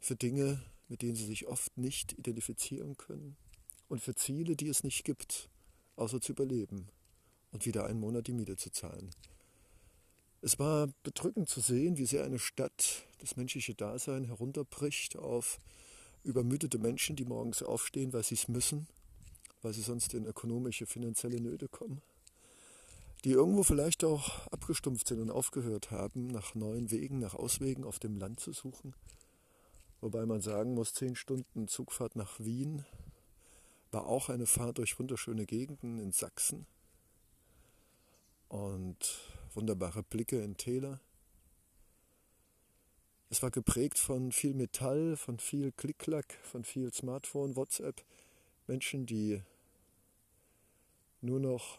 für 0.00 0.14
Dinge, 0.14 0.62
mit 0.88 1.02
denen 1.02 1.16
sie 1.16 1.26
sich 1.26 1.46
oft 1.46 1.76
nicht 1.76 2.12
identifizieren 2.12 2.96
können 2.96 3.36
und 3.88 4.00
für 4.00 4.14
Ziele, 4.14 4.56
die 4.56 4.68
es 4.68 4.84
nicht 4.84 5.04
gibt, 5.04 5.48
außer 5.96 6.20
zu 6.20 6.32
überleben 6.32 6.88
und 7.52 7.66
wieder 7.66 7.86
einen 7.86 8.00
Monat 8.00 8.26
die 8.26 8.32
Miete 8.32 8.56
zu 8.56 8.70
zahlen. 8.70 9.10
Es 10.40 10.58
war 10.58 10.88
bedrückend 11.02 11.48
zu 11.48 11.60
sehen, 11.60 11.96
wie 11.96 12.04
sehr 12.04 12.24
eine 12.24 12.38
Stadt 12.38 13.06
das 13.18 13.36
menschliche 13.36 13.74
Dasein 13.74 14.24
herunterbricht 14.24 15.16
auf 15.16 15.58
übermüdete 16.22 16.78
Menschen, 16.78 17.16
die 17.16 17.24
morgens 17.24 17.62
aufstehen, 17.62 18.12
weil 18.12 18.24
sie 18.24 18.34
es 18.34 18.48
müssen, 18.48 18.86
weil 19.62 19.72
sie 19.72 19.82
sonst 19.82 20.12
in 20.12 20.26
ökonomische, 20.26 20.84
finanzielle 20.84 21.40
Nöte 21.40 21.68
kommen, 21.68 22.02
die 23.24 23.30
irgendwo 23.30 23.62
vielleicht 23.62 24.04
auch 24.04 24.46
abgestumpft 24.48 25.08
sind 25.08 25.20
und 25.20 25.30
aufgehört 25.30 25.90
haben, 25.90 26.26
nach 26.26 26.54
neuen 26.54 26.90
Wegen, 26.90 27.20
nach 27.20 27.34
Auswegen 27.34 27.84
auf 27.84 27.98
dem 27.98 28.16
Land 28.16 28.40
zu 28.40 28.52
suchen. 28.52 28.94
Wobei 30.02 30.26
man 30.26 30.42
sagen 30.42 30.74
muss, 30.74 30.92
zehn 30.92 31.16
Stunden 31.16 31.68
Zugfahrt 31.68 32.16
nach 32.16 32.38
Wien 32.38 32.84
war 33.94 34.06
auch 34.06 34.28
eine 34.28 34.46
Fahrt 34.46 34.78
durch 34.78 34.98
wunderschöne 34.98 35.46
Gegenden 35.46 35.98
in 35.98 36.12
Sachsen 36.12 36.66
und 38.48 39.20
wunderbare 39.54 40.02
Blicke 40.02 40.42
in 40.42 40.56
Täler. 40.56 41.00
Es 43.30 43.42
war 43.42 43.50
geprägt 43.50 43.98
von 43.98 44.32
viel 44.32 44.54
Metall, 44.54 45.16
von 45.16 45.38
viel 45.38 45.72
Klick-Klack, 45.72 46.38
von 46.42 46.64
viel 46.64 46.92
Smartphone, 46.92 47.56
WhatsApp. 47.56 48.04
Menschen, 48.66 49.06
die 49.06 49.42
nur 51.20 51.40
noch 51.40 51.78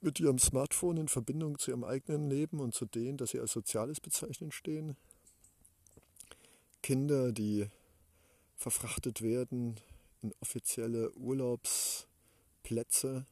mit 0.00 0.20
ihrem 0.20 0.38
Smartphone 0.38 0.98
in 0.98 1.08
Verbindung 1.08 1.58
zu 1.58 1.70
ihrem 1.70 1.84
eigenen 1.84 2.28
Leben 2.28 2.60
und 2.60 2.74
zu 2.74 2.86
denen, 2.86 3.16
das 3.16 3.30
sie 3.30 3.40
als 3.40 3.52
Soziales 3.52 4.00
bezeichnen, 4.00 4.52
stehen. 4.52 4.96
Kinder, 6.82 7.32
die 7.32 7.68
verfrachtet 8.62 9.20
werden 9.22 9.78
in 10.22 10.32
offizielle 10.40 11.12
Urlaubsplätze, 11.14 13.26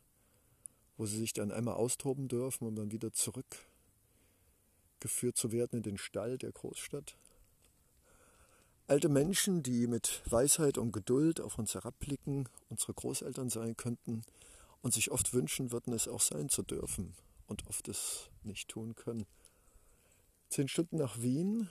wo 0.96 1.06
sie 1.06 1.18
sich 1.18 1.32
dann 1.32 1.52
einmal 1.52 1.74
austoben 1.74 2.26
dürfen, 2.28 2.66
um 2.66 2.74
dann 2.74 2.90
wieder 2.90 3.12
zurückgeführt 3.12 5.36
zu 5.36 5.52
werden 5.52 5.76
in 5.78 5.84
den 5.84 5.98
Stall 5.98 6.36
der 6.36 6.50
Großstadt. 6.52 7.16
Alte 8.88 9.08
Menschen, 9.08 9.62
die 9.62 9.86
mit 9.86 10.20
Weisheit 10.28 10.76
und 10.76 10.90
Geduld 10.90 11.40
auf 11.40 11.58
uns 11.58 11.74
herabblicken, 11.74 12.48
unsere 12.68 12.92
Großeltern 12.92 13.48
sein 13.48 13.76
könnten 13.76 14.24
und 14.82 14.92
sich 14.92 15.12
oft 15.12 15.32
wünschen 15.32 15.70
würden, 15.70 15.92
es 15.92 16.08
auch 16.08 16.20
sein 16.20 16.48
zu 16.48 16.64
dürfen 16.64 17.14
und 17.46 17.68
oft 17.68 17.86
es 17.86 18.30
nicht 18.42 18.68
tun 18.68 18.96
können. 18.96 19.26
Zehn 20.48 20.66
Stunden 20.66 20.96
nach 20.96 21.22
Wien, 21.22 21.70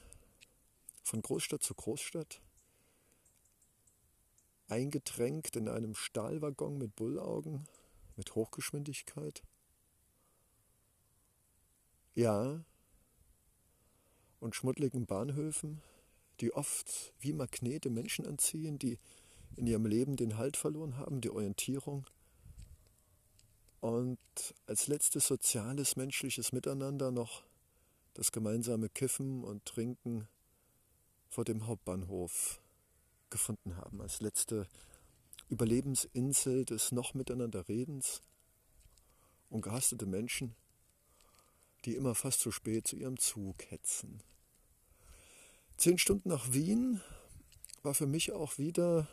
von 1.03 1.21
Großstadt 1.21 1.61
zu 1.61 1.73
Großstadt, 1.73 2.39
eingedrängt 4.69 5.55
in 5.55 5.67
einem 5.67 5.95
Stahlwaggon 5.95 6.77
mit 6.77 6.95
Bullaugen, 6.95 7.67
mit 8.15 8.35
Hochgeschwindigkeit. 8.35 9.43
Ja, 12.15 12.63
und 14.39 14.55
schmuddeligen 14.55 15.05
Bahnhöfen, 15.05 15.81
die 16.39 16.53
oft 16.53 17.13
wie 17.19 17.33
Magnete 17.33 17.89
Menschen 17.89 18.25
anziehen, 18.25 18.79
die 18.79 18.97
in 19.55 19.67
ihrem 19.67 19.85
Leben 19.85 20.15
den 20.15 20.37
Halt 20.37 20.55
verloren 20.55 20.97
haben, 20.97 21.21
die 21.21 21.29
Orientierung. 21.29 22.05
Und 23.81 24.19
als 24.65 24.87
letztes 24.87 25.27
soziales, 25.27 25.95
menschliches 25.95 26.51
Miteinander 26.51 27.11
noch 27.11 27.43
das 28.13 28.31
gemeinsame 28.31 28.89
Kiffen 28.89 29.43
und 29.43 29.65
Trinken 29.65 30.27
vor 31.29 31.45
dem 31.45 31.67
Hauptbahnhof 31.67 32.61
gefunden 33.29 33.77
haben, 33.77 34.01
als 34.01 34.21
letzte 34.21 34.67
Überlebensinsel 35.49 36.65
des 36.65 36.91
noch 36.91 37.13
miteinander 37.13 37.67
Redens 37.67 38.21
und 39.49 39.61
gehastete 39.61 40.05
Menschen, 40.05 40.55
die 41.85 41.95
immer 41.95 42.15
fast 42.15 42.39
zu 42.41 42.51
spät 42.51 42.87
zu 42.87 42.95
ihrem 42.95 43.17
Zug 43.17 43.69
hetzen. 43.69 44.21
Zehn 45.77 45.97
Stunden 45.97 46.29
nach 46.29 46.51
Wien 46.51 47.01
war 47.83 47.93
für 47.93 48.05
mich 48.05 48.31
auch 48.31 48.57
wieder 48.57 49.07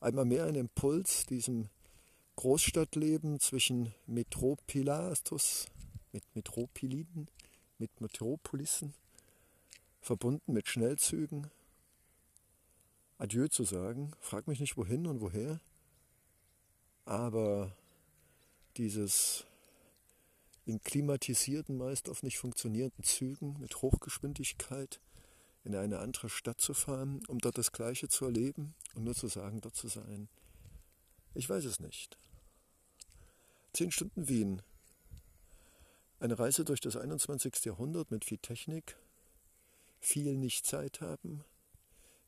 einmal 0.00 0.24
mehr 0.24 0.46
ein 0.46 0.54
Impuls, 0.54 1.26
diesem 1.26 1.68
Großstadtleben 2.36 3.40
zwischen 3.40 3.94
Metropilastus, 4.06 5.66
mit 6.12 6.24
Metropiliden, 6.34 7.28
mit 7.78 8.00
Metropolissen, 8.00 8.94
verbunden 10.00 10.52
mit 10.52 10.68
Schnellzügen, 10.68 11.50
Adieu 13.20 13.48
zu 13.48 13.64
sagen. 13.64 14.12
Frag 14.18 14.48
mich 14.48 14.60
nicht 14.60 14.78
wohin 14.78 15.06
und 15.06 15.20
woher. 15.20 15.60
Aber 17.04 17.76
dieses 18.78 19.44
in 20.64 20.80
klimatisierten, 20.80 21.76
meist 21.76 22.08
oft 22.08 22.22
nicht 22.22 22.38
funktionierenden 22.38 23.04
Zügen 23.04 23.60
mit 23.60 23.82
Hochgeschwindigkeit 23.82 25.00
in 25.64 25.74
eine 25.76 25.98
andere 25.98 26.30
Stadt 26.30 26.62
zu 26.62 26.72
fahren, 26.72 27.20
um 27.28 27.38
dort 27.40 27.58
das 27.58 27.72
Gleiche 27.72 28.08
zu 28.08 28.24
erleben 28.24 28.74
und 28.94 29.04
nur 29.04 29.14
zu 29.14 29.26
sagen, 29.26 29.60
dort 29.60 29.76
zu 29.76 29.88
sein. 29.88 30.30
Ich 31.34 31.48
weiß 31.48 31.66
es 31.66 31.78
nicht. 31.78 32.16
Zehn 33.74 33.90
Stunden 33.90 34.28
Wien. 34.28 34.62
Eine 36.20 36.38
Reise 36.38 36.64
durch 36.64 36.80
das 36.80 36.96
21. 36.96 37.66
Jahrhundert 37.66 38.10
mit 38.10 38.24
viel 38.24 38.38
Technik, 38.38 38.96
viel 40.00 40.36
nicht 40.36 40.64
Zeit 40.64 41.02
haben, 41.02 41.44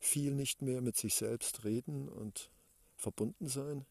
viel 0.05 0.35
nicht 0.35 0.61
mehr 0.61 0.81
mit 0.81 0.97
sich 0.97 1.15
selbst 1.15 1.63
reden 1.63 2.09
und 2.09 2.51
verbunden 2.97 3.47
sein. 3.47 3.85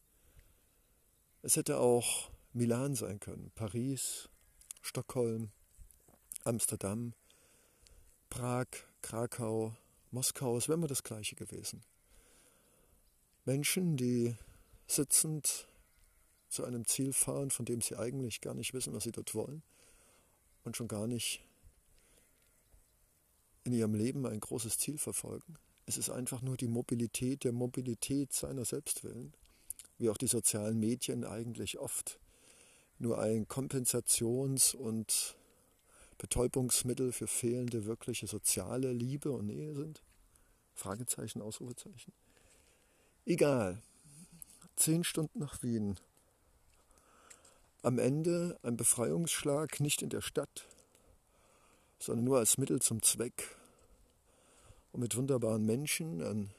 Es 1.40 1.56
hätte 1.56 1.78
auch 1.78 2.30
Milan 2.52 2.94
sein 2.94 3.18
können, 3.18 3.50
Paris, 3.54 4.28
Stockholm, 4.82 5.50
Amsterdam, 6.44 7.14
Prag, 8.28 8.66
Krakau, 9.00 9.74
Moskau, 10.10 10.56
es 10.56 10.68
wäre 10.68 10.76
immer 10.76 10.86
das 10.86 11.02
gleiche 11.02 11.34
gewesen. 11.34 11.82
Menschen, 13.44 13.96
die 13.96 14.36
sitzend 14.86 15.66
zu 16.48 16.64
einem 16.64 16.86
Ziel 16.86 17.12
fahren, 17.12 17.50
von 17.50 17.64
dem 17.64 17.80
sie 17.80 17.96
eigentlich 17.96 18.40
gar 18.42 18.54
nicht 18.54 18.74
wissen, 18.74 18.92
was 18.92 19.04
sie 19.04 19.12
dort 19.12 19.34
wollen 19.34 19.62
und 20.64 20.76
schon 20.76 20.88
gar 20.88 21.06
nicht 21.06 21.42
in 23.64 23.72
ihrem 23.72 23.94
Leben 23.94 24.26
ein 24.26 24.40
großes 24.40 24.76
Ziel 24.76 24.98
verfolgen. 24.98 25.56
Es 25.86 25.96
ist 25.96 26.10
einfach 26.10 26.42
nur 26.42 26.56
die 26.56 26.68
Mobilität 26.68 27.44
der 27.44 27.52
Mobilität 27.52 28.32
seiner 28.32 28.64
Selbstwillen, 28.64 29.34
wie 29.98 30.08
auch 30.10 30.16
die 30.16 30.28
sozialen 30.28 30.78
Medien 30.78 31.24
eigentlich 31.24 31.78
oft 31.78 32.20
nur 32.98 33.18
ein 33.18 33.46
Kompensations- 33.48 34.74
und 34.74 35.36
Betäubungsmittel 36.18 37.12
für 37.12 37.26
fehlende 37.26 37.84
wirkliche 37.84 38.28
soziale 38.28 38.92
Liebe 38.92 39.32
und 39.32 39.46
Nähe 39.46 39.74
sind? 39.74 40.02
Fragezeichen, 40.74 41.42
Ausrufezeichen. 41.42 42.12
Egal. 43.26 43.82
Zehn 44.76 45.04
Stunden 45.04 45.40
nach 45.40 45.62
Wien. 45.62 45.98
Am 47.82 47.98
Ende 47.98 48.58
ein 48.62 48.76
Befreiungsschlag 48.76 49.80
nicht 49.80 50.02
in 50.02 50.10
der 50.10 50.20
Stadt, 50.20 50.68
sondern 51.98 52.24
nur 52.24 52.38
als 52.38 52.56
Mittel 52.56 52.80
zum 52.80 53.02
Zweck, 53.02 53.56
und 54.92 55.00
mit 55.00 55.16
wunderbaren 55.16 55.64
Menschen 55.64 56.22
an 56.22 56.50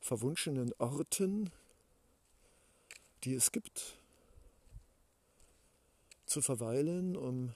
verwunschenen 0.00 0.72
Orten, 0.78 1.50
die 3.24 3.34
es 3.34 3.52
gibt, 3.52 3.98
zu 6.24 6.40
verweilen, 6.40 7.16
um 7.16 7.54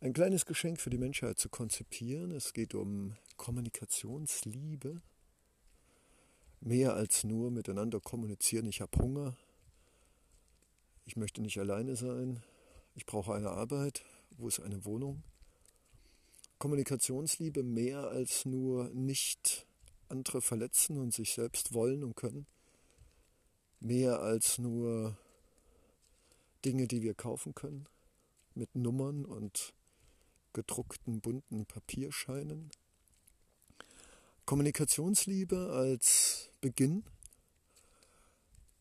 ein 0.00 0.12
kleines 0.12 0.46
Geschenk 0.46 0.80
für 0.80 0.90
die 0.90 0.98
Menschheit 0.98 1.38
zu 1.38 1.48
konzipieren. 1.48 2.32
Es 2.32 2.52
geht 2.52 2.74
um 2.74 3.16
Kommunikationsliebe. 3.36 5.00
Mehr 6.60 6.94
als 6.94 7.24
nur 7.24 7.50
miteinander 7.50 8.00
kommunizieren. 8.00 8.66
Ich 8.66 8.80
habe 8.80 8.98
Hunger. 8.98 9.36
Ich 11.04 11.16
möchte 11.16 11.40
nicht 11.40 11.58
alleine 11.58 11.96
sein. 11.96 12.42
Ich 12.94 13.06
brauche 13.06 13.34
eine 13.34 13.50
Arbeit. 13.50 14.04
Wo 14.38 14.48
ist 14.48 14.60
eine 14.60 14.84
Wohnung? 14.84 15.22
Kommunikationsliebe 16.62 17.64
mehr 17.64 18.10
als 18.10 18.44
nur 18.44 18.88
nicht 18.90 19.66
andere 20.08 20.40
verletzen 20.40 20.96
und 20.96 21.12
sich 21.12 21.32
selbst 21.32 21.74
wollen 21.74 22.04
und 22.04 22.14
können. 22.14 22.46
Mehr 23.80 24.20
als 24.20 24.58
nur 24.58 25.18
Dinge, 26.64 26.86
die 26.86 27.02
wir 27.02 27.14
kaufen 27.14 27.56
können, 27.56 27.88
mit 28.54 28.76
Nummern 28.76 29.24
und 29.24 29.74
gedruckten 30.52 31.20
bunten 31.20 31.66
Papierscheinen. 31.66 32.70
Kommunikationsliebe 34.46 35.72
als 35.72 36.48
Beginn 36.60 37.02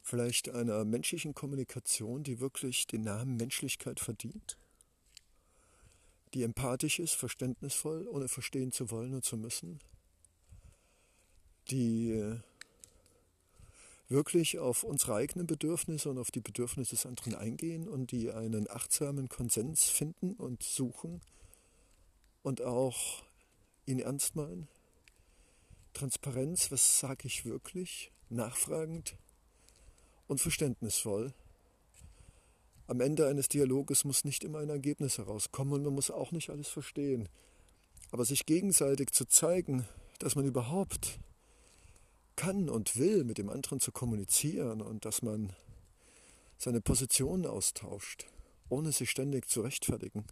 vielleicht 0.04 0.50
einer 0.50 0.86
menschlichen 0.86 1.34
Kommunikation, 1.34 2.22
die 2.22 2.40
wirklich 2.40 2.86
den 2.86 3.02
Namen 3.02 3.38
Menschlichkeit 3.38 4.00
verdient 4.00 4.60
die 6.34 6.44
empathisch 6.44 7.00
ist, 7.00 7.14
verständnisvoll, 7.14 8.08
ohne 8.08 8.28
verstehen 8.28 8.72
zu 8.72 8.92
wollen 8.92 9.14
und 9.14 9.26
zu 9.26 9.38
müssen, 9.38 9.80
die 11.70 12.40
wirklich 14.12 14.60
auf 14.60 14.84
unsere 14.84 15.16
eigenen 15.16 15.48
Bedürfnisse 15.48 16.10
und 16.10 16.18
auf 16.18 16.32
die 16.32 16.42
Bedürfnisse 16.42 16.92
des 16.92 17.06
anderen 17.06 17.34
eingehen 17.34 17.88
und 17.88 18.12
die 18.12 18.32
einen 18.32 18.70
achtsamen 18.70 19.30
Konsens 19.30 19.90
finden 19.90 20.34
und 20.34 20.64
suchen 20.64 21.22
und 22.44 22.62
auch 22.62 23.24
ihn 23.86 24.00
ernst 24.00 24.36
meinen. 24.36 24.68
Transparenz, 25.94 26.72
was 26.72 27.00
sage 27.00 27.28
ich 27.28 27.46
wirklich? 27.46 28.12
Nachfragend 28.30 29.18
und 30.28 30.40
verständnisvoll. 30.40 31.34
Am 32.92 33.00
Ende 33.00 33.26
eines 33.30 33.48
Dialoges 33.48 34.04
muss 34.04 34.26
nicht 34.26 34.44
immer 34.44 34.60
ein 34.60 34.68
Ergebnis 34.68 35.18
herauskommen 35.18 35.76
und 35.76 35.84
man 35.84 35.94
muss 35.94 36.12
auch 36.12 36.34
nicht 36.34 36.50
alles 36.50 36.68
verstehen. 36.68 37.30
Aber 38.12 38.26
sich 38.26 38.46
gegenseitig 38.46 39.12
zu 39.12 39.26
zeigen, 39.26 39.88
dass 40.20 40.36
man 40.36 40.44
überhaupt 40.44 41.18
kann 42.36 42.70
und 42.70 42.98
will, 42.98 43.24
mit 43.24 43.38
dem 43.38 43.48
anderen 43.48 43.80
zu 43.80 43.94
kommunizieren 43.94 44.82
und 44.82 45.06
dass 45.06 45.22
man 45.22 45.54
seine 46.58 46.82
Position 46.82 47.46
austauscht, 47.46 48.28
ohne 48.68 48.92
sich 48.92 49.10
ständig 49.10 49.48
zu 49.48 49.62
rechtfertigen. 49.62 50.26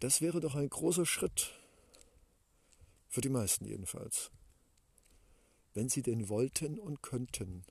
Das 0.00 0.22
wäre 0.22 0.40
doch 0.40 0.54
ein 0.54 0.70
großer 0.70 1.04
Schritt, 1.04 1.52
für 3.10 3.20
die 3.20 3.28
meisten 3.28 3.66
jedenfalls, 3.66 4.30
wenn 5.74 5.90
sie 5.90 6.00
den 6.00 6.30
wollten 6.30 6.78
und 6.78 7.02
könnten. 7.02 7.66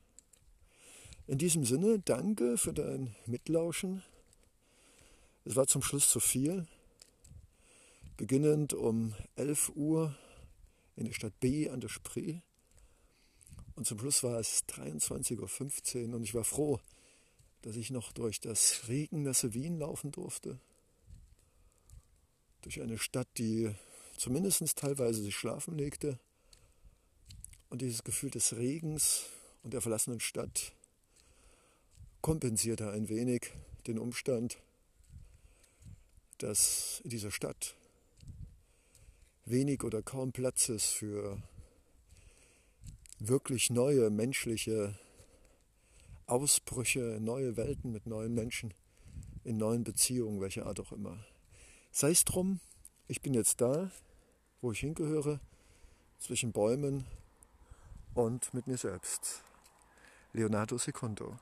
In 1.28 1.40
diesem 1.40 1.66
Sinne, 1.66 1.98
danke 1.98 2.56
für 2.56 2.72
dein 2.72 3.16
Mitlauschen. 3.26 4.04
Es 5.44 5.56
war 5.56 5.66
zum 5.66 5.82
Schluss 5.82 6.08
zu 6.08 6.20
viel. 6.20 6.68
Beginnend 8.16 8.76
um 8.76 9.16
11 9.36 9.72
Uhr 9.76 10.16
in 10.96 11.06
der 11.06 11.14
Stadt 11.14 11.40
B 11.40 11.68
an 11.68 11.80
der 11.80 11.88
Spree. 11.88 12.42
Und 13.74 13.88
zum 13.88 13.98
Schluss 13.98 14.22
war 14.22 14.40
es 14.40 14.66
23.15 14.68 16.10
Uhr 16.10 16.16
und 16.16 16.24
ich 16.24 16.36
war 16.36 16.44
froh, 16.44 16.80
dass 17.64 17.76
ich 17.76 17.90
noch 17.90 18.12
durch 18.12 18.40
das 18.40 18.88
regennasse 18.88 19.56
Wien 19.56 19.80
laufen 19.80 20.12
durfte. 20.12 20.60
Durch 22.62 22.84
eine 22.84 23.00
Stadt, 23.00 23.30
die 23.40 23.74
zumindest 24.16 24.78
teilweise 24.78 25.24
sich 25.24 25.36
schlafen 25.36 25.76
legte. 25.76 26.20
Und 27.70 27.82
dieses 27.82 28.04
Gefühl 28.04 28.30
des 28.30 28.56
Regens 28.56 29.26
und 29.64 29.74
der 29.74 29.82
verlassenen 29.82 30.20
Stadt 30.20 30.75
kompensierte 32.26 32.90
ein 32.90 33.08
wenig 33.08 33.52
den 33.86 34.00
Umstand, 34.00 34.58
dass 36.40 37.00
in 37.04 37.12
dieser 37.12 37.30
Stadt 37.30 37.76
wenig 39.46 39.84
oder 39.84 40.02
kaum 40.02 40.32
Platz 40.32 40.70
ist 40.70 40.88
für 40.88 41.40
wirklich 43.20 43.70
neue 43.70 44.10
menschliche 44.10 44.98
Ausbrüche, 46.26 47.20
neue 47.22 47.58
Welten 47.58 47.92
mit 47.92 48.08
neuen 48.08 48.34
Menschen, 48.34 48.74
in 49.44 49.58
neuen 49.58 49.84
Beziehungen, 49.84 50.42
welcher 50.42 50.66
Art 50.66 50.80
auch 50.80 50.94
immer. 50.94 51.24
Sei 51.92 52.10
es 52.10 52.26
drum, 52.26 52.60
ich 53.08 53.22
bin 53.22 53.36
jetzt 53.36 53.62
da, 53.62 53.92
wo 54.62 54.72
ich 54.72 54.80
hingehöre, 54.80 55.40
zwischen 56.18 56.54
Bäumen 56.54 57.06
und 58.16 58.52
mit 58.56 58.66
mir 58.66 58.78
selbst. 58.78 59.44
Leonardo 60.34 60.80
Secondo. 60.80 61.38